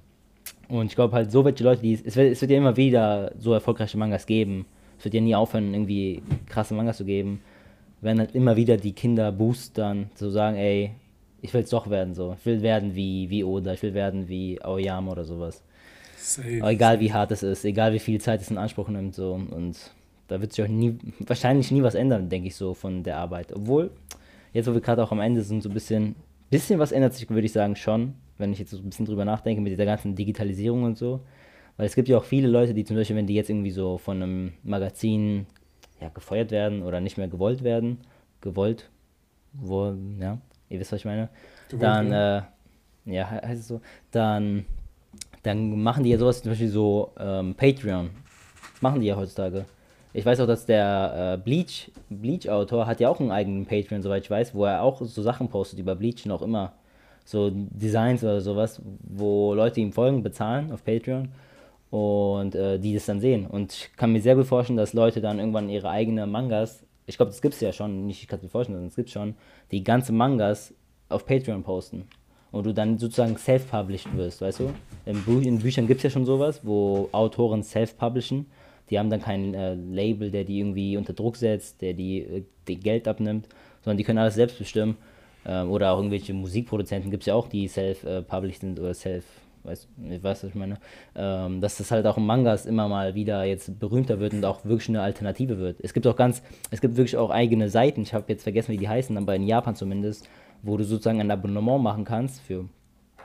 [0.69, 3.31] Und ich glaube halt, so welche Leute, die es wird, es wird ja immer wieder
[3.39, 4.65] so erfolgreiche Mangas geben.
[4.97, 7.41] Es wird ja nie aufhören, irgendwie krasse Mangas zu geben.
[8.01, 10.91] Werden halt immer wieder die Kinder boostern, zu sagen, ey,
[11.41, 12.35] ich will es doch werden so.
[12.37, 15.63] Ich will werden wie, wie Oda, ich will werden wie Aoyama oder sowas.
[16.17, 16.99] Safe, egal safe.
[16.99, 19.33] wie hart es ist, egal wie viel Zeit es in Anspruch nimmt so.
[19.33, 19.77] Und
[20.27, 23.53] da wird sich auch nie, wahrscheinlich nie was ändern, denke ich so, von der Arbeit.
[23.53, 23.91] Obwohl,
[24.53, 26.15] jetzt wo wir gerade auch am Ende sind, so ein bisschen,
[26.49, 29.25] bisschen was ändert sich, würde ich sagen, schon, wenn ich jetzt so ein bisschen drüber
[29.25, 31.21] nachdenke mit dieser ganzen Digitalisierung und so.
[31.77, 33.97] Weil es gibt ja auch viele Leute, die zum Beispiel, wenn die jetzt irgendwie so
[33.97, 35.45] von einem Magazin
[36.01, 37.99] ja, gefeuert werden oder nicht mehr gewollt werden,
[38.41, 38.89] gewollt,
[39.53, 40.37] wo, ja,
[40.69, 41.29] ihr wisst, was ich meine,
[41.69, 42.37] gewollt, dann, ja.
[42.37, 42.41] Äh,
[43.05, 43.81] ja, heißt es so,
[44.11, 44.65] dann,
[45.43, 48.09] dann machen die ja sowas, zum Beispiel so ähm, Patreon,
[48.81, 49.65] machen die ja heutzutage.
[50.11, 54.23] Ich weiß auch, dass der äh, Bleach, Bleach-Autor hat ja auch einen eigenen Patreon, soweit
[54.23, 56.73] ich weiß, wo er auch so Sachen postet über Bleach noch immer.
[57.25, 61.29] So Designs oder sowas, wo Leute ihm folgen, bezahlen auf Patreon
[61.89, 63.45] und äh, die das dann sehen.
[63.47, 67.17] Und ich kann mir sehr gut vorstellen, dass Leute dann irgendwann ihre eigenen Mangas, ich
[67.17, 69.09] glaube, das gibt es ja schon, nicht ich kann es mir vorstellen, sondern es gibt
[69.09, 69.35] schon,
[69.71, 70.73] die ganze Mangas
[71.09, 72.07] auf Patreon posten.
[72.51, 74.71] Und du dann sozusagen self-published wirst, weißt du?
[75.05, 78.47] In, Bü in Büchern gibt es ja schon sowas, wo Autoren self-publishen
[78.89, 82.43] die haben dann kein äh, Label, der die irgendwie unter Druck setzt, der die, äh,
[82.67, 83.47] die Geld abnimmt,
[83.83, 84.97] sondern die können alles selbst bestimmen.
[85.45, 89.25] Ähm, oder auch irgendwelche Musikproduzenten gibt es ja auch, die self-published sind oder self,
[89.63, 90.77] weißt weiß, was ich meine.
[91.15, 94.65] Ähm, dass das halt auch in Mangas immer mal wieder jetzt berühmter wird und auch
[94.65, 95.77] wirklich eine Alternative wird.
[95.81, 96.41] Es gibt auch ganz,
[96.71, 99.47] es gibt wirklich auch eigene Seiten, ich habe jetzt vergessen, wie die heißen, aber in
[99.47, 100.27] Japan zumindest,
[100.63, 102.65] wo du sozusagen ein Abonnement machen kannst für,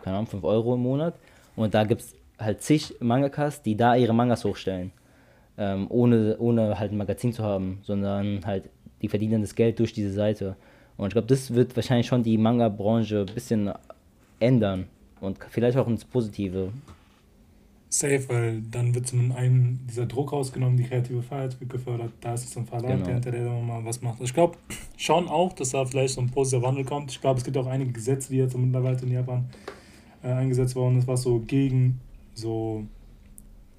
[0.03, 1.15] keine Ahnung, 5 Euro im Monat.
[1.57, 4.93] Und da gibt es halt zig Mangakas, die da ihre Mangas hochstellen
[5.59, 8.71] ähm, ohne, ohne halt ein Magazin zu haben, sondern halt
[9.03, 10.57] die verdienen das Geld durch diese Seite.
[10.97, 13.73] Und ich glaube, das wird wahrscheinlich schon die Manga-Branche ein bisschen
[14.41, 14.87] ändern
[15.25, 16.73] und vielleicht auch ins Positive.
[17.89, 22.35] Safe, weil dann wird zum einen dieser Druck rausgenommen, die kreative Freiheit wird gefördert, da
[22.35, 23.05] ist es ein Verlag, genau.
[23.05, 24.21] der hinter der mal was macht.
[24.21, 24.59] Ich glaube
[24.97, 27.13] schon auch, dass da vielleicht so ein positiver Wandel kommt.
[27.13, 29.49] Ich glaube, es gibt auch einige Gesetze, die jetzt mittlerweile in Japan
[30.25, 32.01] äh, eingesetzt worden sind, was so gegen
[32.35, 32.85] so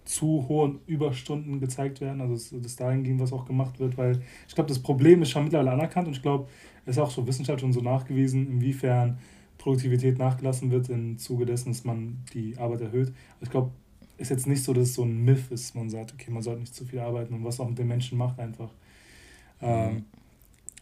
[0.05, 4.69] zu hohen Überstunden gezeigt werden, also dass dahingehend was auch gemacht wird, weil ich glaube,
[4.69, 6.47] das Problem ist schon mittlerweile anerkannt und ich glaube,
[6.85, 9.17] es ist auch so wissenschaftlich schon so nachgewiesen, inwiefern
[9.65, 13.11] Produktivität nachgelassen wird im Zuge dessen, dass man die Arbeit erhöht.
[13.41, 13.71] Ich glaube,
[14.15, 16.59] ist jetzt nicht so, dass es so ein Myth ist, man sagt, okay, man sollte
[16.59, 18.69] nicht zu viel arbeiten und was auch mit den Menschen macht einfach.
[19.59, 19.67] Mhm.
[19.67, 20.05] Ähm,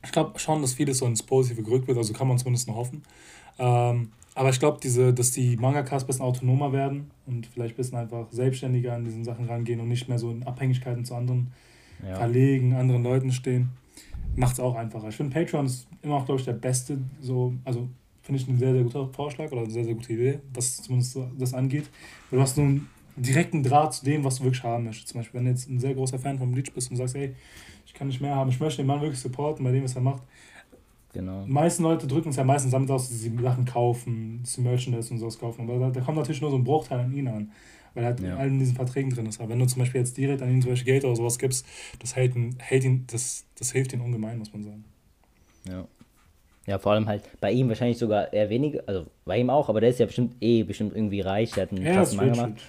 [0.03, 2.75] ich glaube schon, dass vieles so ins Positive gerückt wird, also kann man zumindest noch
[2.75, 3.03] hoffen.
[3.57, 7.77] Ähm, aber ich glaube, diese, dass die Mangakas ein bisschen autonomer werden und vielleicht ein
[7.77, 11.53] bisschen einfach selbstständiger an diesen Sachen rangehen und nicht mehr so in Abhängigkeiten zu anderen
[12.05, 12.15] ja.
[12.15, 13.69] Verlegen, anderen Leuten stehen,
[14.35, 15.07] macht es auch einfacher.
[15.07, 17.87] Ich finde, Patreon ist immer auch, glaube ich, der beste, so, also
[18.23, 21.17] finde ich ein sehr, sehr guter Vorschlag oder eine sehr, sehr gute Idee, was zumindest
[21.37, 21.89] das angeht.
[22.29, 25.09] Weil du hast nur einen direkten Draht zu dem, was du wirklich haben möchtest.
[25.09, 27.35] Zum Beispiel, wenn du jetzt ein sehr großer Fan von Bleach bist und sagst, ey,
[27.85, 30.01] ich kann nicht mehr haben, ich möchte den Mann wirklich supporten bei dem, was er
[30.01, 30.23] macht,
[31.13, 31.45] Genau.
[31.45, 34.61] Die meisten Leute drücken es ja meistens damit aus, dass sie Sachen kaufen, dass sie
[34.61, 35.61] Merchandise und sowas kaufen.
[35.61, 37.51] Aber da, da kommt natürlich nur so ein Bruchteil an ihn an.
[37.93, 38.35] Weil er halt ja.
[38.35, 39.39] allen diesen Verträgen drin ist.
[39.39, 41.67] Aber wenn du zum Beispiel jetzt direkt an ihn zum Beispiel Geld oder sowas gibst,
[41.99, 44.85] das hält ihn, hält ihn das, das hilft ihm ungemein, muss man sagen.
[45.69, 45.87] Ja.
[46.65, 49.81] Ja, vor allem halt bei ihm wahrscheinlich sogar eher weniger, also bei ihm auch, aber
[49.81, 52.61] der ist ja bestimmt eh bestimmt irgendwie reich, der hat einen ja, krassen Manga gemacht.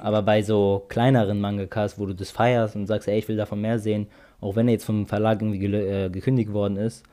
[0.00, 3.60] Aber bei so kleineren Mangakas, wo du das feierst und sagst, ey, ich will davon
[3.60, 4.08] mehr sehen,
[4.40, 7.04] auch wenn er jetzt vom Verlag irgendwie ge äh, gekündigt worden ist,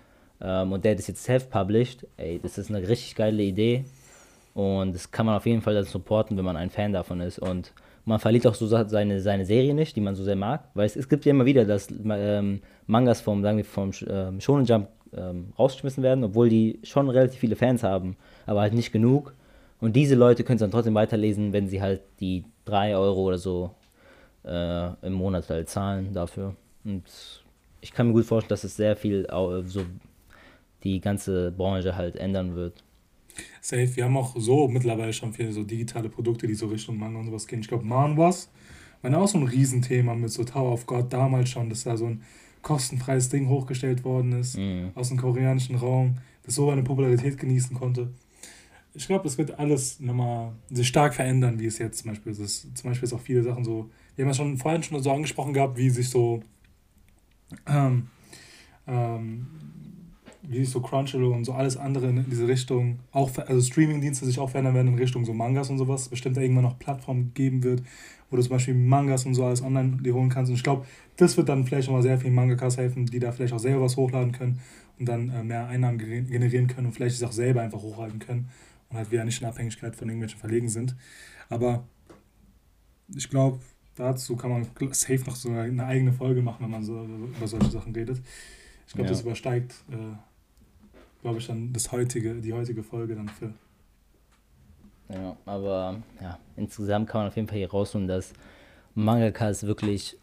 [0.44, 3.86] ähm, und der das jetzt self-published, ey, das ist eine richtig geile Idee.
[4.54, 7.40] Und das kann man auf jeden Fall dann supporten, wenn man ein Fan davon ist.
[7.40, 7.72] Und
[8.06, 10.66] man verliert auch so seine, seine Serie nicht, die man so sehr mag.
[10.74, 14.40] Weil es, es gibt ja immer wieder, dass ähm, Mangas vom, sagen wir, vom ähm,
[14.42, 18.92] Shonen Jump ähm, rausgeschmissen werden, obwohl die schon relativ viele Fans haben, aber halt nicht
[18.92, 19.34] genug.
[19.80, 23.38] Und diese Leute können es dann trotzdem weiterlesen, wenn sie halt die 3 Euro oder
[23.38, 23.72] so
[24.46, 26.56] äh, im Monat halt zahlen dafür.
[26.84, 27.04] Und
[27.82, 29.28] ich kann mir gut vorstellen, dass es sehr viel
[29.66, 29.86] so
[30.84, 32.84] die ganze Branche halt ändern wird.
[33.62, 37.20] Safe, wir haben auch so mittlerweile schon viele so digitale Produkte, die so Richtung Manga
[37.20, 37.62] und sowas gehen.
[37.62, 38.50] Ich glaube, Manwas
[39.02, 41.98] war ja auch so ein Riesenthema mit so Tower of God damals schon, dass da
[41.98, 42.24] so ein
[42.64, 44.92] kostenfreies Ding hochgestellt worden ist mhm.
[44.96, 48.12] aus dem koreanischen Raum, das so eine Popularität genießen konnte.
[48.96, 52.78] Ich glaube, es wird alles nochmal sich stark verändern, wie es jetzt zum Beispiel ist.
[52.78, 55.54] Zum Beispiel ist auch viele Sachen so, wir haben ja schon vorhin schon so angesprochen
[55.54, 56.42] gehabt, wie sich so
[57.68, 58.08] ähm,
[58.88, 59.48] ähm,
[60.46, 64.50] wie so Crunchyroll und so alles andere in diese Richtung, auch also Streaming-Dienste sich auch
[64.50, 67.82] verändern werden in Richtung so Mangas und sowas, bestimmt irgendwann noch Plattformen geben wird,
[68.30, 70.50] wo du zum Beispiel Mangas und so alles online dir holen kannst.
[70.50, 70.86] Und ich glaube,
[71.16, 73.96] das wird dann vielleicht nochmal sehr vielen Mangakas helfen, die da vielleicht auch selber was
[73.96, 74.60] hochladen können
[75.00, 78.50] und dann äh, mehr Einnahmen generieren können und vielleicht es auch selber einfach hochhalten können
[78.90, 80.96] und halt wieder nicht in Abhängigkeit von irgendwelchen Verlegen sind.
[81.50, 81.86] Aber
[83.16, 83.60] ich glaube,
[83.96, 87.72] dazu kann man safe noch so eine eigene Folge machen, wenn man so über solche
[87.72, 88.22] Sachen redet.
[88.88, 89.12] Ich glaube, ja.
[89.12, 90.18] das übersteigt äh,
[91.24, 93.54] glaube ich, dann das heutige, die heutige Folge dann für.
[95.10, 98.34] Ja, aber ja, insgesamt kann man auf jeden Fall hier rausholen, dass
[98.94, 100.18] Mangakas wirklich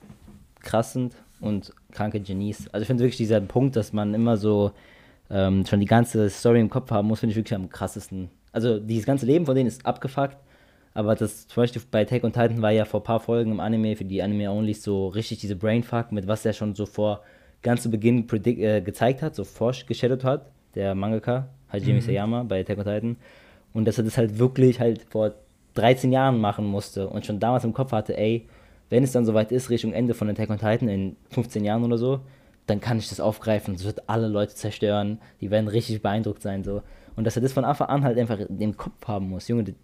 [0.61, 2.69] krass sind und kranke Genies.
[2.69, 4.73] Also ich finde wirklich dieser Punkt, dass man immer so
[5.31, 8.29] ähm, schon die ganze Story im Kopf haben muss, finde ich wirklich am krassesten.
[8.53, 10.37] Also dieses ganze Leben von denen ist abgefuckt,
[10.93, 13.61] aber das zum Beispiel bei Tech und Titan war ja vor ein paar Folgen im
[13.61, 17.23] Anime, für die Anime-Onlys so richtig diese Brainfuck, mit was er schon so vor
[17.63, 22.01] ganz zu Beginn äh, gezeigt hat, so forschgeschadowt hat der Mangaka, Hajime mhm.
[22.01, 23.17] Sayama bei Attack on Titan.
[23.73, 25.33] Und dass er das halt wirklich halt vor
[25.75, 28.47] 13 Jahren machen musste und schon damals im Kopf hatte, ey,
[28.89, 31.97] wenn es dann soweit ist, Richtung Ende von Attack on Titan in 15 Jahren oder
[31.97, 32.21] so,
[32.67, 33.75] dann kann ich das aufgreifen.
[33.75, 35.21] Das wird alle Leute zerstören.
[35.41, 36.65] Die werden richtig beeindruckt sein.
[36.65, 36.83] so
[37.17, 39.49] Und dass er das von Anfang an halt einfach im Kopf haben muss.
[39.49, 39.75] Junge,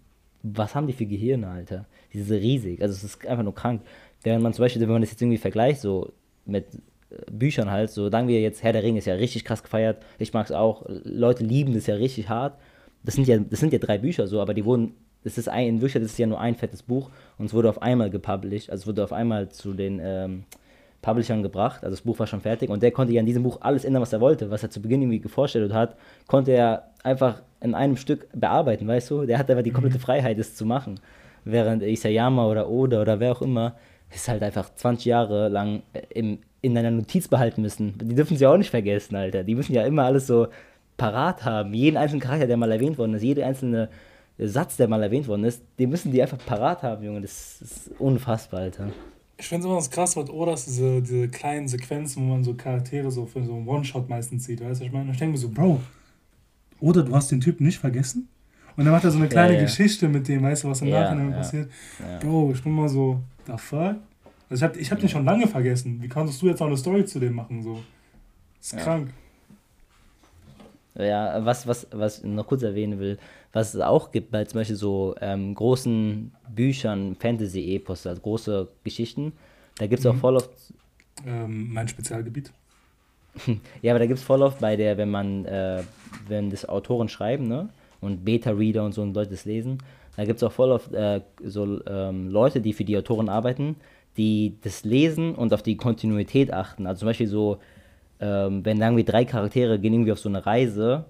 [0.43, 1.85] was haben die für Gehirne, Alter?
[2.13, 2.81] Diese riesig.
[2.81, 3.81] Also es ist einfach nur krank.
[4.23, 6.11] Während man zum Beispiel, wenn man das jetzt irgendwie vergleicht, so
[6.45, 6.65] mit
[7.31, 10.33] Büchern halt, so sagen wir jetzt, Herr der Ring ist ja richtig krass gefeiert, ich
[10.33, 12.57] mag es auch, Leute lieben das ja richtig hart.
[13.03, 14.93] Das sind ja, das sind ja drei Bücher so, aber die wurden,
[15.23, 17.69] das ist ein, in Wirklichkeit ist es ja nur ein fettes Buch und es wurde
[17.69, 20.43] auf einmal gepublished, also es wurde auf einmal zu den ähm,
[21.01, 23.59] Publishern gebracht, also das Buch war schon fertig und der konnte ja in diesem Buch
[23.61, 25.95] alles ändern, was er wollte, was er zu Beginn irgendwie vorgestellt hat,
[26.27, 29.25] konnte er einfach in einem Stück bearbeiten, weißt du?
[29.25, 30.01] Der hatte einfach die komplette mhm.
[30.01, 30.99] Freiheit, es zu machen.
[31.43, 33.75] Während Isayama oder Oda oder wer auch immer,
[34.13, 37.97] ist halt einfach 20 Jahre lang im in deiner Notiz behalten müssen.
[37.97, 39.43] Die dürfen sie auch nicht vergessen, Alter.
[39.43, 40.47] Die müssen ja immer alles so
[40.97, 41.73] parat haben.
[41.73, 43.89] Jeden einzelnen Charakter, der mal erwähnt worden ist, jeder einzelne
[44.39, 47.21] Satz, der mal erwähnt worden ist, den müssen die einfach parat haben, Junge.
[47.21, 48.91] Das ist unfassbar, Alter.
[49.37, 53.11] Ich finde es immer krass, was Odas diese, diese kleinen Sequenzen, wo man so Charaktere
[53.11, 55.49] so für so einen One-Shot meistens sieht, weißt du, ich meine, ich denke mir so,
[55.49, 55.79] Bro,
[56.79, 58.27] oder du hast den Typen nicht vergessen?
[58.75, 59.65] Und dann macht er so eine kleine ja, ja.
[59.65, 61.69] Geschichte mit dem, weißt du, was im ja, Nachhinein passiert.
[62.19, 63.97] Bro, ich bin mal so, the fuck?
[64.49, 66.01] Also ich habe ich hab den schon lange vergessen.
[66.01, 67.63] Wie kannst du jetzt noch eine Story zu dem machen?
[67.63, 67.83] So?
[68.59, 68.79] Das ist ja.
[68.79, 69.09] krank.
[70.95, 73.19] Ja, was, was, was ich noch kurz erwähnen will,
[73.53, 79.33] was es auch gibt bei zum Beispiel so ähm, großen Büchern, Fantasy-Epos, also große Geschichten,
[79.77, 80.11] da gibt es mhm.
[80.11, 80.49] auch voll oft.
[81.25, 82.51] Ähm, mein Spezialgebiet.
[83.81, 85.83] ja, aber da gibt es voll oft bei der, wenn man, äh,
[86.27, 87.69] wenn das Autoren schreiben, ne?
[87.99, 89.79] Und Beta-Reader und so und Leute das lesen,
[90.17, 93.75] da gibt es auch voll oft äh, so ähm, Leute, die für die Autoren arbeiten,
[94.17, 96.87] die das lesen und auf die Kontinuität achten.
[96.87, 97.59] Also zum Beispiel so,
[98.19, 101.05] ähm, wenn irgendwie drei Charaktere gehen irgendwie auf so eine Reise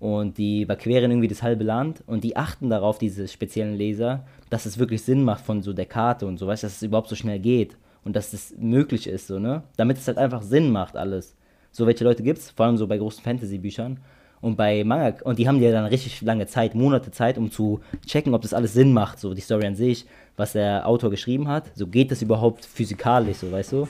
[0.00, 4.66] und die überqueren irgendwie das halbe Land und die achten darauf, diese speziellen Leser, dass
[4.66, 7.14] es wirklich Sinn macht von so der Karte und so, weißt dass es überhaupt so
[7.14, 9.62] schnell geht und dass es möglich ist, so, ne?
[9.76, 11.36] Damit es halt einfach Sinn macht, alles.
[11.70, 14.00] So welche Leute gibt es, vor allem so bei großen Fantasy-Büchern.
[14.40, 17.80] Und bei Manga, und die haben ja dann richtig lange Zeit, Monate Zeit, um zu
[18.06, 20.06] checken, ob das alles Sinn macht, so die Story an sich,
[20.36, 21.70] was der Autor geschrieben hat.
[21.74, 23.88] So geht das überhaupt physikalisch, so weißt du?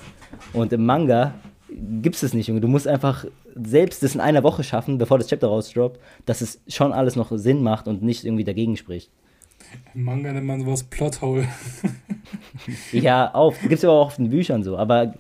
[0.53, 1.35] Und im Manga
[2.03, 2.61] gibt es das nicht, Junge.
[2.61, 6.61] Du musst einfach selbst das in einer Woche schaffen, bevor das Chapter rausdroppt, dass es
[6.69, 9.11] schon alles noch Sinn macht und nicht irgendwie dagegen spricht.
[9.95, 11.47] Im Manga nennt man sowas Plothole.
[12.93, 13.55] ja, auch.
[13.61, 15.15] Gibt es ja auch auf den Büchern so, aber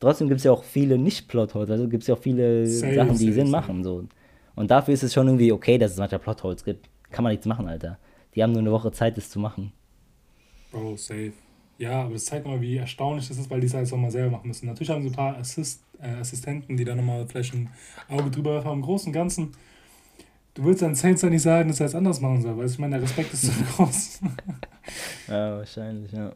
[0.00, 1.70] trotzdem gibt es ja auch viele Nicht-Plotholes.
[1.70, 3.82] Also gibt es ja auch viele safe, Sachen, die Sinn machen.
[3.82, 4.04] So.
[4.54, 6.88] Und dafür ist es schon irgendwie okay, dass es manchmal Plotholes gibt.
[7.10, 7.98] Kann man nichts machen, Alter.
[8.34, 9.72] Die haben nur eine Woche Zeit, das zu machen.
[10.70, 11.32] Bro, safe.
[11.78, 14.30] Ja, aber es zeigt nochmal, wie erstaunlich das ist, weil die es alles nochmal selber
[14.32, 14.66] machen müssen.
[14.66, 17.70] Natürlich haben sie ein paar Assist, äh, Assistenten, die da nochmal vielleicht ein
[18.08, 18.78] Auge drüber haben.
[18.78, 19.52] Im Großen und Ganzen,
[20.54, 22.78] du willst an Saints ja nicht sagen, dass er es anders machen soll, weil ich
[22.78, 24.20] meine, der Respekt ist zu groß.
[25.28, 26.32] ja, wahrscheinlich, ja.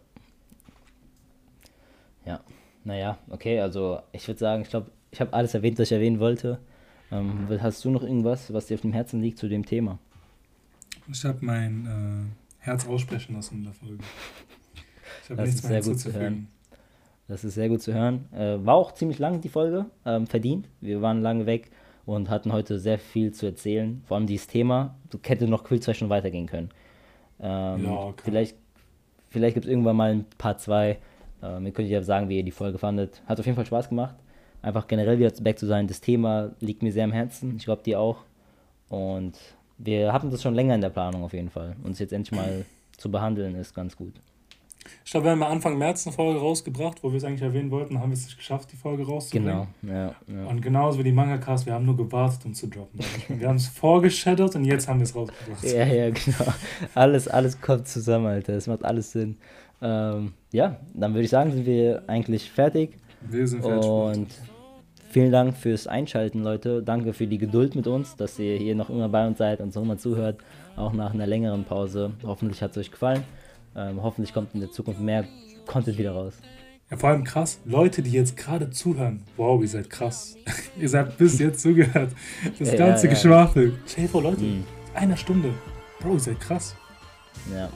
[2.26, 2.40] Ja,
[2.84, 6.20] naja, okay, also ich würde sagen, ich glaube, ich habe alles erwähnt, was ich erwähnen
[6.20, 6.58] wollte.
[7.10, 9.98] Ähm, hast du noch irgendwas, was dir auf dem Herzen liegt zu dem Thema?
[11.10, 14.04] Ich habe mein äh, Herz aussprechen lassen in der Folge.
[15.24, 16.48] Ich habe nichts mehr hinzuzufügen.
[17.28, 18.24] Das ist sehr gut zu hören.
[18.32, 20.66] Äh, war auch ziemlich lang die Folge, ähm, verdient.
[20.80, 21.70] Wir waren lange weg
[22.06, 24.02] und hatten heute sehr viel zu erzählen.
[24.06, 24.96] Vor allem dieses Thema.
[25.10, 26.70] Du hätte noch viel zwei Stunden weitergehen können.
[27.38, 28.22] Ähm, ja, okay.
[28.24, 28.56] Vielleicht,
[29.28, 30.98] vielleicht gibt es irgendwann mal ein Part 2.
[31.42, 33.22] Ähm, ihr könnt ja sagen, wie ihr die Folge fandet.
[33.26, 34.16] Hat auf jeden Fall Spaß gemacht.
[34.62, 35.86] Einfach generell wieder back zu sein.
[35.86, 37.56] Das Thema liegt mir sehr am Herzen.
[37.56, 38.24] Ich glaube, dir auch.
[38.88, 39.38] Und
[39.78, 41.76] wir hatten das schon länger in der Planung auf jeden Fall.
[41.84, 42.64] Uns jetzt endlich mal
[42.96, 44.14] zu behandeln ist ganz gut.
[45.04, 47.98] Ich glaube, wir haben Anfang März eine Folge rausgebracht, wo wir es eigentlich erwähnen wollten,
[48.00, 49.66] haben wir es nicht geschafft, die Folge rauszubringen.
[49.82, 50.14] Genau, ja.
[50.26, 50.46] ja.
[50.46, 53.00] Und genauso wie die Manga-Cast, wir haben nur gewartet, um zu droppen.
[53.28, 55.64] wir haben es vorgeshattert und jetzt haben wir es rausgebracht.
[55.64, 56.52] Ja, ja, genau.
[56.94, 58.54] Alles, alles kommt zusammen, Alter.
[58.54, 59.36] Es macht alles Sinn.
[59.80, 62.98] Ähm, ja, dann würde ich sagen, sind wir eigentlich fertig.
[63.22, 63.88] Wir sind fertig.
[63.88, 64.28] Und
[65.10, 66.82] vielen Dank fürs Einschalten, Leute.
[66.82, 69.72] Danke für die Geduld mit uns, dass ihr hier noch immer bei uns seid und
[69.72, 70.38] so immer zuhört,
[70.76, 72.12] auch nach einer längeren Pause.
[72.22, 73.24] Hoffentlich hat es euch gefallen.
[73.76, 75.24] Ähm, hoffentlich kommt in der Zukunft mehr
[75.66, 76.34] Content wieder raus.
[76.90, 80.36] Ja, vor allem krass, Leute, die jetzt gerade zuhören, wow, ihr seid krass.
[80.80, 82.12] ihr seid bis jetzt zugehört.
[82.58, 83.74] Das ja, ganze ja, Geschwafel.
[83.86, 84.64] Stell dir vor, Leute, mhm.
[84.94, 85.52] einer Stunde.
[86.00, 86.74] Bro, ihr seid krass.
[87.54, 87.68] Ja,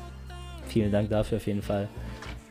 [0.66, 1.88] vielen Dank dafür auf jeden Fall.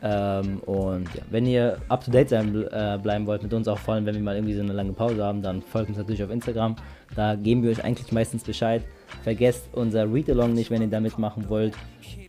[0.02, 3.78] Ähm, und ja, wenn ihr up to date sein äh, bleiben wollt mit uns, auch
[3.78, 6.24] vor allem wenn wir mal irgendwie so eine lange Pause haben, dann folgt uns natürlich
[6.24, 6.74] auf Instagram.
[7.14, 8.82] Da geben wir euch eigentlich meistens Bescheid.
[9.22, 11.74] Vergesst unser Read-Along nicht, wenn ihr da mitmachen wollt.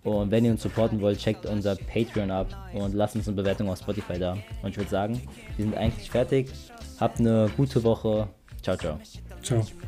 [0.04, 3.70] Und wenn ihr uns supporten wollt, checkt unser Patreon ab und lasst uns eine Bewertung
[3.70, 4.38] auf Spotify da.
[4.62, 5.22] Und ich würde sagen,
[5.56, 6.52] wir sind eigentlich fertig.
[7.00, 8.28] Habt eine gute Woche.
[8.62, 9.00] Ciao, ciao.
[9.42, 9.62] Ciao.
[9.62, 9.84] ciao.